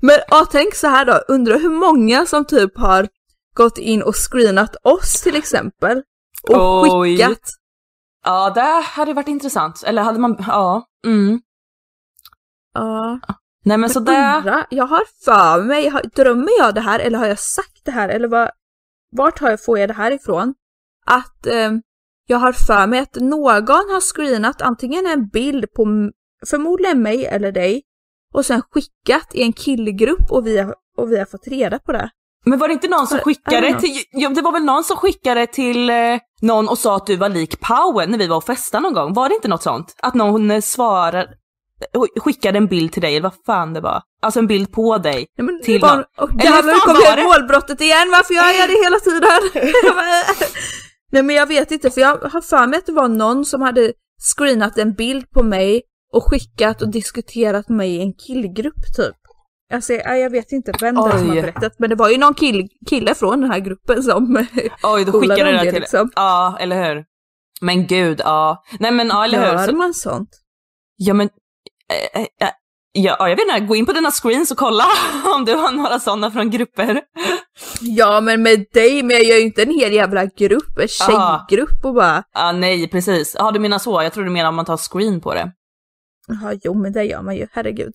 men 0.06 0.16
ja, 0.28 0.46
tänk 0.52 0.74
så 0.74 0.86
här 0.86 1.04
då, 1.04 1.12
undrar 1.28 1.58
hur 1.58 1.70
många 1.70 2.26
som 2.26 2.44
typ 2.44 2.78
har 2.78 3.08
gått 3.54 3.78
in 3.78 4.02
och 4.02 4.14
screenat 4.16 4.76
oss 4.82 5.20
till 5.22 5.36
exempel. 5.36 6.02
Och 6.48 6.98
Oj. 6.98 7.16
skickat. 7.16 7.50
Ja 8.24 8.50
det 8.54 8.84
hade 8.84 9.14
varit 9.14 9.28
intressant. 9.28 9.82
Eller 9.86 10.02
hade 10.02 10.18
man, 10.18 10.44
ja. 10.46 10.86
Mm. 11.06 11.40
Ja. 12.74 13.20
Nej 13.64 13.78
men 13.78 13.90
så 13.90 14.00
det, 14.00 14.66
jag 14.70 14.86
har 14.86 15.04
för 15.24 15.62
mig, 15.62 15.92
drömmer 16.14 16.58
jag 16.58 16.74
det 16.74 16.80
här 16.80 16.98
eller 16.98 17.18
har 17.18 17.26
jag 17.26 17.38
sagt 17.38 17.84
det 17.84 17.90
här 17.90 18.08
eller 18.08 18.28
vad, 18.28 18.50
vart 19.16 19.38
har 19.38 19.50
jag, 19.50 19.64
får 19.64 19.78
jag 19.78 19.88
det 19.88 19.94
här 19.94 20.10
ifrån? 20.10 20.54
Att 21.06 21.46
eh, 21.46 21.70
jag 22.26 22.38
har 22.38 22.52
för 22.52 22.86
mig 22.86 23.00
att 23.00 23.14
någon 23.14 23.90
har 23.90 24.14
screenat 24.14 24.62
antingen 24.62 25.06
en 25.06 25.28
bild 25.28 25.72
på 25.72 26.10
förmodligen 26.46 27.02
mig 27.02 27.26
eller 27.26 27.52
dig 27.52 27.82
och 28.34 28.46
sen 28.46 28.62
skickat 28.70 29.34
i 29.34 29.42
en 29.42 29.52
killgrupp 29.52 30.30
och 30.30 30.46
vi 30.46 30.58
har, 30.58 30.74
och 30.96 31.12
vi 31.12 31.18
har 31.18 31.26
fått 31.26 31.46
reda 31.48 31.78
på 31.78 31.92
det. 31.92 32.10
Men 32.46 32.58
var 32.58 32.68
det 32.68 32.74
inte 32.74 32.88
någon 32.88 33.06
som 33.06 33.18
skickade 33.18 33.80
till, 33.80 34.02
ja, 34.12 34.28
det 34.28 34.42
var 34.42 34.52
väl 34.52 34.64
någon 34.64 34.84
som 34.84 34.96
skickade 34.96 35.46
till 35.46 35.90
eh, 35.90 35.96
någon 36.40 36.68
och 36.68 36.78
sa 36.78 36.96
att 36.96 37.06
du 37.06 37.16
var 37.16 37.28
lik 37.28 37.60
Powell 37.60 38.10
när 38.10 38.18
vi 38.18 38.26
var 38.26 38.36
och 38.36 38.44
festade 38.44 38.82
någon 38.82 38.94
gång. 38.94 39.14
Var 39.14 39.28
det 39.28 39.34
inte 39.34 39.48
något 39.48 39.62
sånt? 39.62 39.96
Att 40.02 40.14
någon 40.14 40.50
eh, 40.50 40.60
svarade, 40.60 41.28
skickade 42.20 42.58
en 42.58 42.66
bild 42.66 42.92
till 42.92 43.02
dig 43.02 43.16
eller 43.16 43.22
vad 43.22 43.44
fan 43.46 43.72
det 43.72 43.80
var. 43.80 44.02
Alltså 44.22 44.40
en 44.40 44.46
bild 44.46 44.72
på 44.72 44.98
dig. 44.98 45.26
Nej, 45.38 45.46
men, 45.46 45.60
Till 45.62 45.80
någon. 45.80 46.04
och 46.18 46.30
hur 46.30 46.62
nu 46.62 46.94
var 46.94 47.16
jag 47.16 47.24
målbrottet 47.24 47.80
igen, 47.80 48.10
varför 48.10 48.34
gör 48.34 48.60
jag 48.60 48.68
det 48.68 48.84
hela 48.84 48.98
tiden? 48.98 49.64
Nej 51.12 51.22
men 51.22 51.36
jag 51.36 51.46
vet 51.46 51.70
inte, 51.70 51.90
för 51.90 52.00
jag 52.00 52.16
har 52.16 52.40
för 52.40 52.66
mig 52.66 52.78
att 52.78 52.86
det 52.86 52.92
var 52.92 53.08
någon 53.08 53.44
som 53.44 53.62
hade 53.62 53.92
screenat 54.36 54.78
en 54.78 54.94
bild 54.94 55.30
på 55.30 55.42
mig 55.42 55.82
och 56.12 56.30
skickat 56.30 56.82
och 56.82 56.90
diskuterat 56.90 57.68
mig 57.68 57.96
i 57.96 58.00
en 58.00 58.12
killgrupp 58.12 58.96
typ. 58.96 59.16
Alltså 59.70 59.92
jag, 59.92 60.30
vet 60.30 60.52
inte 60.52 60.72
vem 60.80 60.94
det 60.94 61.00
är 61.00 61.18
som 61.18 61.28
har 61.28 61.34
berättat, 61.34 61.72
men 61.78 61.90
det 61.90 61.96
var 61.96 62.08
ju 62.08 62.18
någon 62.18 62.34
kill, 62.34 62.68
kille 62.86 63.14
från 63.14 63.40
den 63.40 63.50
här 63.50 63.58
gruppen 63.58 64.02
som 64.02 64.46
Oj, 64.82 65.04
då 65.04 65.20
skickade 65.20 65.44
de 65.44 65.52
det 65.52 65.64
det, 65.64 65.70
till 65.70 65.80
liksom? 65.80 66.10
Ja, 66.16 66.56
eller 66.60 66.88
hur? 66.88 67.04
Men 67.60 67.86
gud, 67.86 68.20
ja. 68.24 68.64
Nej 68.80 68.90
men 68.92 69.08
ja, 69.08 69.24
eller 69.24 69.38
hur? 69.38 69.46
gör 69.46 69.66
Så, 69.66 69.76
man 69.76 69.94
sånt. 69.94 70.30
ja 70.96 71.14
men, 71.14 71.28
eh, 72.14 72.20
eh, 72.22 72.26
Ja, 72.92 73.16
ja, 73.18 73.28
jag 73.28 73.36
vet 73.36 73.46
inte, 73.46 73.60
gå 73.60 73.76
in 73.76 73.86
på 73.86 73.92
dina 73.92 74.10
screens 74.10 74.50
och 74.50 74.56
kolla 74.56 74.84
om 75.36 75.44
du 75.44 75.54
har 75.54 75.72
några 75.72 76.00
sådana 76.00 76.30
från 76.30 76.50
grupper. 76.50 77.00
Ja 77.80 78.20
men 78.20 78.42
med 78.42 78.64
dig, 78.72 79.02
men 79.02 79.16
jag 79.16 79.24
gör 79.24 79.36
ju 79.36 79.42
inte 79.42 79.62
en 79.62 79.70
hel 79.70 79.92
jävla 79.92 80.24
grupp, 80.26 80.78
en 80.78 80.88
tjejgrupp 80.88 81.84
och 81.84 81.94
bara... 81.94 82.22
Ja, 82.34 82.52
nej, 82.52 82.88
precis. 82.88 83.36
Ja, 83.38 83.50
du 83.50 83.60
menar 83.60 83.78
så. 83.78 84.02
Jag 84.02 84.12
tror 84.12 84.24
du 84.24 84.30
menar 84.30 84.48
om 84.48 84.54
man 84.54 84.64
tar 84.64 84.76
screen 84.76 85.20
på 85.20 85.34
det. 85.34 85.52
Ja, 86.28 86.52
jo 86.64 86.74
men 86.74 86.92
det 86.92 87.04
gör 87.04 87.22
man 87.22 87.36
ju, 87.36 87.46
herregud. 87.52 87.94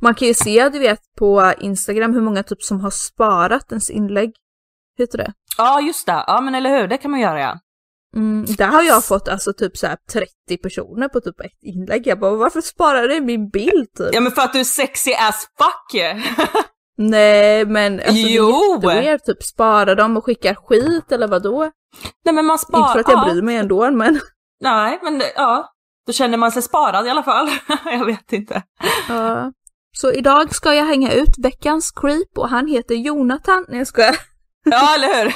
Man 0.00 0.14
kan 0.14 0.28
ju 0.28 0.34
se, 0.34 0.68
du 0.68 0.78
vet, 0.78 1.00
på 1.18 1.52
Instagram 1.60 2.14
hur 2.14 2.20
många 2.20 2.42
typ 2.42 2.62
som 2.62 2.80
har 2.80 2.90
sparat 2.90 3.72
ens 3.72 3.90
inlägg. 3.90 4.32
Heter 4.98 5.18
det? 5.18 5.32
Ja, 5.58 5.80
just 5.80 6.06
det. 6.06 6.24
Ja, 6.26 6.40
men 6.40 6.54
eller 6.54 6.78
hur, 6.78 6.88
det 6.88 6.98
kan 6.98 7.10
man 7.10 7.20
göra 7.20 7.40
ja. 7.40 7.58
Mm, 8.16 8.44
där 8.44 8.66
har 8.66 8.82
jag 8.82 9.04
fått 9.04 9.28
alltså 9.28 9.52
typ 9.52 9.76
så 9.76 9.86
här 9.86 9.98
30 10.12 10.62
personer 10.62 11.08
på 11.08 11.20
typ 11.20 11.40
ett 11.40 11.62
inlägg. 11.62 12.06
Jag 12.06 12.20
bara, 12.20 12.36
varför 12.36 12.60
sparar 12.60 13.08
du 13.08 13.20
min 13.20 13.48
bild 13.48 13.92
typ? 13.98 14.08
Ja, 14.12 14.20
men 14.20 14.32
för 14.32 14.42
att 14.42 14.52
du 14.52 14.60
är 14.60 14.64
sexy 14.64 15.12
as 15.14 15.48
fuck 15.58 16.02
Nej, 16.98 17.66
men 17.66 18.00
alltså, 18.00 18.14
Jo! 18.14 18.78
det 18.82 19.08
är 19.08 19.18
typ 19.18 19.42
spara 19.42 19.94
dem 19.94 20.16
och 20.16 20.24
skickar 20.24 20.54
skit 20.54 21.12
eller 21.12 21.28
vad 21.28 21.42
då? 21.42 21.70
Nej, 22.24 22.34
men 22.34 22.44
man 22.44 22.58
sparar... 22.58 22.82
Inte 22.82 22.92
för 22.92 23.00
att 23.00 23.08
jag 23.08 23.28
ja. 23.28 23.32
bryr 23.32 23.42
mig 23.42 23.56
ändå, 23.56 23.90
men 23.90 24.20
Nej, 24.60 24.98
men 25.02 25.22
ja. 25.36 25.74
Då 26.06 26.12
känner 26.12 26.38
man 26.38 26.52
sig 26.52 26.62
sparad 26.62 27.06
i 27.06 27.10
alla 27.10 27.22
fall. 27.22 27.48
jag 27.84 28.04
vet 28.04 28.32
inte. 28.32 28.62
ja. 29.08 29.52
Så 30.00 30.12
idag 30.12 30.54
ska 30.54 30.74
jag 30.74 30.84
hänga 30.84 31.12
ut 31.12 31.38
veckans 31.38 31.90
creep 31.90 32.38
och 32.38 32.48
han 32.48 32.66
heter 32.66 32.94
Jonathan. 32.94 33.64
Nej 33.68 33.78
jag 33.78 33.86
skojar. 33.86 34.16
Ja, 34.64 34.94
eller 34.94 35.24
hur? 35.24 35.34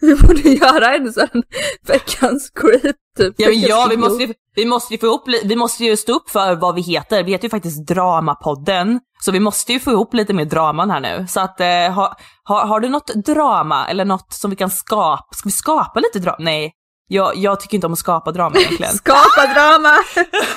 Vi 0.06 0.14
borde 0.14 0.40
göra 0.40 0.94
en 0.94 1.12
sån 1.12 1.42
veckans 1.86 2.50
creep 2.54 2.96
typ. 3.18 3.34
Ja, 3.36 3.48
men 3.48 3.60
ja 3.60 3.86
vi, 3.90 3.96
måste 3.96 4.24
ju, 4.24 4.34
vi 4.54 4.66
måste 4.66 4.94
ju 4.94 4.98
få 4.98 5.06
ihop, 5.06 5.28
vi 5.44 5.56
måste 5.56 5.84
ju 5.84 5.96
stå 5.96 6.12
upp 6.12 6.30
för 6.30 6.54
vad 6.54 6.74
vi 6.74 6.80
heter. 6.80 7.22
Vi 7.22 7.32
heter 7.32 7.44
ju 7.44 7.50
faktiskt 7.50 7.86
Dramapodden. 7.86 9.00
Så 9.20 9.32
vi 9.32 9.40
måste 9.40 9.72
ju 9.72 9.80
få 9.80 9.90
ihop 9.90 10.14
lite 10.14 10.32
mer 10.32 10.44
draman 10.44 10.90
här 10.90 11.00
nu. 11.00 11.26
Så 11.28 11.40
att, 11.40 11.60
eh, 11.60 11.92
ha, 11.94 12.16
ha, 12.44 12.66
har 12.66 12.80
du 12.80 12.88
något 12.88 13.14
drama 13.14 13.88
eller 13.88 14.04
något 14.04 14.32
som 14.32 14.50
vi 14.50 14.56
kan 14.56 14.70
skapa? 14.70 15.36
Ska 15.36 15.48
vi 15.48 15.52
skapa 15.52 16.00
lite 16.00 16.18
drama? 16.18 16.36
Nej, 16.40 16.72
jag, 17.08 17.36
jag 17.36 17.60
tycker 17.60 17.74
inte 17.74 17.86
om 17.86 17.92
att 17.92 17.98
skapa 17.98 18.32
drama 18.32 18.56
egentligen. 18.56 18.92
Skapa 18.96 19.54
drama! 19.54 19.98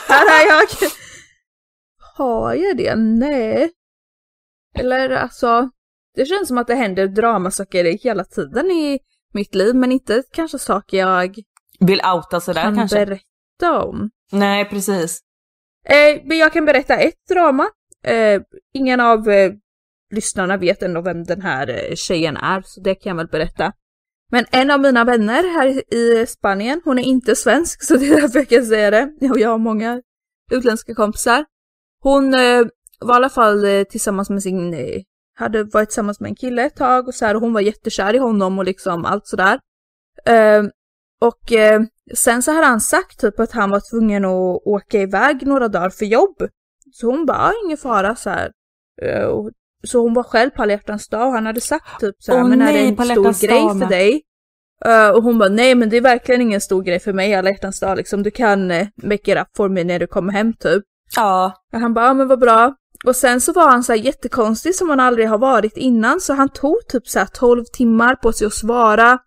Här 0.08 0.42
är 0.42 0.48
jag! 0.48 0.68
Har 2.18 2.54
jag 2.54 2.78
det? 2.78 2.96
Nej. 2.96 3.72
Eller 4.80 5.10
alltså, 5.10 5.70
det 6.16 6.26
känns 6.26 6.48
som 6.48 6.58
att 6.58 6.68
det 6.68 6.76
händer 6.76 7.08
dramasaker 7.08 7.84
hela 8.04 8.24
tiden 8.24 8.72
i 8.72 9.00
mitt 9.34 9.56
liv, 9.56 9.76
men 9.76 9.92
inte 9.92 10.24
kanske 10.32 10.60
saker 10.60 10.98
jag 10.98 11.36
Vill 11.80 12.02
outa 12.16 12.40
sådär 12.40 12.62
kan 12.64 12.76
kanske? 12.76 13.06
berätta 13.06 13.84
om. 13.84 14.10
Nej, 14.32 14.66
precis. 14.66 15.20
Eh, 15.86 16.22
men 16.26 16.38
jag 16.38 16.54
kan 16.54 16.66
berätta 16.66 16.96
ett 16.96 17.28
drama. 17.30 17.70
Eh, 18.04 18.42
ingen 18.74 19.00
av 19.00 19.30
eh, 19.30 19.52
lyssnarna 20.12 20.58
vet 20.58 20.84
ändå 20.84 21.02
vem 21.02 21.24
den 21.24 21.42
här 21.42 21.70
eh, 21.70 21.96
tjejen 21.96 22.38
är, 22.38 22.62
så 22.66 22.82
det 22.82 22.96
kan 22.96 23.10
jag 23.10 23.18
väl 23.18 23.28
berätta. 23.28 23.74
Men 24.32 24.46
en 24.52 24.72
av 24.72 24.80
mina 24.80 25.04
vänner 25.04 25.44
här 25.54 25.94
i 25.94 26.26
Spanien, 26.28 26.82
hon 26.86 27.00
är 27.00 27.04
inte 27.04 27.36
svensk, 27.36 27.84
så 27.84 27.98
det 27.98 28.06
är 28.08 28.22
därför 28.22 28.40
jag 28.40 28.50
kan 28.50 28.66
säga 28.66 28.92
det. 28.92 29.30
Och 29.32 29.40
jag 29.40 29.50
har 29.50 29.58
många 29.58 30.02
utländska 30.52 30.96
kompisar. 30.96 31.46
Hon 32.10 32.34
eh, 32.34 32.66
var 33.00 33.14
i 33.14 33.18
alla 33.18 33.30
fall 33.30 33.66
eh, 33.66 33.84
tillsammans 33.84 34.30
med 34.30 34.44
sin, 34.44 34.74
eh, 34.74 35.02
hade 35.36 35.64
varit 35.64 35.90
tillsammans 35.90 36.20
med 36.20 36.30
en 36.30 36.36
kille 36.36 36.66
ett 36.66 36.76
tag 36.76 37.08
och 37.08 37.16
så 37.16 37.26
här, 37.26 37.36
och 37.36 37.42
hon 37.42 37.54
var 37.54 37.62
jättekär 37.62 38.14
i 38.14 38.18
honom 38.18 38.60
och 38.60 38.66
liksom 38.66 39.06
allt 39.06 39.28
sådär. 39.28 39.60
Eh, 40.26 40.64
och 41.22 41.54
sen 42.16 42.44
så 42.44 42.52
hade 42.52 42.68
han 42.68 42.82
sagt 42.82 43.20
typ 43.20 43.40
att 43.40 43.52
han 43.52 43.70
var 43.70 43.82
tvungen 43.92 44.26
att 44.26 44.62
åka 44.66 45.02
iväg 45.02 45.48
några 45.48 45.68
dagar 45.68 45.90
för 45.90 46.06
jobb. 46.06 46.36
Så 46.94 47.08
hon 47.08 47.26
bara, 47.26 47.38
"Ah, 47.38 47.54
ingen 47.66 47.78
fara 47.78 48.16
så 48.16 48.30
här. 48.30 48.52
Eh, 49.02 49.26
och, 49.26 49.52
så 49.84 50.02
hon 50.02 50.14
var 50.14 50.24
själv 50.24 50.50
på 50.50 50.62
alla 50.62 50.72
hjärtans 50.72 51.08
dag 51.08 51.28
och 51.28 51.34
han 51.34 51.46
hade 51.46 51.62
sagt 51.62 52.00
typ 52.00 52.16
så 52.20 52.32
här, 52.32 52.44
Åh 52.44 52.50
men 52.50 52.62
är 52.62 52.66
det 52.66 52.74
nej, 52.74 52.88
en 52.88 53.06
stor 53.06 53.48
grej 53.48 53.68
för 53.70 53.74
med." 53.76 53.90
dig? 53.90 54.22
Eh, 54.86 55.10
och 55.10 55.24
hon 55.24 55.38
bara, 55.38 55.50
nej 55.50 55.76
men 55.76 55.90
det 55.90 55.98
är 55.98 56.02
verkligen 56.02 56.42
ingen 56.42 56.62
stor 56.62 56.84
grej 56.84 57.00
för 57.00 57.14
mig 57.14 57.36
alla 57.36 57.50
hjärtans 57.50 57.80
dag 57.80 57.98
liksom. 57.98 58.24
Du 58.24 58.32
kan 58.32 58.72
uh, 58.72 58.88
make 59.04 59.32
it 59.32 59.38
up 59.38 59.48
for 59.58 59.70
me 59.70 59.84
när 59.84 60.00
du 60.00 60.08
kommer 60.08 60.34
hem 60.34 60.54
typ. 60.54 60.84
Ja. 61.16 61.54
Och 61.74 61.80
han 61.80 61.94
bara, 61.94 62.06
ja 62.06 62.14
men 62.14 62.28
vad 62.28 62.40
bra. 62.40 62.76
Och 63.06 63.16
sen 63.16 63.42
så 63.42 63.54
var 63.54 63.70
han 63.70 63.84
så 63.84 63.92
här 63.92 64.00
jättekonstig 64.00 64.76
som 64.76 64.90
han 64.90 65.00
aldrig 65.00 65.30
har 65.30 65.38
varit 65.38 65.78
innan 65.78 66.22
så 66.22 66.34
han 66.34 66.50
tog 66.50 66.88
typ 66.88 67.08
så 67.08 67.20
här 67.20 67.26
12 67.26 67.64
timmar 67.74 68.16
på 68.16 68.34
sig 68.34 68.48
att 68.48 68.54
svara. 68.54 69.20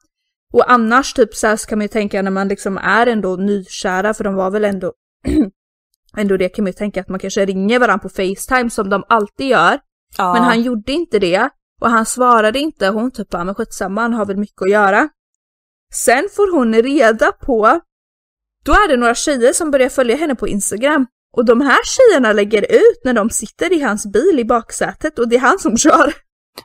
Och 0.52 0.70
annars 0.72 1.12
typ 1.12 1.34
så 1.34 1.46
här 1.46 1.56
ska 1.56 1.76
man 1.76 1.84
ju 1.84 1.88
tänka 1.88 2.22
när 2.22 2.30
man 2.30 2.48
liksom 2.48 2.78
är 2.78 3.06
ändå 3.06 3.36
nykära 3.36 4.14
för 4.14 4.24
de 4.24 4.34
var 4.34 4.50
väl 4.50 4.64
ändå 4.64 4.92
ändå 6.16 6.36
det 6.36 6.48
kan 6.48 6.62
man 6.62 6.68
ju 6.68 6.72
tänka 6.72 7.00
att 7.00 7.08
man 7.08 7.20
kanske 7.20 7.46
ringer 7.46 7.78
varandra 7.78 8.02
på 8.02 8.08
Facetime 8.08 8.70
som 8.70 8.90
de 8.90 9.04
alltid 9.08 9.46
gör. 9.46 9.78
ja. 10.18 10.32
Men 10.32 10.42
han 10.42 10.62
gjorde 10.62 10.92
inte 10.92 11.18
det 11.18 11.50
och 11.80 11.90
han 11.90 12.06
svarade 12.06 12.58
inte. 12.58 12.88
Hon 12.88 13.10
typ 13.10 13.30
bara, 13.30 13.44
men 13.44 13.54
skitsamma, 13.54 14.00
han 14.00 14.14
har 14.14 14.26
väl 14.26 14.36
mycket 14.36 14.62
att 14.62 14.70
göra. 14.70 15.08
Sen 15.94 16.28
får 16.36 16.56
hon 16.56 16.74
reda 16.74 17.32
på, 17.32 17.80
då 18.64 18.72
är 18.72 18.88
det 18.88 18.96
några 18.96 19.14
tjejer 19.14 19.52
som 19.52 19.70
börjar 19.70 19.88
följa 19.88 20.16
henne 20.16 20.34
på 20.34 20.48
Instagram. 20.48 21.06
Och 21.36 21.44
de 21.44 21.60
här 21.60 21.78
tjejerna 21.84 22.32
lägger 22.32 22.62
ut 22.62 23.00
när 23.04 23.12
de 23.12 23.30
sitter 23.30 23.72
i 23.72 23.80
hans 23.80 24.06
bil 24.12 24.38
i 24.38 24.44
baksätet 24.44 25.18
och 25.18 25.28
det 25.28 25.36
är 25.36 25.40
han 25.40 25.58
som 25.58 25.76
kör. 25.76 26.14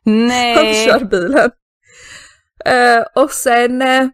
Han 0.05 0.27
Nej. 0.27 0.87
kör 0.87 1.05
bilen. 1.05 1.51
Eh, 2.65 3.23
och 3.23 3.31
sen 3.31 3.81
eh, 3.81 4.07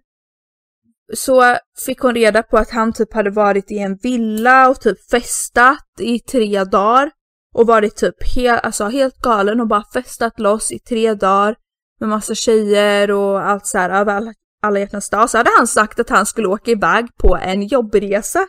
så 1.14 1.58
fick 1.86 2.00
hon 2.00 2.16
reda 2.16 2.44
på 2.44 2.58
att 2.58 2.70
han 2.70 2.94
typ 2.94 3.14
hade 3.14 3.30
varit 3.30 3.72
i 3.72 3.80
en 3.80 3.98
villa 3.98 4.70
och 4.70 4.82
typ 4.82 5.10
festat 5.12 5.86
i 6.00 6.20
tre 6.20 6.64
dagar. 6.64 7.12
Och 7.56 7.68
varit 7.68 7.96
typ 7.96 8.16
he- 8.36 8.60
alltså 8.60 8.86
helt 8.86 9.18
galen 9.18 9.60
och 9.62 9.68
bara 9.68 9.84
festat 9.94 10.40
loss 10.40 10.72
i 10.72 10.80
tre 10.80 11.14
dagar. 11.14 11.56
Med 12.00 12.10
massa 12.10 12.36
tjejer 12.36 13.12
och 13.12 13.42
allt 13.42 13.66
så 13.68 13.78
här 13.78 13.90
över 13.90 14.34
alla 14.64 14.80
hjärtans 14.80 15.10
dag. 15.10 15.30
Så 15.30 15.38
hade 15.38 15.52
han 15.58 15.68
sagt 15.68 16.00
att 16.00 16.10
han 16.10 16.26
skulle 16.26 16.48
åka 16.48 16.72
iväg 16.72 17.08
på 17.18 17.38
en 17.38 17.68
jobbresa. 17.68 18.48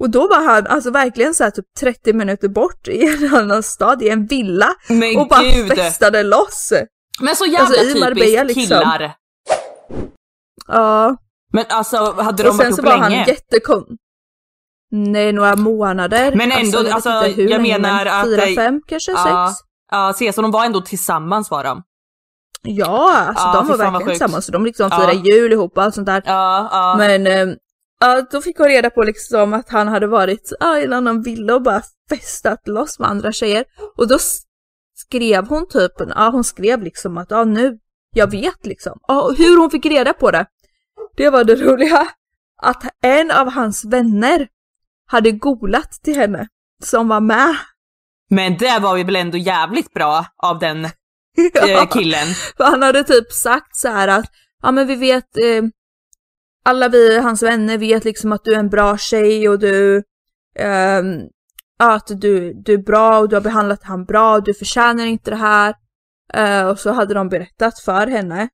Och 0.00 0.10
då 0.10 0.28
var 0.28 0.44
han 0.44 0.66
alltså 0.66 0.90
verkligen 0.90 1.34
så 1.34 1.44
här 1.44 1.50
typ 1.50 1.64
30 1.80 2.12
minuter 2.12 2.48
bort 2.48 2.88
i 2.88 3.06
en 3.06 3.34
annan 3.40 3.62
stad 3.62 4.02
i 4.02 4.08
en 4.08 4.26
villa. 4.26 4.68
Men 4.88 5.16
och 5.18 5.28
bara 5.28 5.42
gud. 5.42 5.68
festade 5.76 6.22
loss. 6.22 6.72
Men 7.20 7.36
så 7.36 7.44
jävla 7.46 7.60
Alltså, 7.60 7.74
typiskt 7.82 8.00
Marbella, 8.00 8.42
liksom. 8.42 8.62
killar. 8.62 9.14
Ja. 10.66 11.16
Men 11.52 11.64
alltså, 11.68 11.96
hade 12.22 12.42
de 12.42 12.48
Och 12.48 12.54
sen 12.54 12.64
varit 12.64 12.74
så 12.76 12.82
ihop 12.82 12.92
var 12.92 12.98
han 12.98 13.10
länge? 13.12 13.24
jättekon... 13.28 13.84
Nej, 14.90 15.32
några 15.32 15.56
månader. 15.56 16.32
Men 16.36 16.52
ändå, 16.52 16.78
alltså, 16.78 17.10
inte 17.26 17.28
hur 17.42 17.48
jag 17.50 17.62
länge, 17.62 17.78
menar 17.78 18.04
men 18.04 18.14
att 18.14 18.24
Fyra, 18.26 18.62
fem 18.62 18.80
kanske, 18.86 19.12
Ja. 19.12 19.48
sex? 19.52 19.60
Ja, 19.90 20.12
se, 20.16 20.32
så 20.32 20.42
de 20.42 20.50
var 20.50 20.64
ändå 20.64 20.80
tillsammans 20.80 21.50
var 21.50 21.64
de? 21.64 21.82
Ja, 22.62 23.16
alltså 23.28 23.44
Ja, 23.46 23.52
de 23.54 23.68
var 23.68 23.76
verkligen 23.76 24.08
tillsammans. 24.08 24.46
Så 24.46 24.52
de 24.52 24.64
liksom 24.64 24.88
Ja. 24.92 24.96
firade 25.00 25.28
jul 25.28 25.52
ihop 25.52 25.76
och 25.76 25.82
allt 25.82 25.94
sånt 25.94 26.06
där. 26.06 26.22
Ja, 26.26 26.68
ja. 26.72 26.94
Men 26.98 27.26
eh, 27.26 27.54
ja, 28.00 28.26
då 28.30 28.40
fick 28.40 28.58
hon 28.58 28.68
reda 28.68 28.90
på 28.90 29.02
liksom 29.02 29.52
att 29.52 29.68
han 29.68 29.88
hade 29.88 30.06
varit 30.06 30.52
ja, 30.60 30.78
i 30.78 30.84
en 30.84 30.92
annan 30.92 31.22
villa 31.22 31.54
och 31.54 31.62
bara 31.62 31.82
festat 32.10 32.68
loss 32.68 32.98
med 32.98 33.08
andra 33.10 33.32
tjejer. 33.32 33.64
Och 33.96 34.08
då 34.08 34.18
skrev 34.96 35.46
hon 35.46 35.68
typ, 35.68 35.92
ja 35.98 36.30
hon 36.30 36.44
skrev 36.44 36.82
liksom 36.82 37.18
att 37.18 37.30
ja 37.30 37.44
nu, 37.44 37.78
jag 38.14 38.30
vet 38.30 38.66
liksom. 38.66 38.98
Ja, 39.08 39.34
hur 39.38 39.60
hon 39.60 39.70
fick 39.70 39.86
reda 39.86 40.12
på 40.12 40.30
det, 40.30 40.46
det 41.16 41.30
var 41.30 41.44
det 41.44 41.54
roliga. 41.56 42.08
Att 42.62 42.82
en 43.02 43.30
av 43.30 43.50
hans 43.50 43.84
vänner 43.84 44.48
hade 45.06 45.30
golat 45.30 45.90
till 46.02 46.16
henne 46.16 46.48
som 46.82 47.08
var 47.08 47.20
med. 47.20 47.56
Men 48.30 48.56
det 48.56 48.78
var 48.78 48.96
ju 48.96 49.04
väl 49.04 49.16
ändå 49.16 49.38
jävligt 49.38 49.92
bra 49.94 50.26
av 50.36 50.58
den 50.58 50.84
eh, 50.84 50.90
Ja. 51.68 51.86
killen. 51.86 52.26
För 52.56 52.64
han 52.64 52.82
hade 52.82 53.04
typ 53.04 53.32
sagt 53.32 53.76
så 53.76 53.88
här 53.88 54.08
att, 54.08 54.30
ja 54.62 54.70
men 54.70 54.86
vi 54.86 54.94
vet, 54.96 55.36
eh, 55.36 55.62
alla 56.66 56.88
vi, 56.88 57.18
hans 57.18 57.42
vänner 57.42 57.78
vet 57.78 58.04
liksom 58.04 58.32
att 58.32 58.44
du 58.44 58.54
är 58.54 58.58
en 58.58 58.68
bra 58.68 58.98
tjej 58.98 59.48
och 59.48 59.58
du, 59.58 60.02
ja, 61.78 61.94
att 61.94 62.06
du, 62.20 62.52
du 62.54 62.72
är 62.74 62.78
bra 62.82 63.18
och 63.18 63.28
du 63.28 63.36
har 63.36 63.40
behandlat 63.40 63.82
han 63.82 64.04
bra, 64.04 64.40
du 64.40 64.54
förtjänar 64.54 65.06
inte 65.06 65.30
det 65.30 65.36
här. 65.36 65.74
Eh, 66.34 66.66
och 66.68 66.78
så 66.78 66.90
hade 66.92 67.14
de 67.14 67.28
berättat 67.28 67.78
för 67.80 68.06
henne. 68.06 68.48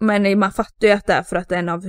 Men 0.00 0.38
man 0.38 0.52
fattar 0.52 0.86
ju 0.86 0.92
att 0.92 1.06
det 1.06 1.12
är 1.12 1.22
för 1.22 1.36
att 1.36 1.52
en 1.52 1.68
av 1.68 1.82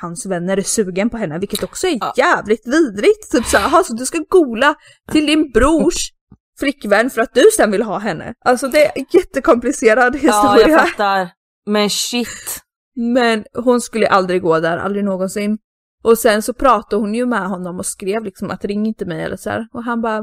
hans 0.00 0.26
vänner 0.26 0.56
är 0.56 0.62
sugen 0.62 1.10
på 1.10 1.16
henne, 1.16 1.38
vilket 1.38 1.62
också 1.62 1.86
är 1.86 1.96
Ja. 2.00 2.12
jävligt 2.16 2.66
vidrigt. 2.66 3.30
Typ 3.32 3.44
såhär, 3.46 3.70
"Jaha, 3.70 3.84
så 3.84 3.94
du 3.94 4.06
ska 4.06 4.18
gola 4.28 4.74
till 5.12 5.26
din 5.26 5.50
brors 5.50 6.10
flickvän 6.58 7.10
för 7.10 7.20
att 7.20 7.34
du 7.34 7.44
sen 7.56 7.70
vill 7.70 7.82
ha 7.82 7.98
henne. 7.98 8.34
Alltså 8.44 8.68
det 8.68 8.86
är 8.86 8.92
en 8.98 9.06
jättekomplicerad 9.12 10.14
Ja, 10.14 10.18
historia. 10.18 10.68
jag 10.68 10.88
fattar. 10.88 11.28
Men 11.66 11.90
shit. 11.90 12.60
Men 12.98 13.44
hon 13.54 13.80
skulle 13.80 14.08
aldrig 14.08 14.42
gå 14.42 14.60
där, 14.60 14.76
aldrig 14.76 15.04
någonsin. 15.04 15.58
Och 16.02 16.18
sen 16.18 16.42
så 16.42 16.52
pratade 16.52 17.02
hon 17.02 17.14
ju 17.14 17.26
med 17.26 17.48
honom 17.48 17.78
och 17.78 17.86
skrev 17.86 18.24
liksom 18.24 18.50
att 18.50 18.64
ring 18.64 18.86
inte 18.86 19.04
mig 19.04 19.22
eller 19.22 19.36
så 19.36 19.50
här. 19.50 19.66
Och 19.72 19.84
han 19.84 20.00
bara, 20.00 20.22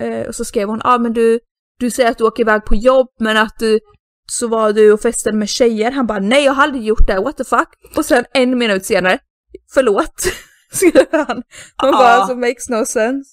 eh, 0.00 0.26
och 0.28 0.34
så 0.34 0.44
skrev 0.44 0.68
hon, 0.68 0.80
ja 0.84 0.94
ah, 0.94 0.98
men 0.98 1.12
du, 1.12 1.40
du 1.78 1.90
säger 1.90 2.10
att 2.10 2.18
du 2.18 2.24
åker 2.24 2.42
iväg 2.42 2.64
på 2.64 2.74
jobb 2.74 3.06
men 3.20 3.36
att 3.36 3.58
du, 3.58 3.80
så 4.26 4.48
var 4.48 4.72
du 4.72 4.92
och 4.92 5.00
festade 5.00 5.36
med 5.36 5.48
tjejer. 5.48 5.90
Han 5.90 6.06
bara, 6.06 6.18
nej 6.18 6.44
jag 6.44 6.52
har 6.52 6.62
aldrig 6.62 6.84
gjort 6.84 7.06
det, 7.06 7.20
what 7.20 7.36
the 7.36 7.44
fuck. 7.44 7.68
Och 7.96 8.04
sen 8.04 8.24
en 8.34 8.58
minut 8.58 8.84
senare, 8.84 9.18
förlåt. 9.74 10.22
Skriver 10.72 11.24
han. 11.26 11.42
Man 11.82 11.92
bara 11.92 12.08
alltså 12.08 12.36
makes 12.36 12.68
no 12.68 12.84
sense. 12.86 13.30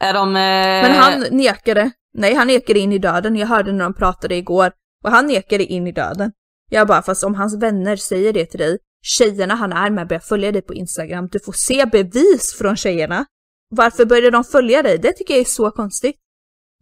Är 0.00 0.14
de... 0.14 0.28
Eh... 0.28 0.88
Men 0.88 0.90
han 0.92 1.24
nekade. 1.30 1.90
Nej, 2.14 2.34
han 2.34 2.46
nekade 2.46 2.78
in 2.78 2.92
i 2.92 2.98
döden. 2.98 3.36
Jag 3.36 3.46
hörde 3.46 3.72
när 3.72 3.84
de 3.84 3.94
pratade 3.94 4.34
igår. 4.34 4.72
Och 5.04 5.10
han 5.10 5.26
nekade 5.26 5.64
in 5.64 5.86
i 5.86 5.92
döden. 5.92 6.32
Jag 6.74 6.86
bara, 6.88 7.02
fast 7.02 7.24
om 7.24 7.34
hans 7.34 7.62
vänner 7.62 7.96
säger 7.96 8.32
det 8.32 8.46
till 8.46 8.58
dig, 8.60 8.78
tjejerna 9.02 9.54
han 9.54 9.72
är 9.72 9.90
med 9.90 10.08
börjar 10.08 10.20
följa 10.20 10.52
dig 10.52 10.62
på 10.62 10.74
Instagram, 10.74 11.28
du 11.32 11.40
får 11.40 11.52
se 11.52 11.86
bevis 11.86 12.54
från 12.58 12.76
tjejerna. 12.76 13.26
Varför 13.70 14.04
började 14.04 14.30
de 14.30 14.44
följa 14.44 14.82
dig? 14.82 14.98
Det 14.98 15.12
tycker 15.12 15.34
jag 15.34 15.40
är 15.40 15.44
så 15.44 15.70
konstigt. 15.70 16.16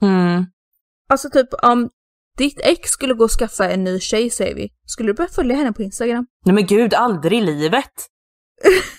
Mm. 0.03 0.45
Alltså 1.09 1.30
typ 1.30 1.49
om 1.62 1.88
ditt 2.38 2.61
ex 2.61 2.91
skulle 2.91 3.14
gå 3.14 3.24
och 3.24 3.30
skaffa 3.30 3.70
en 3.70 3.84
ny 3.84 4.01
tjej 4.01 4.30
säger 4.30 4.55
vi, 4.55 4.68
skulle 4.86 5.09
du 5.09 5.14
börja 5.14 5.30
följa 5.30 5.57
henne 5.57 5.72
på 5.72 5.82
Instagram? 5.82 6.26
Nej 6.45 6.55
men 6.55 6.66
gud, 6.66 6.95
aldrig 6.95 7.38
i 7.38 7.45
livet. 7.45 7.91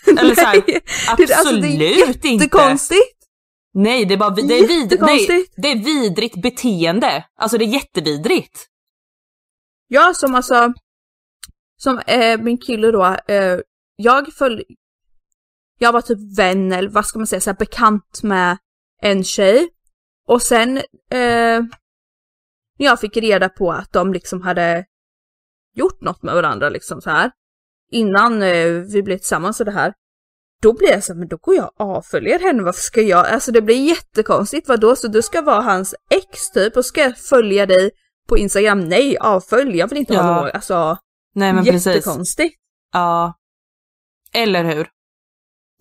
Eller 0.20 0.36
så 0.36 0.42
här, 0.42 0.54
Nej, 0.54 0.64
det- 0.68 0.82
absolut 1.12 1.32
alltså, 1.32 1.56
det 1.56 1.68
är 1.68 2.08
inte. 2.08 2.28
jättekonstigt. 2.28 3.18
Nej, 3.74 4.06
det 4.06 4.14
är 4.14 4.18
bara 4.18 4.30
det 4.30 4.42
är, 4.42 4.68
vid, 4.68 5.02
nej, 5.02 5.46
det 5.58 5.68
är 5.72 5.76
vidrigt 5.86 6.42
beteende. 6.42 7.26
Alltså 7.40 7.58
det 7.58 7.66
är 7.66 7.74
jättevidrigt. 7.74 8.68
Ja, 9.94 10.14
som 10.14 10.36
alltså, 10.36 10.74
som 11.78 12.00
eh, 12.00 12.42
min 12.42 12.58
kille 12.58 12.92
då, 12.92 13.06
eh, 13.28 13.60
jag 13.96 14.34
följde, 14.34 14.64
jag 15.80 15.92
var 15.92 16.02
typ 16.02 16.38
vän 16.38 16.72
eller 16.72 16.90
vad 16.90 17.06
ska 17.06 17.20
man 17.20 17.28
säga, 17.28 17.40
så 17.40 17.50
här, 17.50 17.58
bekant 17.58 18.24
med 18.24 18.58
en 19.02 19.24
tjej. 19.24 19.70
Och 20.28 20.42
sen 20.42 20.78
eh, 20.78 21.62
när 22.80 22.86
jag 22.86 23.00
fick 23.00 23.18
reda 23.18 23.50
på 23.50 23.72
att 23.72 23.94
de 23.94 24.14
liksom 24.14 24.42
hade 24.42 24.86
gjort 25.76 26.02
något 26.02 26.24
med 26.24 26.36
varandra 26.36 26.70
liksom 26.70 27.02
så 27.02 27.10
här. 27.10 27.32
Innan 27.92 28.42
eh, 28.42 28.68
vi 28.72 29.04
blev 29.04 29.18
tillsammans 29.18 29.60
och 29.60 29.66
det 29.66 29.72
här. 29.72 29.94
Då 30.62 30.74
blir 30.74 30.90
jag 30.90 31.04
så 31.04 31.14
här, 31.14 31.20
men 31.20 31.28
då 31.28 31.38
går 31.38 31.56
jag 31.56 31.72
och 31.80 31.96
avföljer 31.96 32.40
henne, 32.40 32.64
varför 32.64 32.82
ska 32.82 33.02
jag, 33.02 33.28
alltså 33.28 33.52
det 33.52 33.62
blir 33.62 33.88
jättekonstigt, 33.88 34.68
vadå, 34.68 34.96
så 34.96 35.08
du 35.08 35.22
ska 35.22 35.42
vara 35.42 35.62
hans 35.62 35.96
ex 36.10 36.52
typ 36.52 36.78
och 36.78 36.86
ska 36.86 37.02
jag 37.02 37.18
följa 37.18 37.66
dig 37.66 37.92
på 38.32 38.38
Instagram? 38.38 38.80
Nej, 38.80 39.18
avfölj, 39.18 39.78
jag 39.78 39.88
vill 39.88 39.98
inte 39.98 40.18
ha 40.18 40.28
Ja. 40.28 40.36
någon, 40.42 40.52
alltså 40.54 40.98
Nej 41.36 41.54
men 41.54 41.66
precis. 41.66 41.86
jättekonstigt. 41.88 42.56
Ja. 42.94 43.34
Eller 44.34 44.64
hur? 44.64 44.88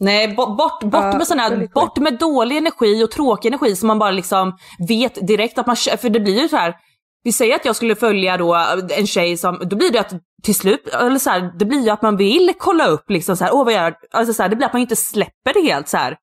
Nej, 0.01 0.34
bort, 0.34 0.57
bort, 0.57 0.80
bort 0.84 1.05
Ja, 1.05 1.18
med 1.18 1.26
sån 1.26 1.38
här, 1.38 1.68
bort 1.74 1.98
med 1.98 2.18
dålig 2.18 2.57
energi 2.57 3.05
och 3.05 3.11
tråkig 3.11 3.48
energi 3.48 3.76
som 3.76 3.86
man 3.86 3.98
bara 3.98 4.11
liksom 4.11 4.57
vet 4.88 5.26
direkt 5.26 5.59
att 5.59 5.66
man, 5.66 5.76
för 5.76 6.09
det 6.11 6.20
blir 6.20 6.42
ju 6.42 6.48
så 6.48 6.57
här. 6.57 6.74
Vi 7.22 7.32
säger 7.32 7.55
att 7.57 7.64
jag 7.64 7.76
skulle 7.76 7.94
följa 7.96 8.36
då 8.36 8.55
en 8.90 9.07
tjej 9.07 9.36
som, 9.36 9.59
då 9.70 9.76
blir 9.76 9.90
det 9.92 10.01
att 10.01 10.12
till 10.42 10.55
slut, 10.55 10.88
eller 10.88 11.18
så 11.18 11.30
här, 11.30 11.53
det 11.59 11.64
blir 11.64 11.80
ju 11.84 11.90
att 11.90 12.03
man 12.03 12.16
vill 12.16 12.53
kolla 12.59 12.86
upp 12.86 13.11
liksom 13.11 13.36
så 13.36 13.44
här, 13.44 13.55
åh 13.55 13.64
vad 13.64 13.74
gör? 13.74 13.94
Alltså 14.11 14.34
så 14.34 14.42
här, 14.42 14.51
det 14.51 14.57
blir 14.57 14.66
att 14.66 14.72
man 14.72 14.82
inte 14.82 14.96
släpper 14.96 15.53
det 15.55 15.61
helt 15.61 15.88
så 15.88 15.96
här. 15.96 16.16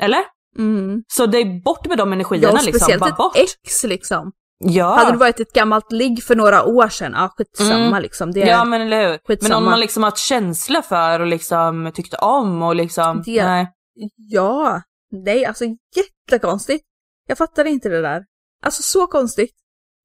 Eller? 0.00 0.20
Mm. 0.58 1.02
Så 1.08 1.26
det 1.26 1.38
är 1.38 1.62
bort 1.62 1.86
med 1.86 1.98
de 1.98 2.12
energierna 2.12 2.48
Ja, 2.48 2.52
liksom, 2.62 2.80
speciellt 2.80 3.06
ett 3.06 3.16
bort. 3.16 3.36
ex 3.36 3.84
liksom. 3.84 4.32
Ja. 4.64 4.94
Hade 4.96 5.10
det 5.10 5.16
varit 5.16 5.40
ett 5.40 5.52
gammalt 5.52 5.92
ligg 5.92 6.24
för 6.24 6.36
några 6.36 6.64
år 6.64 6.88
sedan, 6.88 7.12
ja 7.16 7.34
skitsamma 7.36 7.74
Mm. 7.86 8.02
liksom. 8.02 8.32
Det 8.32 8.42
är, 8.42 8.46
Ja 8.46 8.64
men 8.64 8.80
eller 8.82 9.02
hur. 9.02 9.08
Men 9.10 9.18
skitsamma. 9.26 9.56
om 9.56 9.64
man 9.64 9.80
liksom 9.80 10.02
har 10.02 10.10
ett 10.10 10.18
känsla 10.18 10.82
för 10.82 11.20
och 11.20 11.26
liksom 11.26 11.90
tyckte 11.94 12.16
om 12.16 12.62
och 12.62 12.76
liksom, 12.76 13.22
Det- 13.26 13.44
nej. 13.46 13.68
Ja, 14.16 14.82
nej 15.24 15.44
alltså 15.46 15.64
jättekonstigt. 15.96 16.84
Jag 17.28 17.38
fattar 17.38 17.64
inte 17.64 17.88
det 17.88 18.02
där. 18.02 18.22
Alltså 18.64 18.82
så 18.82 19.06
konstigt. 19.06 19.50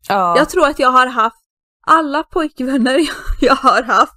Ja. 0.09 0.37
Jag 0.37 0.49
tror 0.49 0.67
att 0.67 0.79
jag 0.79 0.89
har 0.91 1.07
haft 1.07 1.35
alla 1.87 2.23
pojkvänner 2.23 2.93
jag, 2.97 3.07
jag 3.39 3.55
har 3.55 3.83
haft. 3.83 4.13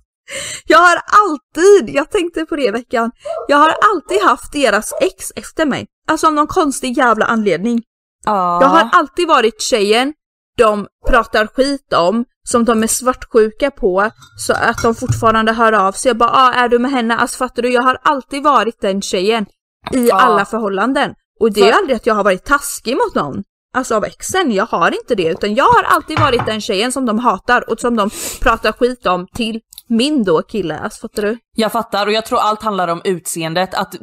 Jag 0.67 0.79
har 0.79 0.97
alltid, 0.97 1.95
jag 1.97 2.11
tänkte 2.11 2.47
på 2.47 2.57
det 2.57 2.65
i 2.65 2.71
veckan, 2.71 3.11
jag 3.49 3.57
har 3.57 3.75
alltid 3.95 4.23
haft 4.23 4.53
deras 4.53 4.93
ex 5.01 5.33
efter 5.37 5.67
mig. 5.67 5.87
Alltså 6.09 6.27
av 6.27 6.33
någon 6.33 6.47
konstig 6.47 6.97
jävla 6.97 7.25
anledning. 7.27 7.83
ja. 8.25 8.59
Jag 8.63 8.69
har 8.69 8.89
alltid 8.93 9.29
varit 9.29 9.61
tjejen 9.63 10.13
de 10.61 10.87
pratar 11.09 11.47
skit 11.47 11.93
om, 11.93 12.25
som 12.49 12.65
de 12.65 12.83
är 12.83 12.87
svartsjuka 12.87 13.71
på, 13.71 14.11
så 14.39 14.53
att 14.53 14.83
de 14.83 14.95
fortfarande 14.95 15.53
hör 15.53 15.73
av 15.73 15.93
sig. 15.93 16.09
Jag 16.11 16.17
bara, 16.17 16.31
ah, 16.31 16.53
är 16.53 16.69
du 16.69 16.79
med 16.79 16.91
henne? 16.91 17.17
Alltså 17.17 17.37
fattar 17.39 17.63
du? 17.63 17.73
Jag 17.73 17.83
har 17.83 17.99
alltid 18.03 18.43
varit 18.43 18.81
den 18.81 19.03
tjejen 19.03 19.47
i 19.93 20.09
Ja. 20.09 20.21
alla 20.21 20.45
förhållanden. 20.45 21.15
Och 21.41 21.53
det 21.53 21.61
är 21.61 21.73
För- 21.73 21.79
aldrig 21.79 21.97
att 21.97 22.07
jag 22.07 22.15
har 22.15 22.25
varit 22.25 22.45
taskig 22.45 22.97
mot 22.97 23.15
någon. 23.15 23.43
Alltså 23.75 23.95
av 23.95 24.05
exen, 24.05 24.53
jag 24.53 24.67
har 24.67 24.95
inte 24.95 25.15
det. 25.15 25.29
Utan 25.29 25.55
jag 25.55 25.65
har 25.65 25.83
alltid 25.83 26.19
varit 26.19 26.47
den 26.47 26.61
tjejen 26.61 26.93
som 26.93 27.07
de 27.07 27.19
hatar 27.19 27.71
och 27.71 27.81
som 27.81 27.97
de 27.97 28.11
pratar 28.41 28.73
skit 28.73 29.07
om 29.07 29.27
till 29.35 29.61
min 29.89 30.25
då 30.25 30.43
kille. 30.43 30.79
Alltså 30.79 31.01
fattar 31.01 31.23
du? 31.23 31.39
Jag 31.57 31.73
fattar 31.73 32.07
och 32.07 32.13
jag 32.13 32.27
tror 32.27 32.39
allt 32.39 32.63
handlar 32.63 32.89
om 32.89 33.01
utseendet. 33.05 33.75
Att, 33.75 33.95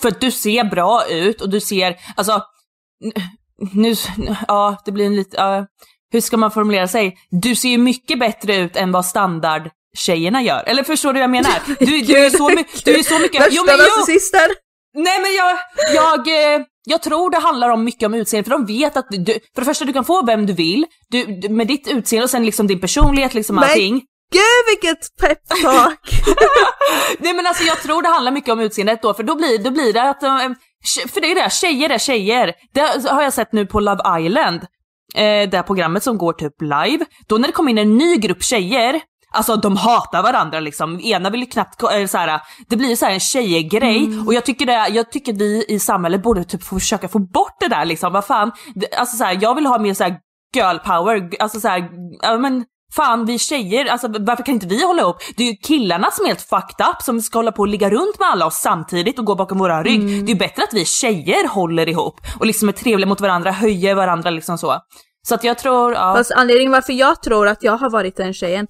för 0.00 0.08
att 0.08 0.20
du 0.20 0.30
ser 0.30 0.64
bra 0.64 1.06
ut 1.10 1.40
och 1.40 1.50
du 1.50 1.60
ser, 1.60 1.96
alltså, 2.16 2.42
nu, 3.72 3.94
ja 4.48 4.76
det 4.84 4.92
blir 4.92 5.06
en 5.06 5.16
lite, 5.16 5.36
ja, 5.36 5.66
hur 6.10 6.20
ska 6.20 6.36
man 6.36 6.50
formulera 6.50 6.88
sig? 6.88 7.18
Du 7.30 7.54
ser 7.54 7.68
ju 7.68 7.78
mycket 7.78 8.18
bättre 8.18 8.56
ut 8.56 8.76
än 8.76 8.92
vad 8.92 9.06
standardtjejerna 9.06 10.42
gör. 10.42 10.64
Eller 10.66 10.82
förstår 10.82 11.12
du 11.12 11.18
vad 11.18 11.22
jag 11.22 11.30
menar? 11.30 11.52
Du, 11.78 12.00
du 12.00 12.18
är 12.18 12.30
så, 12.30 12.48
my, 12.48 12.64
du 12.84 12.98
är 12.98 13.02
så 13.02 13.18
mycket... 13.18 13.40
Värsta 13.40 13.54
Jo, 13.54 13.62
men, 13.66 13.78
narcissister! 13.78 14.48
Nej 14.94 15.20
men 15.20 15.34
jag, 15.34 15.58
jag, 15.94 16.54
eh, 16.54 16.60
jag 16.84 17.02
tror 17.02 17.30
det 17.30 17.38
handlar 17.38 17.68
om 17.68 17.84
mycket 17.84 18.06
om 18.06 18.14
utseende 18.14 18.50
för 18.50 18.58
de 18.58 18.66
vet 18.66 18.96
att 18.96 19.06
du, 19.10 19.32
för 19.54 19.60
det 19.60 19.64
första 19.64 19.84
du 19.84 19.92
kan 19.92 20.04
få 20.04 20.24
vem 20.26 20.46
du 20.46 20.52
vill, 20.52 20.86
du, 21.10 21.24
du, 21.24 21.48
med 21.48 21.66
ditt 21.66 21.88
utseende 21.88 22.24
och 22.24 22.30
sen 22.30 22.46
liksom 22.46 22.66
din 22.66 22.80
personlighet 22.80 23.34
liksom 23.34 23.58
allting. 23.58 24.02
Gud 24.32 24.64
vilket 24.68 25.16
peptalk! 25.20 26.00
Nej 27.18 27.34
men 27.34 27.46
alltså 27.46 27.64
jag 27.64 27.82
tror 27.82 28.02
det 28.02 28.08
handlar 28.08 28.32
mycket 28.32 28.52
om 28.52 28.60
utseendet 28.60 29.02
då, 29.02 29.14
för 29.14 29.22
då 29.22 29.34
blir, 29.34 29.58
då 29.58 29.70
blir 29.70 29.92
det 29.92 30.02
att, 30.02 30.22
eh, 30.22 30.30
för 31.12 31.20
det 31.20 31.30
är 31.30 31.34
det, 31.34 31.52
tjejer 31.52 31.90
är 31.90 31.98
tjejer. 31.98 32.54
Det 32.74 33.08
har 33.10 33.22
jag 33.22 33.32
sett 33.32 33.52
nu 33.52 33.66
på 33.66 33.80
Love 33.80 34.20
Island, 34.20 34.60
eh, 35.14 35.50
det 35.50 35.56
här 35.56 35.62
programmet 35.62 36.02
som 36.02 36.18
går 36.18 36.32
typ 36.32 36.62
live. 36.62 37.04
Då 37.26 37.38
när 37.38 37.46
det 37.46 37.52
kommer 37.52 37.70
in 37.70 37.78
en 37.78 37.98
ny 37.98 38.16
grupp 38.16 38.42
tjejer, 38.42 39.00
Alltså 39.32 39.56
de 39.56 39.76
hatar 39.76 40.22
varandra 40.22 40.60
liksom. 40.60 41.00
Ena 41.00 41.30
vill 41.30 41.40
ju 41.40 41.46
knappt, 41.46 41.80
ko- 41.80 41.86
eller 41.88 42.06
så 42.06 42.18
här, 42.18 42.40
det 42.68 42.76
blir 42.76 42.96
så 42.96 43.04
här 43.04 43.12
en 43.12 43.20
tjejgrej 43.20 44.08
och 44.26 44.34
jag 44.34 44.44
tycker, 44.44 44.66
det, 44.66 44.88
jag 44.88 45.12
tycker 45.12 45.32
vi 45.32 45.64
i 45.68 45.78
samhället 45.78 46.22
borde 46.22 46.44
typ 46.44 46.62
försöka 46.62 47.08
få 47.08 47.18
bort 47.18 47.56
det 47.60 47.68
där 47.68 47.84
liksom. 47.84 48.12
Vad 48.12 48.24
fan, 48.24 48.52
alltså 48.98 49.16
så 49.16 49.24
här, 49.24 49.38
jag 49.40 49.54
vill 49.54 49.66
ha 49.66 49.78
mer 49.78 49.94
så 49.94 50.04
här 50.04 50.16
girl 50.56 50.76
power, 50.78 51.30
alltså 51.42 51.60
så 51.60 51.68
här, 51.68 51.88
ja 52.22 52.38
men 52.38 52.64
fan 52.96 53.24
vi 53.26 53.38
tjejer, 53.38 53.86
alltså 53.86 54.08
varför 54.08 54.42
kan 54.44 54.54
inte 54.54 54.66
vi 54.66 54.86
hålla 54.86 55.02
ihop? 55.02 55.16
Det 55.36 55.42
är 55.42 55.50
ju 55.50 55.56
killarna 55.56 56.10
som 56.10 56.24
är 56.24 56.28
helt 56.28 56.42
fucked 56.42 56.86
up 56.86 57.02
som 57.02 57.20
ska 57.22 57.38
hålla 57.38 57.52
på 57.52 57.62
och 57.62 57.68
ligga 57.68 57.90
runt 57.90 58.18
med 58.18 58.28
alla 58.28 58.46
oss 58.46 58.54
samtidigt 58.54 59.18
och 59.18 59.24
gå 59.24 59.34
bakom 59.34 59.58
våra 59.58 59.82
rygg. 59.82 60.00
Det 60.24 60.30
är 60.30 60.34
ju 60.34 60.38
bättre 60.38 60.62
att 60.62 60.74
vi 60.74 60.84
tjejer 60.84 61.48
håller 61.48 61.88
ihop 61.88 62.20
och 62.40 62.46
liksom 62.46 62.68
är 62.68 62.72
trevliga 62.72 63.08
mot 63.08 63.20
varandra, 63.20 63.50
höjer 63.50 63.94
varandra 63.94 64.30
liksom 64.30 64.58
så. 64.58 64.76
Så 65.28 65.34
att 65.34 65.44
jag 65.44 65.58
tror, 65.58 65.92
ja. 65.92 66.14
Fast 66.16 66.32
anledningen 66.32 66.72
varför 66.72 66.92
jag 66.92 67.22
tror 67.22 67.48
att 67.48 67.62
jag 67.62 67.76
har 67.76 67.90
varit 67.90 68.16
den 68.16 68.34
tjejen, 68.34 68.66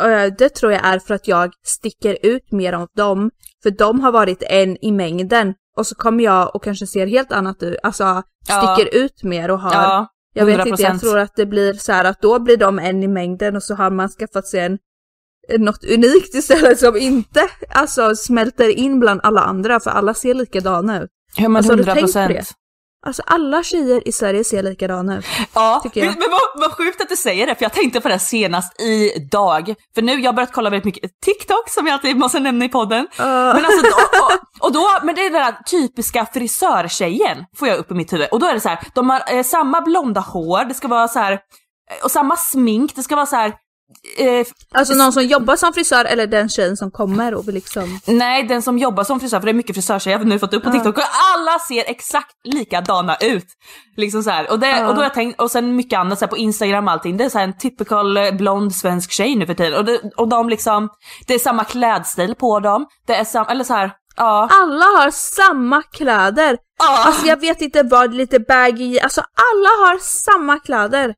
eh, 0.00 0.32
det 0.38 0.48
tror 0.48 0.72
jag 0.72 0.84
är 0.86 0.98
för 0.98 1.14
att 1.14 1.28
jag 1.28 1.50
sticker 1.66 2.18
ut 2.22 2.52
mer 2.52 2.76
åt 2.82 2.94
dem. 2.96 3.30
För 3.62 3.70
de 3.70 4.00
har 4.00 4.12
varit 4.12 4.42
en 4.42 4.84
i 4.84 4.92
mängden. 4.92 5.54
Och 5.76 5.86
så 5.86 5.94
kommer 5.94 6.24
jag 6.24 6.54
och 6.56 6.64
kanske 6.64 6.86
ser 6.86 7.06
helt 7.06 7.32
annat 7.32 7.62
ut, 7.62 7.76
alltså 7.82 8.22
Ja. 8.48 8.74
sticker 8.76 8.94
ut 8.96 9.22
mer 9.22 9.50
och 9.50 9.60
har, 9.60 9.72
Ja, 9.74 10.06
jag 10.38 10.46
vet 10.46 10.66
inte, 10.66 10.82
100%. 10.82 10.86
jag 10.86 11.00
tror 11.00 11.18
att 11.18 11.36
det 11.36 11.46
blir 11.46 11.72
så 11.74 11.92
här 11.92 12.04
att 12.04 12.20
då 12.22 12.38
blir 12.38 12.56
de 12.56 12.78
en 12.78 13.02
i 13.02 13.08
mängden 13.08 13.56
och 13.56 13.62
så 13.62 13.74
har 13.74 13.90
man 13.90 14.08
skaffat 14.08 14.46
sig 14.46 14.60
en 14.60 14.78
något 15.58 15.84
unikt 15.84 16.34
istället 16.34 16.78
som 16.78 16.96
inte 16.96 17.40
alltså 17.68 18.16
smälter 18.16 18.68
in 18.68 19.00
bland 19.00 19.20
alla 19.22 19.40
andra 19.40 19.80
för 19.80 19.90
alla 19.90 20.14
ser 20.14 20.34
likadana 20.34 21.02
ut. 21.02 21.10
Ja 21.36 21.48
men 21.48 21.56
Alltså, 21.56 21.72
har 21.72 21.76
du 21.76 21.82
100 21.82 21.94
tänkt 21.94 22.12
på 22.12 22.18
det? 22.18 22.26
procent. 22.34 22.50
Alltså 23.08 23.22
alla 23.26 23.62
tjejer 23.62 24.08
i 24.08 24.12
Sverige 24.12 24.44
ser 24.44 24.62
likadana 24.62 25.18
ut. 25.18 25.24
Ja, 25.54 25.80
men 25.94 26.18
men 26.18 26.30
vad, 26.30 26.40
vad 26.54 26.72
sjukt 26.72 27.00
att 27.00 27.08
du 27.08 27.16
säger 27.16 27.46
det, 27.46 27.54
för 27.54 27.64
jag 27.64 27.72
tänkte 27.72 28.00
på 28.00 28.08
det 28.08 28.18
senast 28.18 28.80
idag. 28.80 29.74
För 29.94 30.02
nu, 30.02 30.12
jag 30.12 30.28
har 30.28 30.32
börjat 30.32 30.52
kolla 30.52 30.70
väldigt 30.70 30.84
mycket 30.84 31.20
TikTok 31.20 31.68
som 31.68 31.86
jag 31.86 31.94
alltid 31.94 32.16
måste 32.16 32.40
nämna 32.40 32.64
i 32.64 32.68
podden. 32.68 33.08
Men 33.18 33.64
alltså, 33.64 33.82
då, 33.82 34.18
och, 34.20 34.66
och 34.66 34.72
då, 34.72 34.88
men 35.02 35.14
det 35.14 35.26
är 35.26 35.30
den 35.30 35.42
där 35.42 35.62
typiska 35.62 36.26
frisörtjejen 36.34 37.44
får 37.56 37.68
jag 37.68 37.78
upp 37.78 37.90
i 37.90 37.94
mitt 37.94 38.12
huvud. 38.12 38.28
Och 38.32 38.40
då 38.40 38.46
är 38.46 38.54
det 38.54 38.60
så 38.60 38.68
här, 38.68 38.78
de 38.94 39.10
har 39.10 39.22
eh, 39.34 39.42
samma 39.42 39.80
blonda 39.80 40.20
hår, 40.20 40.64
det 40.64 40.74
ska 40.74 40.88
vara 40.88 41.08
så 41.08 41.18
här, 41.18 41.38
och 42.04 42.10
samma 42.10 42.36
smink, 42.36 42.96
det 42.96 43.02
ska 43.02 43.16
vara 43.16 43.26
så 43.26 43.36
här. 43.36 43.52
Eh, 44.16 44.46
Alltså 44.74 44.94
någon 44.94 45.12
som 45.12 45.22
jobbar 45.22 45.56
som 45.56 45.72
frisör 45.72 46.04
eller 46.04 46.26
den 46.26 46.48
tjejen 46.48 46.76
som 46.76 46.90
kommer 46.90 47.34
och 47.34 47.48
vill 47.48 47.54
liksom... 47.54 48.00
nej, 48.06 48.42
den 48.42 48.62
som 48.62 48.78
jobbar 48.78 49.04
som 49.04 49.20
frisör, 49.20 49.40
för 49.40 49.44
det 49.46 49.50
är 49.52 49.54
mycket 49.54 49.76
frisörtjejer 49.76 50.18
jag 50.18 50.24
har 50.24 50.28
nu 50.28 50.38
fått 50.38 50.54
upp 50.54 50.64
på 50.64 50.70
TikTok 50.72 50.96
och 50.98 51.04
alla 51.34 51.58
ser 51.58 51.84
exakt 51.90 52.30
likadana 52.44 53.16
ut. 53.20 53.46
Liksom 53.96 54.22
så 54.22 54.30
här. 54.30 54.50
Och, 54.50 54.58
det, 54.58 54.86
och 54.86 54.94
då 54.94 55.02
jag 55.02 55.14
tänkt, 55.14 55.40
och 55.40 55.50
sen 55.50 55.76
mycket 55.76 55.98
annat 55.98 56.18
så 56.18 56.26
på 56.26 56.36
Instagram 56.36 56.86
och 56.86 56.92
allting, 56.92 57.16
det 57.16 57.24
är 57.24 57.28
så 57.28 57.38
här 57.38 57.44
en 57.44 57.58
typical 57.58 58.16
eh, 58.16 58.30
blond 58.32 58.74
svensk 58.74 59.10
tjej 59.12 59.36
nu 59.36 59.46
för 59.46 59.54
tiden. 59.54 59.74
Och, 59.78 59.84
det, 59.84 60.00
och 60.16 60.28
de 60.28 60.48
liksom, 60.48 60.88
det 61.26 61.34
är 61.34 61.38
samma 61.38 61.64
klädstil 61.64 62.34
på 62.34 62.60
dem, 62.60 62.86
det 63.06 63.14
är 63.14 63.24
samma, 63.24 63.50
eller 63.50 63.64
så 63.64 63.74
här, 63.74 63.90
ja. 64.16 64.48
Alla 64.52 64.84
har 64.84 65.10
samma 65.10 65.82
kläder! 65.82 66.58
Ja. 66.78 67.04
Alltså 67.06 67.26
jag 67.26 67.40
vet 67.40 67.60
inte 67.60 67.82
vad, 67.82 68.14
lite 68.14 68.40
baggy, 68.40 68.98
alltså 68.98 69.20
alla 69.20 69.68
har 69.86 69.98
samma 69.98 70.58
kläder! 70.58 71.14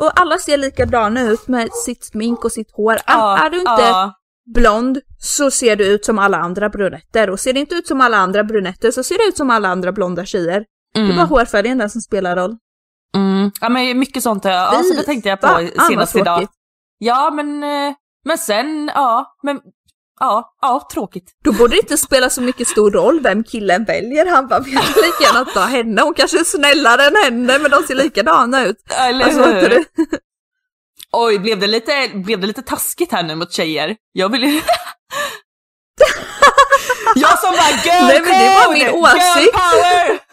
Och 0.00 0.20
alla 0.20 0.38
ser 0.38 0.56
likadana 0.56 1.22
ut 1.22 1.48
med 1.48 1.72
sitt 1.72 2.04
smink 2.04 2.44
och 2.44 2.52
sitt 2.52 2.72
hår. 2.72 2.92
Är, 2.92 3.00
ja, 3.06 3.38
är 3.38 3.50
du 3.50 3.58
inte 3.58 3.70
ja. 3.82 4.12
blond 4.54 4.98
så 5.18 5.50
ser 5.50 5.76
du 5.76 5.86
ut 5.86 6.04
som 6.04 6.18
alla 6.18 6.38
andra 6.38 6.68
brunetter 6.68 7.30
och 7.30 7.40
ser 7.40 7.52
det 7.52 7.60
inte 7.60 7.74
ut 7.74 7.86
som 7.86 8.00
alla 8.00 8.16
andra 8.16 8.44
brunetter 8.44 8.90
så 8.90 9.02
ser 9.02 9.18
det 9.18 9.24
ut 9.28 9.36
som 9.36 9.50
alla 9.50 9.68
andra 9.68 9.92
blonda 9.92 10.24
tjejer. 10.24 10.64
Det 10.94 11.00
är 11.00 11.04
Mm. 11.04 11.16
bara 11.16 11.26
hårfärgen 11.26 11.78
där 11.78 11.88
som 11.88 12.00
spelar 12.00 12.36
roll. 12.36 12.56
Mm. 13.16 13.50
Ja 13.60 13.68
men 13.68 13.98
mycket 13.98 14.22
sånt, 14.22 14.44
ja, 14.44 14.52
alltså, 14.52 14.94
det 14.94 15.02
tänkte 15.02 15.28
jag 15.28 15.40
på 15.40 15.46
Va? 15.46 15.60
Senast 15.88 16.16
idag. 16.16 16.46
Ja 16.98 17.30
men, 17.30 17.62
eh, 17.62 17.94
men 18.24 18.38
sen, 18.38 18.90
ja, 18.94 19.36
men, 19.42 19.60
ja, 20.20 20.56
ja, 20.60 20.88
tråkigt. 20.92 21.30
Då 21.44 21.52
borde 21.52 21.74
det 21.74 21.80
inte 21.80 21.96
spela 21.96 22.30
så 22.30 22.42
mycket 22.42 22.68
stor 22.68 22.90
roll 22.90 23.20
vem 23.20 23.44
killen 23.44 23.84
väljer. 23.84 24.26
Han 24.26 24.48
bara, 24.48 24.60
vi 24.60 24.72
kan 24.72 24.82
lika 24.82 25.22
gärna 25.24 25.44
ta 25.44 25.60
henne. 25.60 26.02
Hon 26.02 26.14
kanske 26.14 26.40
är 26.40 26.44
snällare 26.44 27.04
än 27.06 27.16
henne 27.24 27.58
men 27.58 27.70
de 27.70 27.82
ser 27.82 27.94
likadana 27.94 28.64
ut. 28.64 28.76
Eller 28.90 29.24
Alltså, 29.24 29.44
hur? 29.44 29.84
Oj, 31.12 31.38
blev 31.38 31.58
det, 31.60 31.66
lite, 31.66 32.10
blev 32.14 32.40
det 32.40 32.46
lite 32.46 32.62
taskigt 32.62 33.12
här 33.12 33.22
nu 33.22 33.34
mot 33.34 33.52
tjejer? 33.52 33.96
Jag 34.12 34.28
vill 34.28 34.42
ju... 34.44 34.60
jag 37.14 37.38
som 37.38 37.50
bara 37.50 37.70
girl 37.84 38.06
Nej, 38.06 38.20
men 38.20 38.38
det 38.38 38.54
var 38.66 38.72
min 38.72 38.88
åsikt. 38.90 39.56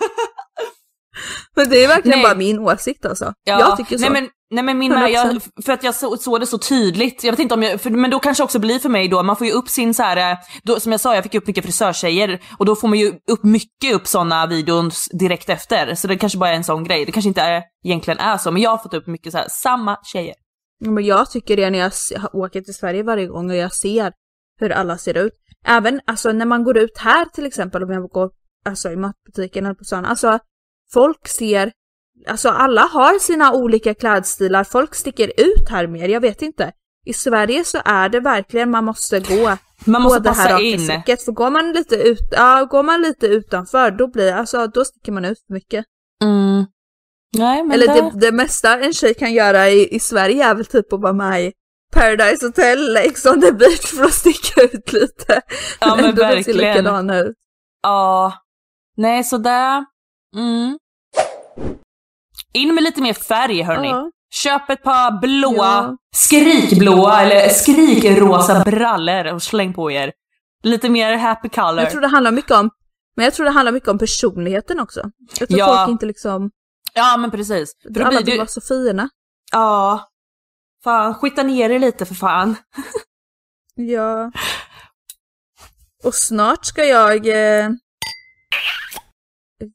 Men 1.56 1.70
det 1.70 1.84
är 1.84 1.88
verkligen 1.88 2.20
Nej. 2.20 2.28
bara 2.28 2.36
min 2.36 2.60
åsikt 2.60 3.06
alltså. 3.06 3.34
Ja, 3.44 3.60
Jag 3.60 3.78
tycker 3.78 3.98
så. 3.98 4.02
Nej 4.02 4.10
men, 4.10 4.30
nej, 4.50 4.64
men 4.64 4.78
min 4.78 4.94
med, 4.94 5.12
jag, 5.12 5.28
100%. 5.28 5.50
för 5.66 5.74
att 5.74 5.84
jag 5.84 5.96
så, 5.96 6.18
såg 6.18 6.40
det 6.40 6.48
så 6.48 6.58
tydligt. 6.58 7.24
Jag 7.24 7.32
vet 7.32 7.40
inte 7.40 7.54
om 7.54 7.64
jag, 7.64 7.82
för, 7.82 7.90
men 7.90 8.12
då 8.12 8.20
kanske 8.20 8.44
också 8.44 8.60
blir 8.60 8.80
för 8.80 8.90
mig 8.90 9.08
då, 9.08 9.24
man 9.24 9.36
får 9.36 9.48
ju 9.48 9.54
upp 9.54 9.70
sin 9.70 9.94
så 9.94 10.04
här, 10.04 10.32
eh, 10.32 10.38
då, 10.64 10.80
som 10.80 10.92
jag 10.92 11.02
sa 11.02 11.16
jag 11.16 11.24
fick 11.24 11.36
upp 11.36 11.48
mycket 11.48 11.64
frisörtjejer 11.64 12.42
och 12.58 12.66
då 12.66 12.76
får 12.76 12.88
man 12.88 13.00
ju 13.00 13.14
upp 13.32 13.44
mycket 13.44 13.94
upp 13.94 14.08
sådana 14.08 14.48
videos 14.48 15.08
direkt 15.20 15.50
efter. 15.50 15.96
Så 15.96 16.08
det 16.08 16.18
kanske 16.18 16.38
bara 16.38 16.50
är 16.50 16.56
en 16.56 16.64
sån 16.64 16.84
grej. 16.84 17.06
Det 17.06 17.12
kanske 17.12 17.28
inte 17.28 17.42
är, 17.42 17.64
egentligen 17.86 18.20
är 18.20 18.38
så, 18.38 18.52
men 18.52 18.62
jag 18.62 18.70
har 18.70 18.78
fått 18.78 18.94
upp 18.94 19.08
mycket 19.08 19.32
så 19.32 19.38
här, 19.38 19.48
samma 19.50 19.98
tjejer. 20.04 20.36
Men 20.80 21.06
jag 21.06 21.32
tycker 21.32 21.58
det 21.58 21.70
när 21.70 21.80
jag 21.80 21.92
åker 22.36 22.62
till 22.62 22.74
Sverige 22.74 23.04
varje 23.04 23.28
gång 23.28 23.50
och 23.50 23.56
jag 23.56 23.74
ser 23.74 24.14
hur 24.60 24.72
alla 24.72 24.98
ser 24.98 25.18
ut. 25.18 25.34
Även 25.66 26.02
alltså 26.06 26.32
när 26.32 26.46
man 26.46 26.64
går 26.64 26.78
ut 26.78 26.98
här 26.98 27.26
till 27.26 27.46
exempel 27.46 27.84
om 27.84 27.92
jag 27.92 28.10
går 28.10 28.32
alltså, 28.66 28.92
i 28.92 28.96
matbutiken 28.96 29.66
eller 29.66 29.76
på 29.76 29.84
stan. 29.84 30.06
Alltså 30.06 30.40
folk 30.94 31.28
ser, 31.28 31.72
alltså 32.28 32.50
alla 32.50 32.82
har 32.82 33.20
sina 33.20 33.54
olika 33.54 33.94
klädstilar. 33.94 34.64
Folk 34.64 34.96
sticker 34.96 35.32
ut 35.38 35.70
här 35.70 35.88
mer, 35.88 36.10
jag 36.10 36.22
vet 36.22 36.42
inte. 36.42 36.72
I 37.06 37.14
Sverige 37.14 37.64
så 37.64 37.82
är 37.86 38.10
det 38.10 38.20
verkligen 38.20 38.72
man 38.72 38.86
måste 38.86 39.20
gå 39.20 39.58
Man 39.86 40.02
måste 40.02 40.20
på 40.20 40.24
det 40.24 40.30
här 40.30 40.50
passa 40.50 40.62
in. 40.62 40.80
För 40.80 41.32
går 41.32 41.50
man 41.50 41.72
lite 41.72 41.96
ut, 41.96 42.28
ja, 42.32 42.68
går 42.72 42.84
man 42.84 43.02
lite 43.02 43.28
utanför 43.28 43.92
då 43.92 44.08
blir 44.08 44.34
alltså 44.34 44.68
då 44.68 44.86
sticker 44.86 45.12
man 45.12 45.26
ut 45.26 45.38
för 45.48 45.54
mycket. 45.54 45.86
Mm. 46.24 46.66
Nej 47.38 47.64
men 47.64 47.72
Eller 47.72 47.88
det... 47.88 47.94
det, 47.94 48.20
det 48.20 48.32
mesta 48.32 48.80
en 48.80 48.94
tjej 48.94 49.14
kan 49.14 49.34
göra 49.34 49.70
i, 49.70 49.96
i 49.96 50.00
Sverige 50.00 50.46
är 50.46 50.56
väl 50.56 50.66
typ 50.66 50.94
att 50.94 51.02
vara 51.02 51.14
med 51.14 51.44
i 51.44 51.54
Paradise 51.94 52.46
Hotel, 52.46 52.98
Ex 52.98 53.26
on 53.26 53.42
the 53.42 53.52
beach 53.52 53.86
för 53.86 54.04
att 54.04 54.14
sticka 54.14 54.62
ut 54.62 54.94
lite. 54.94 55.42
Ja, 55.80 55.96
men 55.96 56.06
ändå 56.06 56.22
verkligen. 56.22 56.58
likadana 56.58 57.20
ut. 57.20 57.36
Ja. 57.84 58.34
Nej 58.98 59.24
så 59.24 59.38
där. 59.38 59.86
Mm. 60.36 60.78
In 62.54 62.76
med 62.76 62.84
lite 62.84 63.02
mer 63.02 63.14
färg 63.14 63.62
hörni. 63.62 63.88
Ja. 63.88 64.12
Köp 64.30 64.70
ett 64.70 64.84
par 64.84 65.22
blåa, 65.22 65.66
Ja. 65.66 65.98
skrikblåa 66.16 67.22
eller 67.22 67.50
skrikrosa 67.50 68.64
brallor 68.64 69.34
och 69.34 69.44
släng 69.44 69.74
på 69.74 69.92
er. 69.92 70.12
Lite 70.64 70.90
mer 70.90 71.18
happy 71.18 71.50
color. 71.50 71.80
Jag 71.80 71.92
tror 71.92 72.02
det 72.02 72.08
handlar 72.08 72.32
mycket 72.32 72.52
om, 72.52 72.70
men 73.16 73.24
jag 73.26 73.34
tror 73.34 73.46
det 73.46 73.52
handlar 73.52 73.72
mycket 73.72 73.90
om 73.90 74.00
personligheten 74.00 74.80
också. 74.80 75.12
Jag 75.40 75.50
tror 75.50 75.60
Ja. 75.60 75.78
folk 75.78 75.90
inte 75.90 76.06
liksom, 76.06 76.52
Ja 76.94 77.18
men 77.18 77.32
precis. 77.32 77.72
För 77.94 78.02
alla 78.02 78.18
vill 78.22 78.26
det... 78.26 78.38
vara 78.38 78.62
fina. 78.68 79.10
Ja. 79.52 80.08
Fan, 80.84 81.16
skita 81.16 81.44
ner 81.44 81.70
er 81.70 81.80
lite 81.80 82.06
för 82.06 82.16
fan. 82.16 82.56
Ja. 83.76 84.32
Och 86.04 86.16
snart 86.16 86.66
ska 86.66 86.84
jag... 86.86 87.28
Eh... 87.28 87.70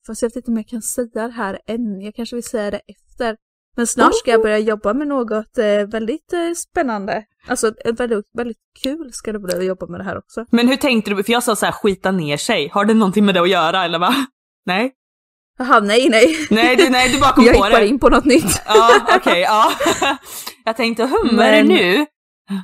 Fast 0.06 0.22
jag 0.22 0.28
vet 0.28 0.36
inte 0.36 0.50
om 0.50 0.56
jag 0.56 0.68
kan 0.68 0.82
säga 0.82 1.08
det 1.28 1.32
här 1.32 1.58
än. 1.66 2.00
Jag 2.00 2.14
kanske 2.14 2.36
vill 2.36 2.44
säga 2.44 2.70
det 2.70 2.80
efter. 2.88 3.36
Men 3.76 3.86
snart 3.86 4.14
ska 4.14 4.30
jag 4.30 4.42
börja 4.42 4.58
jobba 4.58 4.94
med 4.94 5.08
något 5.08 5.58
eh, 5.58 5.86
väldigt 5.86 6.32
eh, 6.32 6.54
spännande. 6.56 7.24
Alltså 7.48 7.66
eh, 7.84 7.92
väldigt, 7.94 8.24
väldigt 8.38 8.56
kul 8.82 9.12
ska 9.12 9.32
det 9.32 9.38
bli 9.38 9.54
att 9.58 9.64
jobba 9.64 9.86
med 9.86 10.00
det 10.00 10.04
här 10.04 10.18
också. 10.18 10.44
Men 10.50 10.68
hur 10.68 10.76
tänkte 10.76 11.10
du? 11.10 11.24
För 11.24 11.32
jag 11.32 11.42
sa 11.42 11.56
så 11.56 11.66
här, 11.66 11.72
skita 11.72 12.10
ner 12.10 12.36
sig. 12.36 12.68
Har 12.68 12.84
det 12.84 12.94
någonting 12.94 13.24
med 13.24 13.34
det 13.34 13.40
att 13.42 13.48
göra 13.48 13.84
eller 13.84 13.98
va? 13.98 14.14
Nej? 14.66 14.92
Jaha, 15.58 15.80
nej, 15.80 16.08
nej. 16.10 16.36
Nej, 16.50 16.76
du, 16.76 16.88
nej, 16.90 17.08
du 17.12 17.20
bara 17.20 17.32
kom 17.34 17.44
jag 17.44 17.54
på 17.54 17.64
gick 17.64 17.72
bara 17.72 17.80
det. 17.80 17.86
in 17.86 17.98
på 17.98 18.08
något 18.08 18.24
nytt. 18.24 18.62
Ja, 18.66 19.00
okej, 19.16 19.40
ja. 19.40 19.72
Jag 20.64 20.76
tänkte, 20.76 21.02
hum, 21.02 21.36
vad 21.36 21.46
är 21.46 21.52
det 21.52 21.62
nu? 21.68 22.06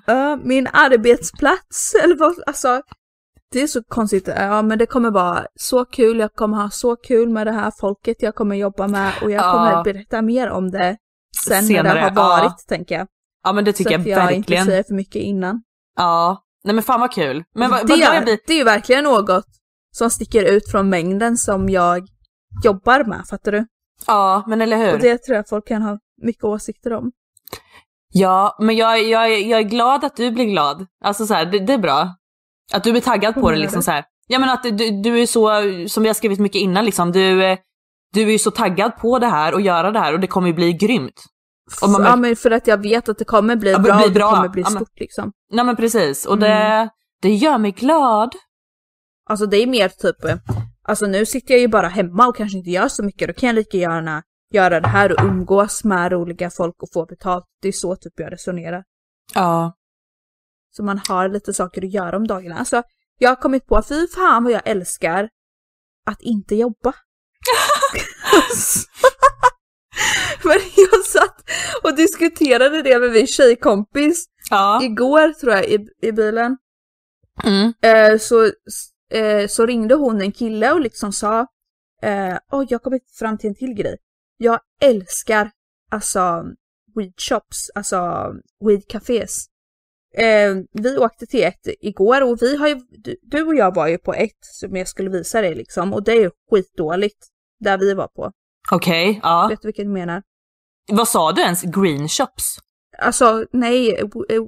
Ja, 0.06 0.38
min 0.44 0.66
arbetsplats, 0.72 1.94
eller 2.04 2.16
vad, 2.16 2.34
alltså. 2.46 2.82
Det 3.52 3.62
är 3.62 3.66
så 3.66 3.82
konstigt. 3.88 4.28
Ja, 4.36 4.62
men 4.62 4.78
det 4.78 4.86
kommer 4.86 5.10
vara 5.10 5.46
så 5.54 5.84
kul. 5.84 6.18
Jag 6.18 6.32
kommer 6.34 6.56
ha 6.56 6.70
så 6.70 6.96
kul 6.96 7.28
med 7.28 7.46
det 7.46 7.52
här 7.52 7.72
folket 7.80 8.16
jag 8.22 8.34
kommer 8.34 8.56
jobba 8.56 8.88
med 8.88 9.12
och 9.22 9.30
jag 9.30 9.44
Ja. 9.44 9.52
kommer 9.52 9.84
berätta 9.84 10.22
mer 10.22 10.50
om 10.50 10.70
det 10.70 10.96
sen 11.46 11.56
när 11.56 11.62
Senare, 11.62 11.94
det 11.94 12.00
har 12.00 12.08
ja. 12.08 12.12
varit, 12.14 12.66
tänker 12.68 12.94
jag. 12.98 13.06
Ja 13.44 13.52
men 13.52 13.64
det 13.64 13.72
tycker 13.72 13.90
så 13.90 13.94
jag 13.94 14.00
att 14.00 14.06
jag 14.06 14.22
inte 14.32 14.34
verkligen. 14.40 14.66
säger 14.66 14.82
för 14.82 14.94
mycket 14.94 15.22
innan. 15.22 15.62
Ja. 15.96 16.44
Nej 16.64 16.74
men 16.74 16.84
fan 16.84 17.00
vad 17.00 17.12
kul. 17.12 17.44
Men 17.54 17.70
vad, 17.70 17.80
det, 17.80 17.86
vad 17.92 17.98
jag 17.98 18.16
är, 18.16 18.22
blir. 18.22 18.38
det 18.46 18.52
är 18.52 18.56
ju 18.58 18.64
verkligen 18.64 19.04
något 19.04 19.44
som 19.90 20.10
sticker 20.10 20.44
ut 20.44 20.70
från 20.70 20.88
mängden 20.88 21.36
som 21.36 21.68
jag 21.68 22.06
jobbar 22.64 23.04
med, 23.04 23.26
fattar 23.30 23.52
du? 23.52 23.66
Ja, 24.06 24.44
men 24.46 24.60
eller 24.60 24.76
hur? 24.76 24.92
Och 24.92 24.98
det 24.98 25.18
tror 25.18 25.36
jag 25.36 25.48
folk 25.48 25.68
kan 25.68 25.82
ha 25.82 25.98
mycket 26.22 26.44
åsikter 26.44 26.92
om. 26.92 27.12
Ja, 28.12 28.56
men 28.60 28.76
jag, 28.76 29.02
jag, 29.02 29.40
jag 29.40 29.58
är 29.60 29.64
glad 29.64 30.04
att 30.04 30.16
du 30.16 30.30
blir 30.30 30.44
glad. 30.44 30.86
Alltså 31.04 31.26
så 31.26 31.34
här, 31.34 31.46
det, 31.46 31.58
det 31.58 31.72
är 31.72 31.78
bra. 31.78 32.14
Att 32.72 32.84
du 32.84 32.90
blir 32.92 33.02
taggad 33.02 33.34
på 33.34 33.40
det 33.40 33.46
menar 33.46 33.56
liksom 33.56 33.82
så 33.82 33.90
här. 33.90 34.04
Ja 34.26 34.38
men 34.38 34.48
att 34.50 34.62
du, 34.62 34.70
du 35.02 35.22
är 35.22 35.26
så, 35.26 35.50
som 35.88 36.02
vi 36.02 36.08
har 36.08 36.14
skrivit 36.14 36.38
mycket 36.38 36.60
innan 36.60 36.84
liksom, 36.84 37.12
du, 37.12 37.56
du 38.14 38.22
är 38.22 38.30
ju 38.32 38.38
så 38.38 38.50
taggad 38.50 38.96
på 38.96 39.18
det 39.18 39.26
här 39.26 39.54
och 39.54 39.60
göra 39.60 39.90
det 39.90 39.98
här 39.98 40.12
och 40.12 40.20
det 40.20 40.26
kommer 40.26 40.48
ju 40.48 40.54
bli 40.54 40.72
grymt. 40.72 41.24
Och 41.82 41.90
man 41.90 42.04
ja, 42.04 42.16
men 42.16 42.36
för 42.36 42.50
att 42.50 42.66
jag 42.66 42.82
vet 42.82 43.08
att 43.08 43.18
det 43.18 43.24
kommer 43.24 43.56
bli 43.56 43.70
Ja, 43.72 43.78
bra, 43.78 43.96
bli 43.96 44.04
och 44.04 44.08
det 44.08 44.14
bra. 44.14 44.30
kommer 44.30 44.48
bli 44.48 44.62
Ja, 44.62 44.70
men- 44.70 44.76
stort 44.84 45.00
liksom. 45.00 45.32
Nej 45.52 45.64
men 45.64 45.76
precis, 45.76 46.26
och 46.26 46.38
det, 46.38 46.48
Mm. 46.54 46.88
det 47.22 47.34
gör 47.34 47.58
mig 47.58 47.70
glad. 47.72 48.32
Alltså 49.30 49.46
det 49.46 49.56
är 49.56 49.66
mer 49.66 49.88
typ, 49.88 50.16
alltså 50.82 51.06
nu 51.06 51.26
sitter 51.26 51.54
jag 51.54 51.60
ju 51.60 51.68
bara 51.68 51.88
hemma 51.88 52.26
och 52.28 52.36
kanske 52.36 52.58
inte 52.58 52.70
gör 52.70 52.88
så 52.88 53.04
mycket, 53.04 53.28
då 53.28 53.34
kan 53.34 53.46
jag 53.46 53.54
lika 53.54 53.76
gärna 53.76 54.22
göra 54.54 54.80
det 54.80 54.88
här 54.88 55.12
och 55.12 55.24
umgås 55.24 55.84
med 55.84 56.12
roliga 56.12 56.50
folk 56.50 56.82
och 56.82 56.88
få 56.92 57.06
betalt. 57.06 57.44
Det 57.62 57.68
är 57.68 57.72
så 57.72 57.96
typ 57.96 58.12
jag 58.16 58.32
resonerar. 58.32 58.84
Ja. 59.34 59.72
Så 60.70 60.82
man 60.82 61.00
har 61.08 61.28
lite 61.28 61.54
saker 61.54 61.84
att 61.84 61.92
göra 61.92 62.16
om 62.16 62.26
dagarna. 62.26 62.58
Alltså 62.58 62.82
jag 63.18 63.28
har 63.30 63.36
kommit 63.36 63.66
på, 63.66 63.82
fy 63.88 64.06
fan 64.08 64.44
vad 64.44 64.52
jag 64.52 64.62
älskar 64.64 65.28
att 66.06 66.22
inte 66.22 66.54
jobba. 66.54 66.94
Men 70.44 70.58
jag 70.76 71.04
satt 71.04 71.50
och 71.82 71.96
diskuterade 71.96 72.82
det 72.82 72.98
med 72.98 73.10
min 73.12 73.26
tjejkompis 73.26 74.26
Ja. 74.50 74.82
igår 74.82 75.32
tror 75.32 75.52
jag 75.52 75.64
i, 75.64 75.86
i 76.02 76.12
bilen. 76.12 76.56
Mm. 77.44 77.72
Eh, 77.82 78.18
så, 78.18 78.44
eh, 79.10 79.48
så 79.48 79.66
ringde 79.66 79.94
hon 79.94 80.20
en 80.20 80.32
kille 80.32 80.72
och 80.72 80.80
liksom 80.80 81.12
sa 81.12 81.46
eh, 82.02 82.38
Åh, 82.52 82.64
jag 82.68 82.82
kommit 82.82 83.02
fram 83.18 83.38
till 83.38 83.48
en 83.48 83.54
till 83.54 83.74
grej. 83.74 83.96
Jag 84.36 84.60
älskar 84.80 85.50
alltså 85.90 86.44
weed 86.96 87.12
shops, 87.16 87.70
alltså 87.74 87.96
weed 88.64 88.88
cafés. 88.88 89.46
Eh, 90.14 90.54
vi 90.72 90.98
åkte 90.98 91.26
till 91.26 91.44
ett 91.44 91.66
igår 91.80 92.22
och 92.22 92.42
vi 92.42 92.56
har 92.56 92.68
ju, 92.68 92.80
du, 93.22 93.42
och 93.42 93.54
jag 93.54 93.74
var 93.74 93.86
ju 93.86 93.98
på 93.98 94.14
ett 94.14 94.38
som 94.40 94.76
jag 94.76 94.88
skulle 94.88 95.10
visa 95.10 95.40
dig 95.40 95.54
liksom 95.54 95.92
och 95.94 96.02
det 96.02 96.12
är 96.12 96.20
ju 96.20 96.30
skitdåligt. 96.50 97.26
Där 97.60 97.78
vi 97.78 97.94
var 97.94 98.08
på. 98.08 98.32
Okej, 98.70 99.20
ja. 99.22 99.46
Vet 99.50 99.62
du 99.62 99.68
vilket 99.68 99.84
jag 99.84 99.92
menar? 99.92 100.22
Vad 100.92 101.08
sa 101.08 101.32
du 101.32 101.42
ens? 101.42 101.62
Green 101.62 102.08
shops? 102.08 102.58
Alltså 102.98 103.44
nej, 103.52 103.94
eh, 104.00 104.42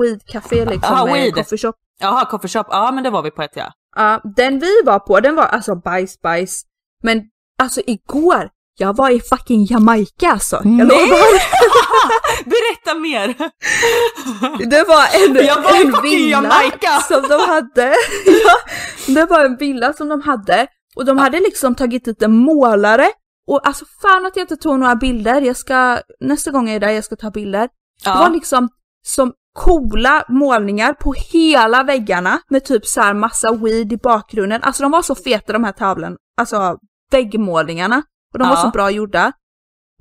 weed 0.00 0.24
café 0.26 0.64
liksom. 0.64 1.08
Eh, 1.08 1.14
weed. 1.14 1.34
Coffee 1.34 1.58
shop. 1.58 1.72
Jaha, 2.00 2.24
coffee 2.24 2.48
shop. 2.48 2.64
Ja 2.68 2.92
men 2.92 3.04
det 3.04 3.10
var 3.10 3.22
vi 3.22 3.30
på 3.30 3.42
ett 3.42 3.56
ja. 3.56 3.72
Ja, 3.96 4.20
den 4.36 4.58
vi 4.58 4.82
var 4.84 4.98
på, 4.98 5.20
den 5.20 5.36
var 5.36 5.44
alltså 5.44 5.74
bajs 5.74 6.20
bajs. 6.20 6.62
Men 7.02 7.22
alltså 7.58 7.80
igår, 7.86 8.50
jag 8.76 8.96
var 8.96 9.10
i 9.10 9.20
fucking 9.20 9.64
Jamaica 9.64 10.30
alltså. 10.30 10.56
Jag 10.56 10.64
Nej! 10.64 10.86
lovar. 10.86 11.40
Berätta 12.44 12.94
mer! 12.98 13.34
Det 14.70 14.84
var 14.88 15.24
en, 15.28 15.46
Jag 15.46 15.62
var 15.62 15.80
en 15.80 16.02
villa 16.02 16.30
Jamaica! 16.30 17.00
som 17.08 17.22
de 17.22 17.40
hade. 17.40 17.94
ja, 18.26 18.54
det 19.06 19.24
var 19.24 19.44
en 19.44 19.56
villa 19.56 19.92
som 19.92 20.08
de 20.08 20.22
hade. 20.22 20.66
Och 20.96 21.04
de 21.04 21.18
hade 21.18 21.40
liksom 21.40 21.74
tagit 21.74 22.04
dit 22.04 22.22
en 22.22 22.36
målare. 22.36 23.06
Och 23.48 23.66
alltså 23.66 23.84
fan 24.02 24.26
att 24.26 24.36
jag 24.36 24.42
inte 24.42 24.56
tog 24.56 24.78
några 24.78 24.94
bilder. 24.96 25.40
Jag 25.40 25.56
ska, 25.56 25.98
nästa 26.20 26.50
gång 26.50 26.66
jag 26.68 26.76
är 26.76 26.80
där, 26.80 26.90
jag 26.90 27.04
ska 27.04 27.16
ta 27.16 27.30
bilder. 27.30 27.68
Det 28.04 28.10
var 28.10 28.22
Ja. 28.22 28.28
liksom 28.28 28.68
som 29.06 29.32
coola 29.58 30.24
målningar 30.28 30.92
på 30.92 31.12
hela 31.32 31.82
väggarna 31.82 32.40
med 32.50 32.64
typ 32.64 32.86
så 32.86 33.00
här 33.00 33.14
massa 33.14 33.52
weed 33.52 33.92
i 33.92 33.96
bakgrunden. 33.96 34.62
Alltså 34.62 34.82
de 34.82 34.92
var 34.92 35.02
så 35.02 35.14
feta 35.14 35.52
de 35.52 35.64
här 35.64 35.72
tavlorna, 35.72 36.16
alltså 36.40 36.76
väggmålningarna. 37.10 38.02
Och 38.34 38.38
de 38.38 38.48
var 38.48 38.56
Ja. 38.56 38.62
så 38.62 38.68
bra 38.70 38.90
gjorda. 38.90 39.32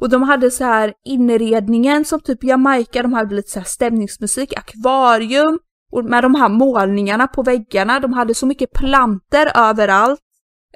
Och 0.02 0.10
de 0.10 0.24
hade 0.24 0.52
så 0.52 0.64
här 0.64 0.94
inredningen 1.06 2.06
som 2.06 2.20
typ 2.20 2.44
Jamaica, 2.44 3.02
de 3.02 3.14
hade 3.14 3.36
lite 3.36 3.52
så 3.52 3.60
här 3.60 3.66
stämningsmusik, 3.66 4.54
akvarium, 4.58 5.60
Och 5.92 6.06
med 6.06 6.24
de 6.24 6.36
här 6.36 6.50
målningarna 6.50 7.28
på 7.28 7.44
väggarna, 7.44 8.00
de 8.00 8.14
hade 8.14 8.34
så 8.36 8.46
mycket 8.46 8.72
planter 8.74 9.52
överallt. 9.56 10.20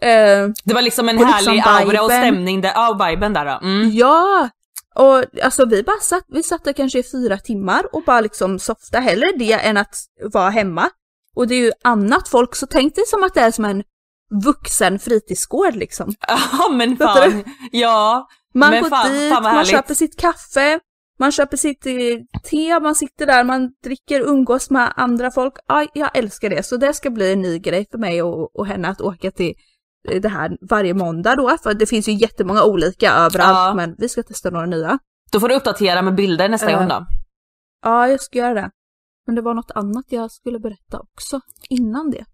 Eh, 0.02 0.48
Det 0.66 0.74
var 0.74 0.82
liksom 0.82 1.10
en 1.10 1.18
härlig 1.18 1.56
liksom 1.56 1.74
aura 1.74 2.02
och 2.04 2.12
stämning 2.12 2.62
där, 2.62 2.72
ja 2.76 3.08
viben 3.10 3.34
där 3.34 3.46
då. 3.46 3.60
Mm. 3.68 3.90
Ja! 3.94 4.50
Och 4.96 5.24
alltså 5.44 5.66
vi 5.66 5.84
bara 5.84 6.00
satt, 6.02 6.24
vi 6.28 6.44
satt 6.44 6.64
där 6.64 6.74
kanske 6.74 7.00
i 7.00 7.04
fyra 7.04 7.38
timmar 7.38 7.96
och 7.96 8.04
bara 8.06 8.22
liksom 8.22 8.60
softa. 8.60 9.00
Hellre 9.00 9.32
det 9.40 9.54
än 9.54 9.78
att 9.78 9.96
vara 10.34 10.50
hemma. 10.50 10.90
Och 11.36 11.48
det 11.48 11.56
är 11.56 11.60
ju 11.62 11.72
annat 11.84 12.28
folk, 12.28 12.56
så 12.56 12.68
tänk 12.68 12.96
dig 12.96 13.04
som 13.08 13.24
att 13.24 13.34
det 13.34 13.42
är 13.42 13.52
som 13.52 13.66
en 13.66 13.84
vuxen 14.46 15.00
fritidsgård 15.00 15.76
liksom. 15.76 16.14
Ja 16.28 16.70
men 16.72 16.98
fan, 16.98 17.44
ja. 17.72 18.28
Man 18.54 18.70
Men 18.70 18.84
går 18.84 18.90
fan- 18.90 19.12
dit, 19.12 19.34
fan 19.34 19.44
man 19.44 19.66
köper 19.66 19.94
sitt 19.94 20.18
kaffe, 20.20 20.80
man 21.20 21.32
köper 21.32 21.58
sitt 21.58 21.86
eh, 21.86 21.94
te, 22.50 22.80
man 22.80 22.96
sitter 22.96 23.26
där, 23.26 23.44
man 23.44 23.70
dricker, 23.84 24.22
umgås 24.22 24.70
med 24.70 24.94
andra 24.96 25.32
folk. 25.32 25.54
Ja, 25.68 25.86
jag 25.94 26.18
älskar 26.18 26.50
det, 26.50 26.64
så 26.64 26.78
det 26.78 26.94
ska 26.94 27.10
bli 27.10 27.34
en 27.34 27.42
ny 27.42 27.60
grej 27.60 27.86
för 27.92 27.98
mig 27.98 28.22
och, 28.24 28.56
och 28.60 28.68
henne 28.68 28.88
att 28.88 29.02
åka 29.02 29.32
till 29.32 29.54
eh, 30.10 30.22
det 30.22 30.30
här 30.30 30.58
varje 30.70 30.94
måndag 30.94 31.36
då, 31.36 31.58
för 31.64 31.74
det 31.74 31.86
finns 31.86 32.08
ju 32.08 32.12
jättemånga 32.14 32.64
olika 32.64 33.12
överallt, 33.14 33.58
Ja. 33.58 33.74
men 33.76 33.96
vi 33.98 34.10
ska 34.10 34.24
testa 34.24 34.50
några 34.50 34.66
nya. 34.66 35.00
Då 35.32 35.40
får 35.40 35.50
du 35.50 35.56
uppdatera 35.56 36.02
med 36.02 36.16
bilder 36.16 36.50
nästa 36.50 36.72
Eh, 36.72 36.80
gång 36.80 36.88
då. 36.88 37.06
Ja, 37.86 38.08
jag 38.08 38.22
ska 38.22 38.38
göra 38.40 38.54
det. 38.54 38.70
Men 39.26 39.36
det 39.36 39.42
var 39.42 39.54
något 39.54 39.72
annat 39.72 40.06
jag 40.10 40.32
skulle 40.32 40.60
berätta 40.60 41.00
också 41.00 41.40
innan 41.70 42.12
det. 42.12 42.26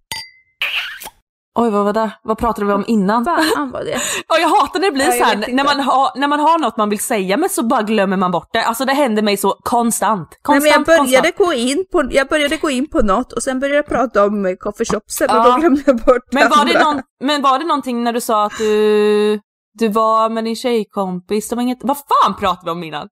Oj 1.55 1.69
vad 1.69 1.85
var 1.85 1.93
det? 1.93 2.11
Vad 2.23 2.37
pratade 2.37 2.67
vi 2.67 2.73
om 2.73 2.83
innan? 2.87 3.25
Fan 3.25 3.71
var 3.71 3.83
det? 3.83 3.97
Ja, 4.27 4.37
jag 4.39 4.47
hatar 4.49 4.79
när 4.79 4.87
det 4.87 4.91
blir 4.93 5.05
Ja, 5.05 5.11
så 5.11 5.17
jag 5.17 5.25
här, 5.25 5.45
när 5.53 5.63
man, 5.63 5.79
har, 5.79 6.19
när 6.19 6.27
man 6.27 6.39
har 6.39 6.59
något 6.59 6.77
man 6.77 6.89
vill 6.89 6.99
säga 6.99 7.37
men 7.37 7.49
så 7.49 7.63
bara 7.63 7.81
glömmer 7.81 8.17
man 8.17 8.31
bort 8.31 8.49
det. 8.53 8.63
Alltså 8.63 8.85
det 8.85 8.93
händer 8.93 9.21
mig 9.23 9.37
så 9.37 9.49
konstant. 9.63 10.27
Nej, 10.31 10.39
Konstant, 10.41 10.63
men 10.87 10.95
jag, 10.95 11.05
började 11.05 11.31
konstant. 11.31 11.49
gå 11.49 11.53
in 11.53 11.85
på, 11.91 12.03
jag 12.11 12.27
började 12.27 12.57
gå 12.57 12.69
in 12.69 12.89
på 12.89 13.01
något 13.01 13.33
och 13.33 13.43
sen 13.43 13.59
började 13.59 13.75
jag 13.75 13.85
prata 13.87 14.25
om 14.25 14.45
eh, 14.45 14.53
coffeeshopsen 14.55 15.29
och 15.29 15.35
Ja. 15.35 15.43
då 15.51 15.57
glömde 15.59 15.81
jag 15.85 15.95
bort 15.97 16.23
Men 16.31 16.49
var, 16.49 16.65
det 16.65 16.79
andra. 16.79 16.91
någon, 16.93 17.01
men 17.23 17.41
var 17.41 17.59
det 17.59 17.65
någonting 17.65 18.03
när 18.03 18.13
du 18.13 18.21
sa 18.21 18.45
att 18.45 18.57
du, 18.57 19.39
du 19.79 19.87
var 19.87 20.29
med 20.29 20.43
din 20.43 20.55
tjejkompis? 20.55 21.49
Det 21.49 21.55
var 21.55 21.63
inget, 21.63 21.79
vad 21.81 21.97
fan 21.97 22.35
pratade 22.39 22.65
vi 22.65 22.71
om 22.71 22.83
innan? 22.83 23.07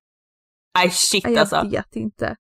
Nej 0.78 0.90
shit 0.90 1.24
Nej, 1.24 1.34
jag 1.34 1.42
alltså. 1.42 1.68
vet 1.72 1.96
inte. 1.96 2.36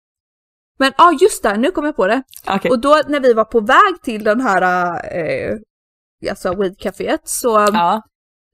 Men 0.80 0.92
ja, 0.98 1.12
just 1.22 1.44
det, 1.44 1.58
nu 1.58 1.72
kom 1.72 1.86
jag 1.86 1.96
på 1.96 2.08
det. 2.08 2.24
Okej. 2.50 2.72
Och 2.72 2.80
då 2.80 3.02
när 3.08 3.20
vi 3.20 3.34
var 3.34 3.46
på 3.46 3.60
väg 3.60 4.02
till 4.04 4.24
den 4.24 4.42
här 4.42 4.62
eh, 5.18 5.58
alltså 6.30 6.54
weedcaféet 6.56 7.22
så, 7.28 7.50
Ja. 7.74 8.02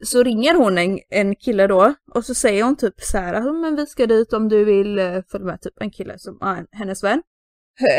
så 0.03 0.23
ringer 0.23 0.55
hon 0.55 0.77
en, 0.77 0.99
en 1.09 1.35
kille 1.35 1.67
då 1.67 1.93
och 2.13 2.25
så 2.25 2.33
säger 2.35 2.63
hon 2.63 2.75
typ 2.75 3.01
så 3.01 3.17
här, 3.17 3.33
"Ja, 3.33 3.51
men 3.53 3.75
vi 3.75 3.85
ska 3.85 4.05
dit 4.07 4.33
om 4.33 4.49
du 4.49 4.65
vill 4.65 4.99
eh, 4.99 5.21
följa 5.31 5.45
med, 5.47 5.61
typ 5.61 5.81
en 5.81 5.91
kille 5.91 6.19
som 6.19 6.41
en- 6.41 6.67
hennes 6.71 7.03
vän. 7.03 7.21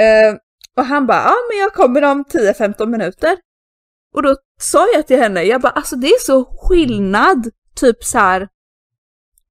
Eh, 0.01 0.37
och 0.77 0.85
han 0.85 1.07
bara, 1.07 1.23
ja 1.23 1.35
men 1.51 1.59
jag 1.59 1.73
kommer 1.75 2.05
om 2.05 2.25
10-15 2.25 2.87
minuter. 2.87 3.37
Och 4.15 4.23
då 4.23 4.37
sa 4.61 4.87
jag 4.95 5.07
till 5.07 5.19
henne, 5.19 5.43
jag 5.43 5.61
bara, 5.61 5.73
alltså 5.73 5.97
det 5.97 6.07
är 6.07 6.21
så 6.21 6.45
skillnad, 6.45 7.51
typ 7.75 8.05
så 8.05 8.19
här 8.19 8.49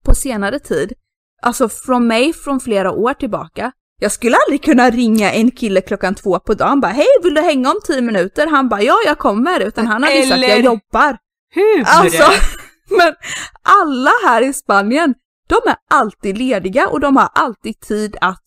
på 0.05 0.15
senare 0.15 0.59
tid. 0.59 0.93
Alltså 1.41 1.70
från 1.70 2.07
mig 2.07 2.34
från 2.34 2.59
flera 2.59 2.91
år 2.91 3.13
tillbaka. 3.13 3.72
Jag 4.00 4.12
skulle 4.12 4.38
aldrig 4.45 4.64
kunna 4.64 4.89
ringa 4.89 5.32
en 5.32 5.52
kille 5.52 5.82
klockan 5.82 6.16
två 6.16 6.39
på 6.39 6.54
dagen 6.54 6.80
bara 6.82 6.91
hej 6.91 7.08
vill 7.24 7.34
du 7.34 7.41
hänga 7.41 7.70
om 7.72 7.80
tio 7.86 8.02
minuter? 8.02 8.48
Han 8.48 8.70
bara 8.70 8.82
ja 8.82 8.95
jag 9.06 9.18
kommer 9.18 9.60
utan 9.60 9.88
han 9.88 10.04
hade 10.04 10.16
ju 10.16 10.24
sagt 10.24 10.38
Eller- 10.38 10.48
jag 10.50 10.60
jobbar. 10.62 11.18
Hur? 11.54 11.84
Alltså, 11.86 12.24
men 12.98 13.16
alla 13.62 14.12
här 14.26 14.41
i 14.41 14.54
Spanien, 14.54 15.14
de 15.50 15.70
är 15.70 15.76
alltid 15.89 16.38
lediga 16.38 16.88
och 16.88 17.00
de 17.00 17.16
har 17.18 17.30
alltid 17.34 17.80
tid 17.80 18.18
att 18.22 18.43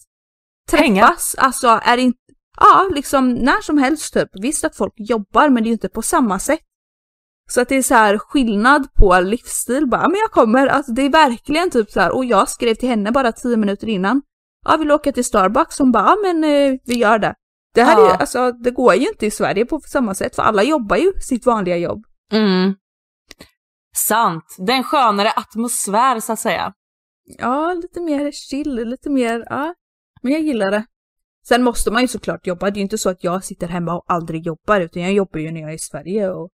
Hänga. 0.73 1.07
träffas. 1.07 1.35
Alltså 1.39 1.81
är 1.85 1.97
inte, 1.97 2.19
ja 2.61 2.89
liksom 2.95 3.35
när 3.35 3.61
som 3.63 3.79
helst 3.79 4.15
typ. 4.15 4.29
Visst 4.43 4.65
att 4.65 4.77
folk 4.77 4.93
jobbar 4.97 5.49
men 5.49 5.63
det 5.63 5.67
är 5.67 5.71
ju 5.71 5.73
inte 5.73 5.89
på 5.89 6.03
samma 6.03 6.39
sätt. 6.39 6.61
Så 7.51 7.61
att 7.61 7.69
det 7.69 7.77
är 7.77 7.83
så 7.83 7.95
här 7.95 8.19
skillnad 8.19 8.95
på 8.95 9.21
livsstil 9.21 9.87
bara, 9.87 10.09
men 10.09 10.19
jag 10.21 10.31
kommer, 10.31 10.67
alltså 10.67 10.93
det 10.93 11.03
är 11.03 11.09
verkligen 11.11 11.71
typ 11.71 11.91
så 11.91 12.01
här, 12.01 12.15
och 12.17 12.25
jag 12.25 12.49
skrev 12.49 12.75
till 12.75 12.89
henne 12.89 13.13
bara 13.13 13.33
tio 13.33 13.57
minuter 13.57 13.89
innan. 13.89 14.23
Ja, 14.65 14.77
vill 14.77 14.89
du 14.89 14.95
åka 14.95 15.13
till 15.13 15.25
Starbucks? 15.25 15.79
Hon 15.79 15.93
bara, 15.93 16.05
ja 16.05 16.17
men 16.23 16.45
eh, 16.45 16.79
vi 16.85 16.95
gör 16.99 17.19
det. 17.19 17.35
Det 17.75 17.83
här 17.83 17.97
är 17.97 18.03
ju, 18.03 18.09
Ja. 18.09 18.17
alltså 18.17 18.53
det 18.53 18.71
går 18.71 18.95
ju 18.95 19.09
inte 19.09 19.27
i 19.27 19.31
Sverige 19.31 19.67
på 19.67 19.81
samma 19.81 20.15
sätt 20.15 20.35
för 20.37 20.43
alla 20.43 20.63
jobbar 20.63 20.97
ju 20.97 21.13
sitt 21.21 21.47
vanliga 21.47 21.77
jobb. 21.77 22.05
Mm. 22.33 22.75
Sant. 23.97 24.45
Det 24.59 24.73
är 24.73 24.77
en 24.77 24.85
skönare 24.85 25.31
atmosfär 25.31 26.21
så 26.21 26.33
att 26.33 26.39
säga. 26.39 26.73
Ja, 27.39 27.73
lite 27.83 28.01
mer 28.01 28.31
chill, 28.33 28.75
lite 28.75 29.11
mer, 29.11 29.45
ja. 29.51 29.75
Men 30.23 30.33
jag 30.33 30.41
gillar 30.43 30.71
det. 30.71 30.85
Sen 31.49 31.63
måste 31.65 31.91
man 31.91 32.03
ju 32.03 32.09
såklart 32.09 32.47
jobba. 32.47 32.67
Det 32.71 32.75
är 32.75 32.81
ju 32.81 32.83
inte 32.83 32.99
så 32.99 33.11
att 33.11 33.25
jag 33.25 33.45
sitter 33.45 33.69
hemma 33.69 33.95
och 33.95 34.05
aldrig 34.07 34.47
jobbar, 34.47 34.81
utan 34.81 35.03
jag 35.03 35.13
jobbar 35.13 35.41
ju 35.41 35.51
när 35.51 35.61
jag 35.61 35.71
är 35.71 35.75
i 35.75 35.79
Sverige 35.79 36.31
och 36.31 36.51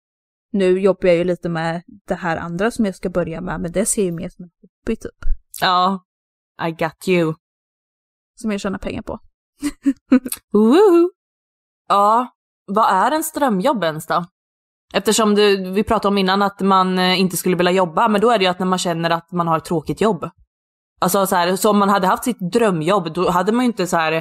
nu 0.52 0.80
jobbar 0.80 1.08
jag 1.08 1.18
ju 1.18 1.24
lite 1.24 1.50
med 1.50 1.82
det 2.08 2.16
här 2.16 2.38
andra 2.38 2.72
som 2.72 2.86
jag 2.86 2.96
ska 2.96 3.10
börja 3.10 3.42
med, 3.42 3.62
men 3.62 3.72
det 3.72 3.86
ser 3.86 4.04
ju 4.04 4.12
mer 4.12 4.30
som 4.30 4.44
en 4.46 4.50
hobby 4.62 4.96
typ. 4.96 5.36
Ja. 5.62 6.04
I 6.68 6.72
got 6.72 7.08
you. 7.08 7.34
Som 8.36 8.52
jag 8.52 8.62
tjänar 8.62 8.80
pengar 8.80 9.02
på. 9.02 9.20
Woohoo. 10.54 11.10
Ja, 11.88 12.28
vad 12.66 12.90
är 12.90 13.12
en 13.12 13.24
strömjobb 13.24 13.84
ens 13.84 14.08
då? 14.08 14.26
Eftersom 14.94 15.36
du, 15.36 15.72
vi 15.72 15.84
pratade 15.84 16.08
om 16.08 16.18
innan 16.18 16.42
att 16.42 16.60
man 16.62 17.00
eh, 17.00 17.20
inte 17.20 17.38
skulle 17.38 17.56
vilja 17.56 17.72
jobba, 17.72 18.08
men 18.08 18.22
då 18.22 18.30
är 18.30 18.38
det 18.38 18.44
ju 18.44 18.50
att 18.52 18.60
när 18.60 18.66
man 18.66 18.80
känner 18.80 19.10
att 19.10 19.32
man 19.32 19.48
har 19.48 19.58
ett 19.58 19.66
tråkigt 19.66 20.02
jobb. 20.02 20.30
Alltså 21.00 21.28
så 21.28 21.36
här, 21.36 21.56
så 21.56 21.70
om 21.70 21.78
man 21.78 21.90
hade 21.90 22.08
haft 22.08 22.24
sitt 22.24 22.52
drömjobb, 22.52 23.14
då 23.14 23.30
hade 23.30 23.52
man 23.52 23.66
ju 23.66 23.68
inte 23.68 23.88
så 23.88 23.98
här, 23.98 24.12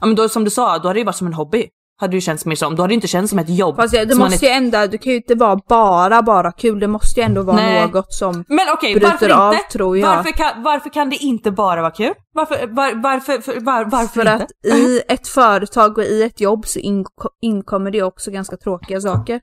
ja 0.00 0.06
men 0.06 0.14
då 0.14 0.28
som 0.28 0.44
du 0.44 0.50
sa, 0.50 0.78
då 0.78 0.88
hade 0.88 0.92
det 0.92 0.98
ju 0.98 1.04
varit 1.04 1.16
som 1.16 1.26
en 1.26 1.34
hobby. 1.34 1.68
Hade 2.00 2.16
det 2.16 2.20
känts 2.20 2.44
mer 2.46 2.54
som. 2.56 2.76
Då 2.76 2.82
hade 2.82 2.90
det 2.90 2.94
inte 2.94 3.06
känts 3.08 3.30
som 3.30 3.38
ett 3.38 3.48
jobb. 3.48 3.76
Fast 3.76 3.92
det 3.94 4.08
man 4.08 4.18
måste 4.30 4.46
ju 4.46 4.52
ändå, 4.52 4.86
det 4.86 4.98
kan 4.98 5.10
ju 5.12 5.16
inte 5.16 5.34
vara 5.34 5.60
bara, 5.68 6.22
bara 6.22 6.52
kul. 6.52 6.80
Det 6.80 6.88
måste 6.88 7.20
ju 7.20 7.24
ändå 7.24 7.42
vara 7.42 7.56
Nej. 7.56 7.86
något 7.92 8.12
som 8.14 8.44
Men 8.48 8.66
okej, 8.74 8.94
bryter 8.94 9.10
varför 9.10 9.30
av 9.30 9.52
inte? 9.54 9.64
tror 9.72 9.98
jag. 9.98 10.16
Varför 10.16 10.30
kan, 10.32 10.62
varför 10.62 10.90
kan 10.90 11.10
det 11.10 11.16
inte 11.16 11.50
bara 11.50 11.80
vara 11.80 11.90
kul? 11.90 12.14
Varför, 12.34 12.66
var, 12.66 13.02
varför, 13.02 13.38
för, 13.40 13.60
var, 13.60 13.84
varför 13.84 14.24
För 14.24 14.32
inte? 14.32 14.44
att 14.44 14.50
i 14.66 15.02
ett 15.08 15.28
företag 15.28 15.98
och 15.98 16.04
i 16.04 16.22
ett 16.22 16.40
jobb 16.40 16.66
så 16.66 16.78
inko- 16.78 17.28
inkommer 17.42 17.90
det 17.90 18.02
också 18.02 18.30
ganska 18.30 18.56
tråkiga 18.56 19.00
saker. 19.00 19.40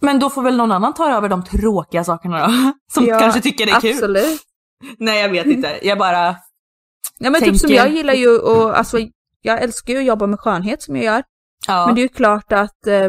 Men 0.00 0.18
då 0.18 0.30
får 0.30 0.42
väl 0.42 0.56
någon 0.56 0.72
annan 0.72 0.94
ta 0.94 1.10
över 1.16 1.28
de 1.28 1.44
tråkiga 1.44 2.04
sakerna 2.04 2.46
då? 2.46 2.52
Som 2.92 3.04
Ja, 3.06 3.18
kanske 3.20 3.40
tycker 3.40 3.66
det 3.66 3.72
är 3.72 3.80
kul. 3.80 3.90
Absolut. 3.94 4.40
Nej 4.98 5.22
jag 5.22 5.28
vet 5.28 5.46
inte, 5.46 5.78
jag 5.82 5.98
bara... 5.98 6.36
Ja 7.18 7.30
men 7.30 7.34
typ 7.42 7.56
som 7.56 7.68
tänker- 7.68 7.84
jag 7.84 7.92
gillar 7.94 8.14
ju 8.14 8.38
och 8.38 8.78
alltså 8.78 8.98
jag 9.42 9.62
älskar 9.62 9.92
ju 9.92 9.98
att 9.98 10.04
jobba 10.04 10.26
med 10.26 10.40
skönhet 10.40 10.82
som 10.82 10.96
jag 10.96 11.04
gör. 11.04 11.22
Ja. 11.66 11.86
Men 11.86 11.94
det 11.94 12.00
är 12.00 12.02
ju 12.02 12.08
klart 12.08 12.52
att 12.52 12.86
eh, 12.86 13.08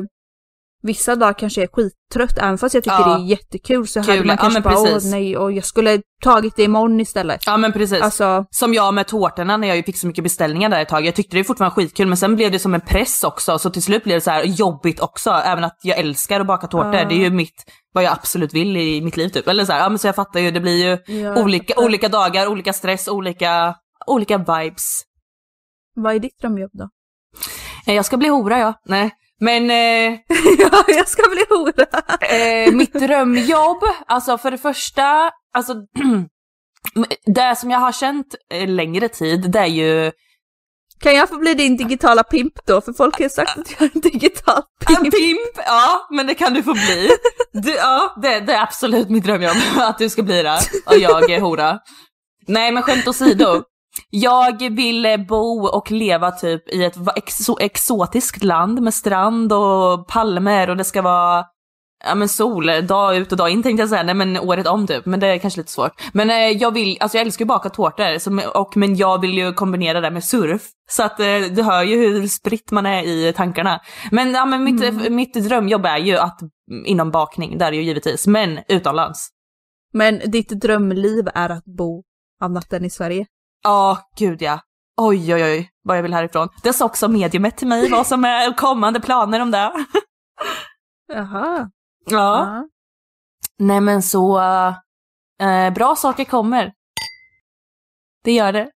vissa 0.84 1.16
dagar 1.16 1.34
kanske 1.34 1.64
är 1.64 1.68
skittrött 1.68 2.38
även 2.38 2.58
fast 2.58 2.76
jag 2.76 2.84
tycker 2.84 3.00
Ja. 3.00 3.18
det 3.18 3.24
är 3.24 3.26
jättekul 3.28 3.88
så 3.88 4.02
Kul, 4.04 4.10
hade 4.10 4.24
man 4.26 4.36
ja, 4.36 4.42
kanske 4.42 4.60
men 4.60 4.74
bara 4.74 4.80
åh 4.96 5.00
nej 5.12 5.38
och 5.38 5.52
jag 5.52 5.66
skulle 5.66 6.02
tagit 6.24 6.56
det 6.56 6.64
imorgon 6.64 7.00
istället. 7.00 7.46
Ja 7.46 7.58
men 7.58 7.74
precis. 7.74 8.02
Alltså, 8.02 8.46
Som 8.50 8.74
jag 8.74 8.94
med 8.94 9.08
tårtorna 9.08 9.58
när 9.58 9.68
jag 9.76 9.86
fick 9.86 9.98
så 9.98 10.08
mycket 10.08 10.24
beställningar 10.24 10.70
där 10.70 10.82
ett 10.82 10.90
tag. 10.90 11.06
Jag 11.06 11.16
tyckte 11.16 11.38
det 11.38 11.44
fortfarande 11.44 11.76
var 11.76 11.84
skitkul 11.84 12.08
men 12.08 12.18
sen 12.18 12.36
blev 12.36 12.52
det 12.52 12.60
som 12.60 12.74
en 12.74 12.82
press 12.82 13.24
också 13.24 13.60
så 13.60 13.70
till 13.70 13.84
slut 13.84 14.04
blev 14.04 14.18
det 14.18 14.22
så 14.22 14.32
här 14.32 14.44
jobbigt 14.44 15.00
också. 15.00 15.30
Även 15.30 15.64
att 15.64 15.78
jag 15.84 15.98
älskar 15.98 16.40
att 16.40 16.48
baka 16.48 16.68
tårtor. 16.68 16.96
Ja. 16.96 17.06
Det 17.06 17.16
är 17.16 17.20
ju 17.20 17.30
mitt, 17.30 17.72
vad 17.94 18.04
jag 18.04 18.12
absolut 18.14 18.54
vill 18.54 18.78
i 18.78 19.02
mitt 19.02 19.18
liv 19.18 19.30
typ. 19.30 19.48
Eller 19.48 19.66
så 19.66 19.72
här, 19.72 19.80
ja 19.80 19.90
men 19.90 20.00
så 20.00 20.08
jag 20.08 20.16
fattar 20.16 20.40
ju, 20.40 20.52
det 20.52 20.60
blir 20.60 20.86
ju 21.08 21.14
Ja, 21.22 21.42
olika, 21.44 21.74
jag 21.78 21.86
olika 21.86 22.10
dagar, 22.10 22.48
olika 22.48 22.74
stress, 22.74 23.08
olika, 23.08 23.76
olika 24.08 24.38
vibes. 24.38 25.02
vad 25.96 26.16
är 26.16 26.20
ditt 26.20 26.40
drömjobb 26.42 26.72
då? 26.74 26.90
Eh, 27.88 27.96
Jag 27.96 28.06
ska 28.06 28.18
bli 28.18 28.28
hora 28.30 28.60
ja. 28.60 28.74
Nej. 28.86 29.12
Men 29.40 29.72
eh, 29.72 30.20
ja, 30.60 30.84
jag 30.88 31.08
ska 31.08 31.30
bli 31.30 31.44
hora! 31.50 31.86
eh, 32.38 32.72
mitt 32.74 32.94
drömjobb, 32.94 33.84
alltså 34.08 34.38
för 34.38 34.52
det 34.52 34.58
första, 34.58 35.32
alltså 35.54 35.74
det 37.26 37.56
som 37.56 37.72
jag 37.72 37.80
har 37.80 37.92
känt 37.92 38.36
eh, 38.54 38.68
längre 38.68 39.10
tid, 39.10 39.52
det 39.52 39.60
är 39.60 39.66
ju 39.66 40.12
Kan 41.00 41.16
jag 41.16 41.30
få 41.30 41.38
bli 41.38 41.54
din 41.54 41.78
digitala 41.78 42.24
pimp 42.24 42.54
då? 42.68 42.82
För 42.82 42.94
folk 42.94 43.16
har 43.18 43.24
ju 43.24 43.30
sagt 43.30 43.58
att 43.58 43.72
jag 43.72 43.82
är 43.82 43.92
en 43.96 44.02
digital 44.02 44.64
En 44.90 44.96
pimp. 45.04 45.14
pimp, 45.16 45.66
ja 45.66 46.08
men 46.12 46.28
det 46.28 46.34
kan 46.36 46.54
du 46.54 46.64
få 46.64 46.74
bli. 46.74 47.10
Du, 47.54 47.72
ja, 47.76 48.16
det, 48.22 48.40
det 48.40 48.54
är 48.54 48.62
absolut 48.62 49.10
mitt 49.10 49.24
drömjobb, 49.24 49.58
att 49.78 49.98
du 49.98 50.10
ska 50.10 50.24
bli 50.24 50.44
det 50.44 50.60
och 50.86 50.98
jag 50.98 51.30
är 51.30 51.40
hora. 51.42 51.80
Nej 52.48 52.72
men 52.72 52.84
skämt 52.84 53.08
åsido. 53.08 53.64
Jag 54.10 54.70
vill 54.76 55.26
bo 55.30 55.68
och 55.68 55.92
leva 55.92 56.32
typ 56.32 56.70
i 56.70 56.84
ett 56.84 56.98
exo 57.16 57.58
exotiskt 57.60 58.44
land 58.44 58.82
med 58.82 58.94
strand 58.94 59.54
och 59.54 60.08
palmer 60.08 60.70
och 60.70 60.78
det 60.78 60.84
ska 60.84 61.02
vara 61.02 61.46
Ja 62.06 62.16
men 62.16 62.30
sol, 62.30 62.88
dag 62.88 63.18
ut 63.18 63.32
och 63.32 63.38
dag 63.38 63.50
in 63.50 63.64
tänkte 63.64 63.82
jag 63.82 63.90
säga, 63.90 64.04
nej 64.04 64.16
men 64.16 64.40
året 64.40 64.68
om 64.68 64.88
typ, 64.88 65.06
men 65.06 65.20
det 65.20 65.28
är 65.28 65.38
kanske 65.38 65.60
lite 65.60 65.72
svårt. 65.72 65.92
Men 66.14 66.30
eh, 66.30 66.36
jag 66.36 66.74
vill, 66.74 66.98
alltså 67.00 67.18
jag 67.18 67.26
älskar 67.26 67.46
ju 67.46 67.48
baka 67.48 67.70
tårtor, 67.70 68.20
som, 68.20 68.42
och, 68.54 68.78
men 68.78 68.96
jag 68.96 69.22
vill 69.22 69.38
ju 69.38 69.54
kombinera 69.54 70.02
det 70.02 70.12
med 70.12 70.24
surf. 70.24 70.62
Så 70.90 71.04
att 71.04 71.20
eh, 71.20 71.40
du 71.56 71.64
hör 71.64 71.84
ju 71.84 71.98
hur 71.98 72.28
spritt 72.28 72.72
man 72.72 72.86
är 72.86 73.04
i 73.04 73.34
tankarna. 73.34 73.82
Men, 74.12 74.34
ja, 74.34 74.46
men 74.46 74.64
mitt, 74.64 74.84
Mm. 74.84 75.16
mitt 75.16 75.34
drömjobb 75.34 75.86
är 75.86 75.98
ju 75.98 76.18
att, 76.18 76.42
mm, 76.42 76.86
inom 76.86 77.12
bakning, 77.12 77.58
där 77.58 77.68
är 77.68 77.72
ju 77.72 77.84
givetvis, 77.84 78.28
men 78.28 78.60
utomlands. 78.68 79.30
Men 79.94 80.22
ditt 80.26 80.50
drömliv 80.50 81.30
är 81.34 81.50
att 81.50 81.66
bo 81.66 82.04
annat 82.42 82.74
än 82.74 82.86
i 82.86 82.90
Sverige. 82.90 83.26
Ja, 83.64 84.10
gud 84.18 84.42
ja. 84.42 84.60
oj 85.02 85.34
oj 85.34 85.44
oj 85.44 85.70
vad 85.84 85.98
jag 85.98 86.04
vill 86.04 86.14
härifrån. 86.14 86.50
Det 86.64 86.74
sa 86.74 86.86
också 86.86 87.08
mediumet 87.08 87.58
till 87.58 87.68
mig 87.68 87.90
vad 87.90 88.08
som 88.08 88.26
är 88.26 88.58
kommande 88.58 89.00
planer 89.02 89.40
om 89.40 89.52
det. 89.52 89.72
Jaha. 91.14 91.70
Ja. 92.06 92.64
Nej 93.60 93.82
men 93.82 94.04
så, 94.04 94.40
eh, 95.42 95.74
bra 95.74 95.96
saker 95.96 96.24
kommer. 96.26 96.74
Det 98.24 98.32
gör 98.32 98.52
det. 98.52 98.70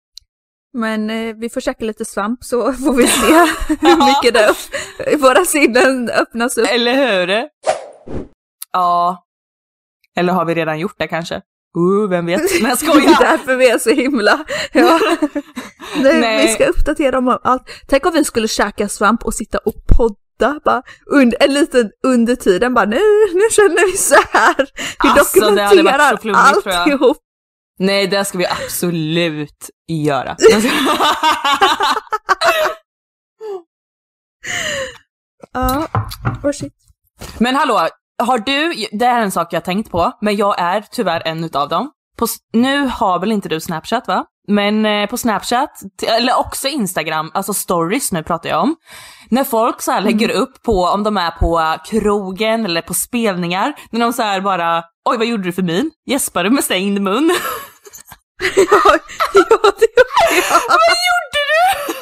Men 0.72 1.10
eh, 1.10 1.36
vi 1.36 1.50
får 1.50 1.60
käka 1.60 1.84
lite 1.84 2.04
svamp 2.04 2.44
så 2.44 2.72
får 2.84 2.94
vi 2.94 3.06
se 3.06 3.26
hur 3.80 4.06
mycket 4.06 4.34
det 4.34 5.16
våra 5.16 5.44
sinnen 5.44 6.08
öppnas 6.10 6.58
upp. 6.58 6.68
Eller 6.68 6.94
hur? 6.94 7.48
Ja. 8.72 9.24
Eller 10.16 10.32
har 10.32 10.44
vi 10.44 10.54
redan 10.54 10.78
gjort 10.78 10.98
det 10.98 11.08
kanske? 11.08 11.42
Uh, 11.78 12.08
vem 12.10 12.26
vet? 12.26 12.40
Nej 12.62 12.62
jag 12.62 12.62
Det 12.62 12.72
är 12.72 12.76
skojar! 12.76 13.20
därför 13.20 13.56
vi 13.56 13.68
är 13.70 13.78
så 13.78 13.90
himla... 13.90 14.44
Ja. 14.72 15.00
Nej, 16.02 16.20
Nej. 16.20 16.46
Vi 16.46 16.52
ska 16.52 16.66
uppdatera 16.66 17.18
om 17.18 17.38
allt. 17.42 17.62
Tänk 17.88 18.06
om 18.06 18.12
vi 18.12 18.24
skulle 18.24 18.48
käka 18.48 18.88
svamp 18.88 19.24
och 19.24 19.34
sitta 19.34 19.58
och 19.58 19.74
podda 19.96 20.60
bara 20.64 20.82
under, 21.06 21.42
en 21.42 21.54
liten 21.54 21.90
under 22.06 22.36
tiden 22.36 22.74
bara 22.74 22.84
nu, 22.84 23.00
nu 23.34 23.42
känner 23.50 23.92
vi 23.92 23.96
så 23.96 24.14
här. 24.32 24.68
Vi 25.02 25.08
Alltså, 25.08 25.40
dokumenterar 25.40 25.98
alltihop. 25.98 27.16
Nej, 27.78 28.06
det 28.06 28.24
ska 28.24 28.38
vi 28.38 28.46
absolut 28.46 29.70
göra. 29.88 30.36
Ja, 35.52 35.88
oh 36.42 36.52
shit. 36.52 36.72
Men 37.38 37.54
hallå, 37.56 37.88
har 38.24 38.38
du, 38.38 38.86
det 38.92 39.06
här 39.06 39.18
är 39.20 39.24
en 39.24 39.30
sak 39.30 39.52
jag 39.52 39.60
har 39.60 39.64
tänkt 39.64 39.90
på, 39.90 40.12
men 40.20 40.36
jag 40.36 40.60
är 40.60 40.84
tyvärr 40.90 41.22
en 41.24 41.44
utav 41.44 41.68
dem. 41.68 41.90
På, 42.18 42.26
nu 42.52 42.86
har 42.86 43.18
väl 43.18 43.32
inte 43.32 43.48
du 43.48 43.60
Snapchat 43.60 44.08
va? 44.08 44.24
Men 44.48 44.86
eh, 44.86 45.08
på 45.08 45.16
Snapchat, 45.16 45.70
eller 46.06 46.38
också 46.38 46.68
Instagram, 46.68 47.30
alltså 47.34 47.54
stories 47.54 48.12
nu 48.12 48.22
pratar 48.22 48.48
jag 48.50 48.62
om. 48.62 48.76
När 49.28 49.44
folk 49.44 49.82
så 49.82 49.92
här 49.92 50.00
lägger 50.00 50.30
upp 50.30 50.62
på, 50.62 50.84
om 50.84 51.02
de 51.02 51.16
är 51.16 51.30
på 51.30 51.60
eh, 51.60 51.76
krogen 51.84 52.64
eller 52.64 52.82
på 52.82 52.94
spelningar, 52.94 53.74
när 53.90 54.00
de 54.00 54.12
så 54.12 54.22
här 54.22 54.40
bara, 54.40 54.84
oj 55.10 55.16
vad 55.18 55.26
gjorde 55.26 55.42
du 55.42 55.52
för 55.52 55.62
min? 55.62 55.90
Gäspar 56.06 56.44
du 56.44 56.50
med 56.50 56.64
stängd 56.64 57.00
mun? 57.00 57.30
Ja, 58.56 58.96
ja, 59.34 59.72
det 59.78 59.86
gjorde 59.86 60.36
jag. 60.48 60.60
vad 60.68 60.96
gjorde 61.08 61.40
du? 61.50 61.94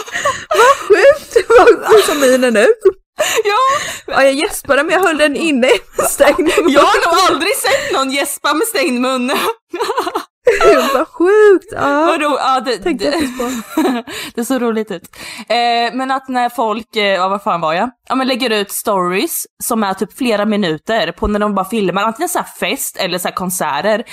Vad 0.48 0.76
sjukt! 0.76 1.48
Vad 1.92 2.00
som 2.00 2.20
minen 2.20 2.54
nu. 2.54 2.66
Ja, 3.44 3.58
Ja, 4.14 4.22
jag 4.22 4.32
gäspade 4.34 4.82
men 4.82 4.92
jag 4.92 5.00
höll 5.00 5.18
den 5.18 5.36
inne 5.36 5.68
med 5.96 6.06
stängd 6.06 6.38
mun. 6.38 6.68
jag 6.68 6.80
har 6.82 7.06
nog 7.06 7.34
aldrig 7.34 7.56
sett 7.56 7.92
någon 7.92 8.10
gäspa 8.10 8.54
med 8.54 8.66
stängd 8.66 9.00
mun. 9.00 9.32
Vad 10.94 11.08
sjukt! 11.08 11.66
Ja, 11.72 12.04
Vad 12.06 12.20
ro- 12.22 12.36
ja, 12.38 12.60
det, 12.60 12.76
tänkte 12.78 13.10
det, 13.10 13.28
på. 13.38 13.50
det 14.34 14.44
såg 14.44 14.62
roligt 14.62 14.90
ut. 14.90 15.02
Eh, 15.48 15.94
men 15.94 16.10
att 16.10 16.28
när 16.28 16.48
folk, 16.48 16.96
eh, 16.96 17.02
ja 17.04 17.28
vad 17.28 17.42
fan 17.42 17.60
var 17.60 17.72
jag? 17.72 17.90
Ja 18.08 18.14
men 18.14 18.26
lägger 18.28 18.50
ut 18.50 18.70
stories 18.72 19.46
som 19.64 19.82
är 19.84 19.94
typ 19.94 20.18
flera 20.18 20.44
minuter 20.44 21.12
på 21.12 21.26
när 21.26 21.38
de 21.38 21.54
bara 21.54 21.64
filmar 21.64 22.02
antingen 22.02 22.28
så 22.28 22.38
här 22.38 22.46
fest 22.60 22.96
eller 22.96 23.18
så 23.18 23.28
konserter. 23.28 24.04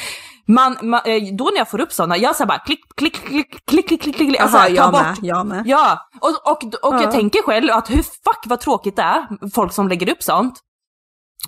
Man, 0.47 0.78
man, 0.82 1.01
eh, 1.06 1.22
då 1.38 1.45
när 1.45 1.58
jag 1.58 1.70
får 1.70 1.82
upp 1.82 1.91
sådana, 1.93 2.18
jag 2.18 2.36
säger 2.36 2.47
bara 2.47 2.60
klick, 2.60 2.80
klick, 2.97 3.14
klick, 3.26 3.66
klick, 3.68 3.88
klick, 3.88 4.01
klick, 4.01 4.16
klick, 4.16 4.39
alltså, 4.39 4.58
Jaha, 4.58 4.68
ta 4.68 4.74
jag 4.76 4.91
bort. 4.91 5.01
med, 5.01 5.18
jag 5.22 5.45
med. 5.45 5.64
Ja, 5.66 6.05
och, 6.26 6.51
och, 6.51 6.63
och 6.63 6.95
Ja. 6.95 7.01
jag 7.01 7.11
tänker 7.11 7.41
själv 7.41 7.71
att 7.73 7.89
hur 7.89 8.03
fuck 8.03 8.43
vad 8.45 8.59
tråkigt 8.59 8.95
det 8.95 9.01
är, 9.01 9.49
folk 9.55 9.73
som 9.73 9.88
lägger 9.88 10.09
upp 10.11 10.23
sånt. 10.23 10.59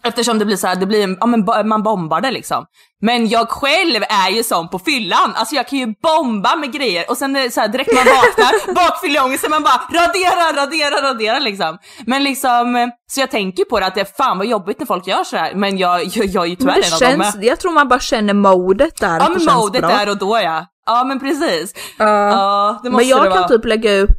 Eftersom 0.03 0.39
det 0.39 0.45
blir 0.45 0.57
så 0.57 0.67
här, 0.67 0.75
det 0.75 0.85
blir, 0.85 1.03
en- 1.03 1.17
ja 1.19 1.25
men 1.25 1.67
man 1.67 1.83
bombar 1.83 2.21
det 2.21 2.31
liksom. 2.31 2.65
Men 3.01 3.27
jag 3.27 3.49
själv 3.49 4.03
är 4.09 4.29
ju 4.29 4.43
sån 4.43 4.69
på 4.69 4.79
fyllan, 4.79 5.33
alltså 5.35 5.55
jag 5.55 5.67
kan 5.67 5.79
ju 5.79 5.93
bomba 6.03 6.55
med 6.55 6.71
grejer 6.73 7.09
och 7.09 7.17
sen 7.17 7.51
så 7.51 7.61
här, 7.61 7.67
direkt 7.67 7.93
man 7.93 8.03
vaknar, 8.05 8.73
bakfylleångest, 8.89 9.49
man 9.49 9.63
bara 9.63 9.81
radera, 9.93 10.61
radera, 10.63 11.09
radera 11.11 11.39
liksom. 11.39 11.77
Men 12.05 12.23
liksom, 12.23 12.91
så 13.11 13.19
jag 13.19 13.31
tänker 13.31 13.65
på 13.65 13.79
det 13.79 13.85
att 13.85 13.95
det 13.95 14.01
är 14.01 14.15
fan 14.17 14.37
vad 14.37 14.47
jobbigt 14.47 14.79
när 14.79 14.85
folk 14.85 15.07
gör 15.07 15.23
så 15.23 15.37
här. 15.37 15.53
men 15.55 15.77
jag, 15.77 16.03
jag, 16.05 16.25
jag 16.25 16.43
är 16.45 16.49
ju 16.49 16.55
tyvärr 16.55 16.75
det 16.75 16.87
en 16.87 16.93
av 16.93 16.99
dem 17.19 17.31
känns, 17.31 17.45
jag 17.45 17.59
tror 17.59 17.71
man 17.71 17.87
bara 17.87 17.99
känner 17.99 18.33
modet 18.33 18.99
där. 18.99 19.19
Ja 19.19 19.29
men 19.29 19.39
känns 19.39 19.55
modet 19.57 19.81
där 19.81 20.09
och 20.09 20.17
då 20.17 20.39
ja. 20.43 20.65
Ja 20.85 21.03
men 21.03 21.19
precis. 21.19 21.73
Ja. 21.97 22.05
Ja, 22.31 22.79
det 22.83 22.89
måste 22.89 23.03
Men 23.05 23.07
jag 23.09 23.23
det 23.23 23.29
kan 23.29 23.37
vara. 23.37 23.47
typ 23.47 23.65
lägga 23.65 23.91
upp 23.99 24.17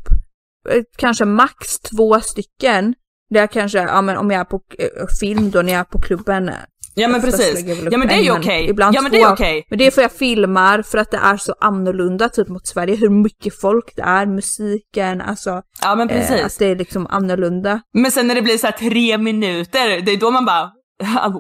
kanske 0.97 1.25
max 1.25 1.79
två 1.79 2.21
stycken. 2.21 2.95
Där 3.31 3.47
kanske, 3.47 3.79
ja 3.79 4.03
men 4.03 4.17
om 4.17 4.31
jag 4.31 4.41
är 4.41 4.45
på 4.45 4.61
eh, 4.79 5.07
film 5.21 5.51
då 5.51 5.63
när 5.63 5.73
jag 5.73 5.81
är 5.81 5.85
på 5.85 6.01
klubben. 6.01 6.51
Ja 6.95 7.09
men 7.09 7.21
precis. 7.21 7.65
Ja 7.91 7.99
men 7.99 8.09
det 8.09 8.15
är 8.15 8.23
ju 8.23 8.33
okej. 8.33 8.69
Ibland 8.69 8.97
Ja 8.97 9.03
men 9.03 9.13
det 9.13 9.21
är 9.21 9.33
okej. 9.33 9.67
Men 9.71 9.79
det 9.79 9.87
är 9.87 9.91
för 9.91 10.03
jag 10.03 10.13
filmar 10.13 10.83
för 10.83 10.99
att 10.99 11.11
det 11.11 11.17
är 11.17 11.37
så 11.37 11.55
annorlunda 11.61 12.29
typ 12.29 12.49
mot 12.49 12.67
Sverige. 12.67 12.97
Hur 12.97 13.11
mycket 13.11 13.61
folk 13.61 13.93
det 13.97 14.03
är, 14.03 14.27
musiken, 14.27 15.21
alltså. 15.21 15.63
Ja 15.83 15.95
men 15.95 16.11
Eh, 16.11 16.17
precis. 16.17 16.45
att 16.45 16.59
det 16.59 16.67
är 16.67 16.77
liksom 16.77 17.07
annorlunda. 17.07 17.81
Men 17.95 18.11
sen 18.11 18.27
när 18.27 18.35
det 18.35 18.43
blir 18.43 18.59
så 18.59 18.67
här 18.67 18.75
tre 18.75 19.19
minuter, 19.19 20.01
det 20.01 20.13
är 20.13 20.17
då 20.17 20.31
man 20.31 20.45
bara 20.45 20.71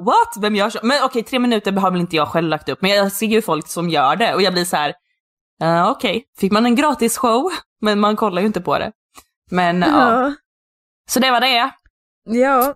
What? 0.04 0.42
Vem 0.42 0.56
gör 0.56 0.70
så? 0.70 0.78
Men 0.82 1.04
okej, 1.04 1.22
tre 1.22 1.38
minuter 1.38 1.72
har 1.72 1.90
väl 1.90 2.00
inte 2.00 2.16
jag 2.16 2.28
själv 2.28 2.48
lagt 2.48 2.68
upp, 2.68 2.82
men 2.82 2.90
jag 2.90 3.12
ser 3.12 3.26
ju 3.26 3.42
folk 3.42 3.68
som 3.68 3.88
gör 3.88 4.16
det 4.16 4.34
och 4.34 4.42
jag 4.42 4.52
blir 4.52 4.64
så 4.64 4.76
här. 4.76 4.94
Uh, 5.62 5.90
okej, 5.90 6.24
fick 6.38 6.52
man 6.52 6.66
en 6.66 6.74
gratis 6.74 7.18
show? 7.18 7.50
Men 7.80 8.00
man 8.00 8.16
kollar 8.16 8.40
ju 8.42 8.46
inte 8.46 8.60
på 8.60 8.78
det. 8.78 8.92
Men 9.50 9.80
ja, 9.80 9.88
Ja. 10.22 10.34
så 11.10 11.20
det 11.20 11.30
var 11.30 11.40
det. 11.40 11.70
ja. 12.24 12.74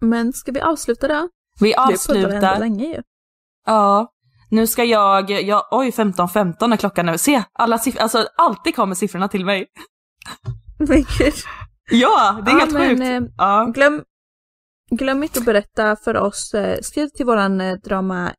Men 0.00 0.32
ska 0.32 0.52
vi 0.52 0.60
avsluta 0.60 1.08
då? 1.08 1.28
Vi 1.60 1.74
avslutar. 1.74 2.58
länge 2.58 2.84
ju. 2.86 3.02
Ja, 3.66 4.12
nu 4.50 4.66
ska 4.66 4.84
jag, 4.84 5.30
jag 5.30 5.62
oj 5.70 5.90
15.15 5.90 6.72
är 6.72 6.76
klockan 6.76 7.06
nu. 7.06 7.18
Se, 7.18 7.42
alla 7.52 7.78
siffror, 7.78 8.00
alltså 8.02 8.28
alltid 8.36 8.76
kommer 8.76 8.94
siffrorna 8.94 9.28
till 9.28 9.44
mig. 9.44 9.66
Men 10.78 11.04
gud. 11.18 11.34
Ja, 11.90 12.42
det 12.44 12.50
är 12.50 12.54
Ja, 12.54 12.58
helt 12.60 12.72
men, 12.72 12.88
sjukt. 12.88 13.02
eh, 13.02 13.34
Ja. 13.38 13.64
Glöm, 13.74 14.02
glöm 14.90 15.22
inte 15.22 15.38
att 15.38 15.44
berätta 15.44 15.96
för 15.96 16.16
oss. 16.16 16.54
eh, 16.54 16.78
Skriv 16.82 17.08
till 17.08 17.26
våran 17.26 17.60
eh, 17.60 17.74
drama, 17.74 18.32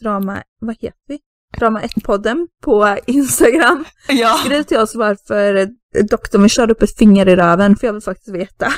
drama, 0.00 0.42
vad 0.60 0.76
heter 0.80 0.98
vi? 1.08 1.18
Drama 1.58 1.80
1-podden 1.80 2.48
på 2.62 2.98
Instagram. 3.06 3.84
ja. 4.08 4.34
Skriv 4.44 4.62
till 4.62 4.78
oss 4.78 4.94
varför 4.94 5.68
doktorn 6.10 6.42
vill 6.42 6.50
köra 6.50 6.72
upp 6.72 6.82
ett 6.82 6.96
finger 6.96 7.28
i 7.28 7.36
röven, 7.36 7.76
för 7.76 7.86
jag 7.86 7.92
vill 7.92 8.02
faktiskt 8.02 8.34
veta. 8.34 8.72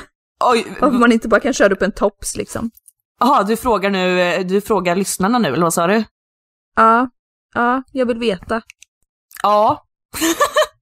Oj, 0.44 0.66
Varför 0.80 0.98
man 0.98 1.12
inte 1.12 1.28
bara 1.28 1.40
kan 1.40 1.52
köra 1.52 1.72
upp 1.72 1.82
en 1.82 1.92
tops 1.92 2.36
liksom. 2.36 2.70
Jaha, 3.20 3.42
du 3.42 3.56
frågar 3.56 3.90
nu, 3.90 4.42
du 4.44 4.60
frågar 4.60 4.96
lyssnarna 4.96 5.38
nu, 5.38 5.48
eller 5.48 5.62
vad 5.62 5.74
sa 5.74 5.86
du? 5.86 6.04
Ja, 6.76 7.08
ja, 7.54 7.82
jag 7.92 8.06
vill 8.06 8.18
veta. 8.18 8.62
Ja. 9.42 9.84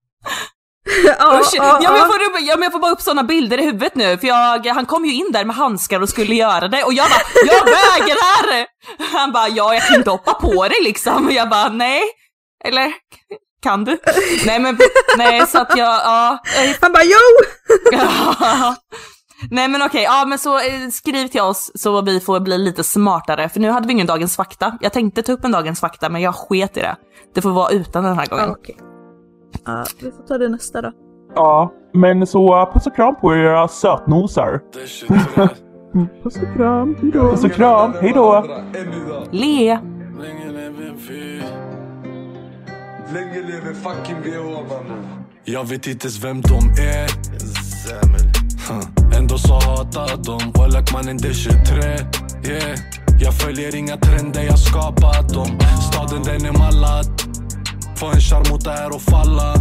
ja, 1.18 1.40
Usch, 1.40 1.55
ja, 1.55 1.78
men 1.82 1.82
jag, 1.82 2.07
får, 2.07 2.20
ja, 2.40 2.57
men 2.57 2.62
jag 2.62 2.72
får 2.72 2.78
bara 2.78 2.93
upp 2.93 3.01
sådana 3.01 3.22
bilder 3.22 3.59
i 3.59 3.62
huvudet 3.62 3.95
nu, 3.95 4.18
för 4.18 4.26
jag, 4.26 4.66
han 4.66 4.86
kom 4.86 5.05
ju 5.05 5.14
in 5.14 5.32
där 5.32 5.45
med 5.45 5.57
handskar 5.57 6.01
och 6.01 6.09
skulle 6.09 6.34
göra 6.34 6.68
det 6.68 6.84
och 6.84 6.93
jag 6.93 7.07
bara, 7.11 7.22
jag 7.47 7.64
vägrar! 7.64 8.66
Han 9.12 9.32
bara, 9.32 9.49
ja 9.49 9.74
jag 9.74 9.82
kan 9.82 9.97
inte 9.97 10.11
hoppa 10.11 10.34
på 10.34 10.68
dig 10.68 10.78
liksom. 10.82 11.26
Och 11.26 11.32
jag 11.32 11.49
bara, 11.49 11.68
nej. 11.68 12.03
Eller, 12.64 12.93
kan 13.62 13.84
du? 13.84 13.99
Nej 14.47 14.59
men, 14.59 14.78
nej 15.16 15.47
så 15.47 15.59
att 15.59 15.76
jag, 15.76 16.01
ja. 16.05 16.38
Han 16.80 16.93
bara 16.93 17.05
jo! 17.05 17.18
Nej 19.51 19.68
men 19.68 19.82
okej, 19.82 20.03
ja 20.03 20.24
men 20.26 20.38
så 20.38 20.59
eh, 20.59 20.88
skriv 20.93 21.28
till 21.28 21.40
oss 21.40 21.70
så 21.74 22.03
vi 22.03 22.20
får 22.20 22.40
bli 22.40 22.59
lite 22.59 22.84
smartare 22.84 23.49
för 23.49 23.61
nu 23.61 23.70
hade 23.70 23.86
vi 23.86 23.93
ingen 23.93 24.07
dagens 24.07 24.36
fakta. 24.36 24.78
Jag 24.80 24.93
tänkte 24.93 25.22
ta 25.22 25.32
upp 25.32 25.45
en 25.45 25.53
dagens 25.53 25.80
fakta 25.80 26.09
men 26.09 26.22
jag 26.22 26.34
sket 26.34 26.76
i 26.76 26.80
det. 26.80 26.97
Det 27.34 27.43
får 27.43 27.51
vara 27.51 27.70
utan 27.70 28.05
den 28.05 28.18
här 28.18 28.26
gången. 28.26 28.55
Ja, 28.66 28.74
Ja, 29.64 29.84
vi 30.00 30.10
får 30.10 30.22
ta 30.22 30.38
det 30.38 30.48
nästa 30.48 30.82
då. 30.82 30.92
Ja, 31.34 31.72
men 31.92 32.26
så 32.26 32.60
uh, 32.60 32.72
puss 32.72 32.86
och 32.86 32.96
kram 32.96 33.14
på 33.20 33.36
era 33.36 33.68
sötnosar. 33.68 34.60
Puss 36.22 36.36
och 36.36 36.56
kram, 36.56 36.96
hejdå. 37.00 37.30
Puss 37.30 37.44
och 37.44 37.52
kram, 37.52 37.92
hejdå. 38.00 38.46
Le! 39.30 39.78
Länge 43.14 43.42
leve 43.42 43.74
fucking 43.74 44.16
VH 44.22 44.44
mannen. 44.44 45.24
Jag 45.44 45.64
vet 45.64 45.86
inte 45.86 46.06
ens 46.06 46.24
vem 46.24 46.40
de 46.40 46.82
är 46.82 47.10
Huh. 48.68 49.18
Ändå 49.18 49.38
så 49.38 49.54
hatar 49.54 50.16
de 50.24 50.52
Wallak 50.60 50.92
mannen 50.92 51.16
det 51.16 51.28
är 51.28 51.32
23 51.32 51.52
yeah. 52.52 52.78
Jag 53.20 53.34
följer 53.34 53.76
inga 53.76 53.96
trender, 53.96 54.42
jag 54.42 54.58
skapat 54.58 55.28
dem 55.28 55.58
Staden 55.92 56.22
den 56.22 56.54
är 56.54 56.58
mallad 56.58 57.06
Få 58.03 58.09
en 58.09 58.20
charmota 58.20 58.70
här 58.70 58.94
och 58.94 59.03
falla. 59.03 59.55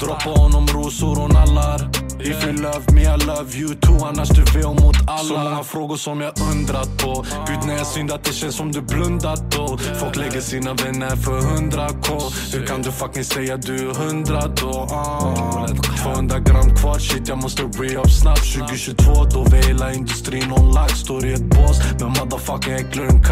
Droppa 0.00 0.30
honom 0.40 0.66
rosor 0.66 1.22
och 1.22 1.32
nallar. 1.32 1.90
If 2.20 2.44
you 2.44 2.52
love 2.52 2.92
me 2.92 3.02
I 3.02 3.26
love 3.26 3.56
you 3.56 3.74
too 3.74 4.04
Annars 4.04 4.28
du 4.28 4.42
VO 4.42 4.72
mot 4.72 4.96
alla. 5.06 5.18
Så 5.18 5.38
många 5.38 5.62
frågor 5.62 5.96
som 5.96 6.20
jag 6.20 6.32
undrat 6.50 6.98
på. 6.98 7.24
Gud 7.46 7.58
när 7.66 7.76
jag 7.76 7.86
syndat 7.86 8.24
det 8.24 8.32
känns 8.32 8.56
som 8.56 8.72
du 8.72 8.80
blundat 8.80 9.50
då. 9.50 9.78
Folk 10.00 10.16
lägger 10.16 10.40
sina 10.40 10.74
vänner 10.74 11.16
för 11.16 11.40
100k 11.40 12.34
Hur 12.52 12.66
kan 12.66 12.82
du 12.82 12.92
fucking 12.92 13.24
säga 13.24 13.56
du 13.56 13.90
är 13.90 14.06
100 14.06 14.42
då? 14.56 14.88
Ah. 14.90 15.66
200 16.02 16.38
gram 16.38 16.76
kvar 16.76 16.98
shit 16.98 17.28
jag 17.28 17.38
måste 17.38 17.62
re-up 17.62 18.10
snabbt. 18.10 18.54
2022 18.54 19.24
då 19.24 19.44
vi 19.50 19.56
hela 19.56 19.92
industrin 19.92 20.52
on 20.52 20.74
lock 20.74 20.90
Står 20.90 21.26
i 21.26 21.32
ett 21.32 21.44
bås 21.44 21.80
med 22.00 22.08
motherfucking 22.08 22.72
äcklor 22.72 23.06
en 23.06 23.22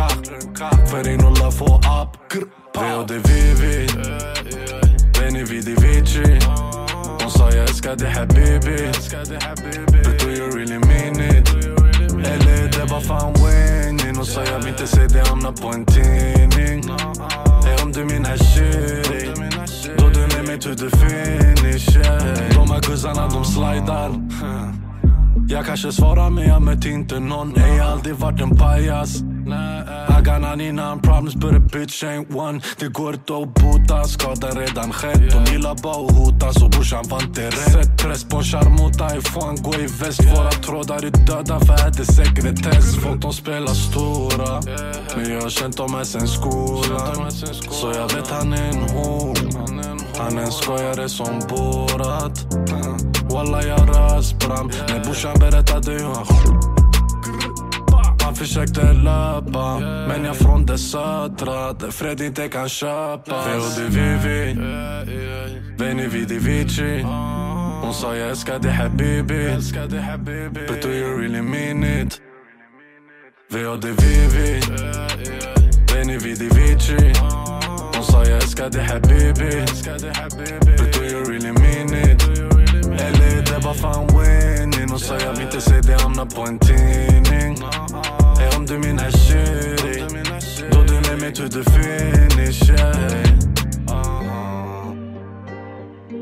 För 0.86 1.04
ain't 1.04 1.22
no 1.22 1.28
love 1.28 1.52
for 1.52 1.76
up. 1.76 2.20
VO 2.74 3.04
älskade 7.90 8.10
habibi 8.10 8.90
But 10.02 10.18
do 10.20 10.30
you 10.30 10.50
really 10.50 10.78
mean 10.78 11.20
it? 11.20 11.48
Eller 12.26 12.64
är 12.64 12.80
det 12.80 12.86
bara 12.90 13.00
fan 13.00 13.34
winning? 13.34 14.16
Hon 14.16 14.26
sa 14.26 14.44
jag 14.44 14.58
vill 14.58 14.68
inte 14.68 14.86
se 14.86 15.06
dig 15.06 15.22
hamna 15.26 15.52
på 15.52 15.68
en 15.68 15.84
tidning 15.84 16.90
Är 17.66 17.84
om 17.84 17.92
du 17.92 18.04
min 18.04 18.24
shit 18.24 19.10
eh. 19.10 19.94
Då 19.98 20.08
du 20.08 20.20
med 20.36 20.46
mig 20.46 20.60
to 20.60 20.74
the 20.74 20.96
finish 20.96 21.96
yeah. 21.96 22.54
De 22.54 22.70
här 22.70 22.80
guzzarna 22.80 23.28
de 23.28 23.44
slidar 23.44 24.10
Jag 25.48 25.66
kanske 25.66 25.92
svarar 25.92 26.30
men 26.30 26.48
jag 26.48 26.62
mötte 26.62 26.88
inte 26.88 27.20
någon 27.20 27.56
Ej, 27.56 27.80
aldrig 27.80 28.14
varit 28.14 28.40
en 28.40 28.56
pajas 28.56 29.22
i 30.20 30.22
got 30.22 30.42
99 30.42 31.00
problems 31.02 31.34
but 31.34 31.54
a 31.54 31.60
bitch 31.60 32.04
ain't 32.04 32.30
one. 32.30 32.60
Det 32.78 32.88
går 32.88 33.14
inte 33.14 33.36
att 33.36 33.54
bota, 33.54 34.04
skadan 34.04 34.56
redan 34.56 34.92
skett. 34.92 35.32
Hon 35.32 35.44
gillar 35.44 35.74
bara 35.82 36.06
att 36.06 36.16
hota 36.16 36.52
så 36.52 36.68
brorsan 36.68 37.04
var 37.08 37.22
inte 37.22 37.46
rätt. 37.46 37.72
Sätt 37.72 38.02
press 38.02 38.24
på 38.24 38.36
en 38.36 38.42
charmota 38.42 39.16
ifrån, 39.16 39.56
gå 39.56 39.74
i 39.74 39.86
väst. 39.86 40.20
Våra 40.36 40.50
trådar 40.50 41.04
är 41.04 41.26
döda 41.26 41.60
för 41.60 41.72
här 41.72 42.00
är 42.00 42.04
sekretess. 42.04 42.96
Folk 42.96 43.22
de 43.22 43.32
spelar 43.32 43.74
stora 43.74 44.60
Men 45.16 45.32
jag 45.32 45.42
har 45.42 45.50
känt 45.50 45.76
dem 45.76 45.94
här 45.94 46.04
sen 46.04 46.28
skolan 46.28 47.30
Så 47.70 47.92
jag 47.94 48.14
vet 48.14 48.30
han 48.30 48.52
är 48.52 48.68
en 48.68 48.82
hon. 48.88 49.36
Han 50.18 50.38
är 50.38 50.42
en 50.42 50.52
skojare 50.52 51.08
som 51.08 51.40
Borat. 51.48 52.46
Walla 53.32 53.62
jag 53.62 53.88
rösbram 53.88 54.70
När 54.88 55.04
brorsan 55.04 55.34
berättade 55.40 55.92
hur 55.92 56.04
han 56.04 56.79
han 58.30 58.36
försökte 58.36 58.92
löpa 58.92 59.78
Men 60.08 60.24
jag 60.24 60.36
från 60.36 60.66
det 60.66 60.78
södra 60.78 61.72
Där 61.72 61.90
fred 61.90 62.20
inte 62.20 62.48
kan 62.48 62.68
köpas. 62.68 63.78
VOD 63.78 63.88
Vivi. 63.88 64.56
Veni 65.78 66.06
Vidi 66.06 66.38
Vici. 66.38 67.02
Hon 67.82 67.94
sa 67.94 68.16
jag 68.16 68.30
älskar 68.30 68.58
dig 68.58 68.72
habibi 68.72 69.56
But 70.68 70.82
do 70.82 70.88
you 70.88 71.18
really 71.18 71.42
mean 71.42 71.84
it? 71.84 72.20
VOD 73.50 73.84
Vivi. 73.84 74.60
Veni 75.94 76.18
Vidi 76.18 76.48
Vici. 76.48 77.12
Hon 77.94 78.04
sa 78.04 78.24
jag 78.24 78.36
älskar 78.36 78.70
dig 78.70 78.82
habibi 78.82 79.66
But 80.76 80.92
do 80.92 81.04
you 81.04 81.24
really 81.24 81.52
mean 81.52 82.10
it? 82.10 82.22
Eller 83.00 83.42
det 83.42 83.60
bara 83.62 83.74
fan 83.74 84.06
winning? 84.06 84.88
Hon 84.90 84.98
sa 84.98 85.14
jag 85.18 85.32
vill 85.32 85.42
inte 85.42 85.60
se 85.60 85.80
dig 85.80 85.96
hamna 86.02 86.26
på 86.26 86.42
en 86.42 86.58
tidning 86.58 87.56
Hey, 88.40 88.56
om 88.56 88.66
du 88.66 88.78
menar 88.78 89.10
shit 89.10 90.70
Då 90.72 90.82
du 90.82 90.94
med 91.10 91.20
mig 91.20 91.34
to 91.34 91.48
the 91.48 91.64
finish 91.64 92.70
yeah. 92.70 93.40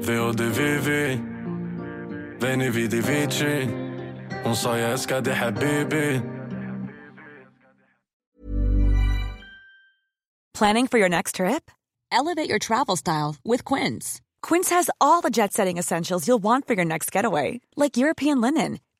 VOD 0.02 0.40
Vivi 0.40 1.20
Veni 2.40 2.70
Vidi 2.70 3.00
Vici 3.00 3.68
Hon 4.44 4.56
sa 4.56 4.78
jag 4.78 4.90
älskar 4.90 5.20
dig 5.20 5.34
habibi 5.34 6.20
Planning 10.58 10.88
for 10.88 10.98
your 10.98 11.08
next 11.08 11.36
trip? 11.36 11.70
Elevate 12.10 12.48
your 12.48 12.58
travel 12.58 12.96
style 12.96 13.36
with 13.44 13.64
Quince. 13.64 14.20
Quince 14.42 14.70
has 14.70 14.90
all 15.00 15.20
the 15.20 15.30
jet 15.30 15.52
setting 15.52 15.78
essentials 15.78 16.26
you'll 16.26 16.42
want 16.42 16.66
for 16.66 16.74
your 16.74 16.84
next 16.84 17.12
getaway, 17.12 17.60
like 17.76 17.96
European 17.96 18.40
linen, 18.40 18.78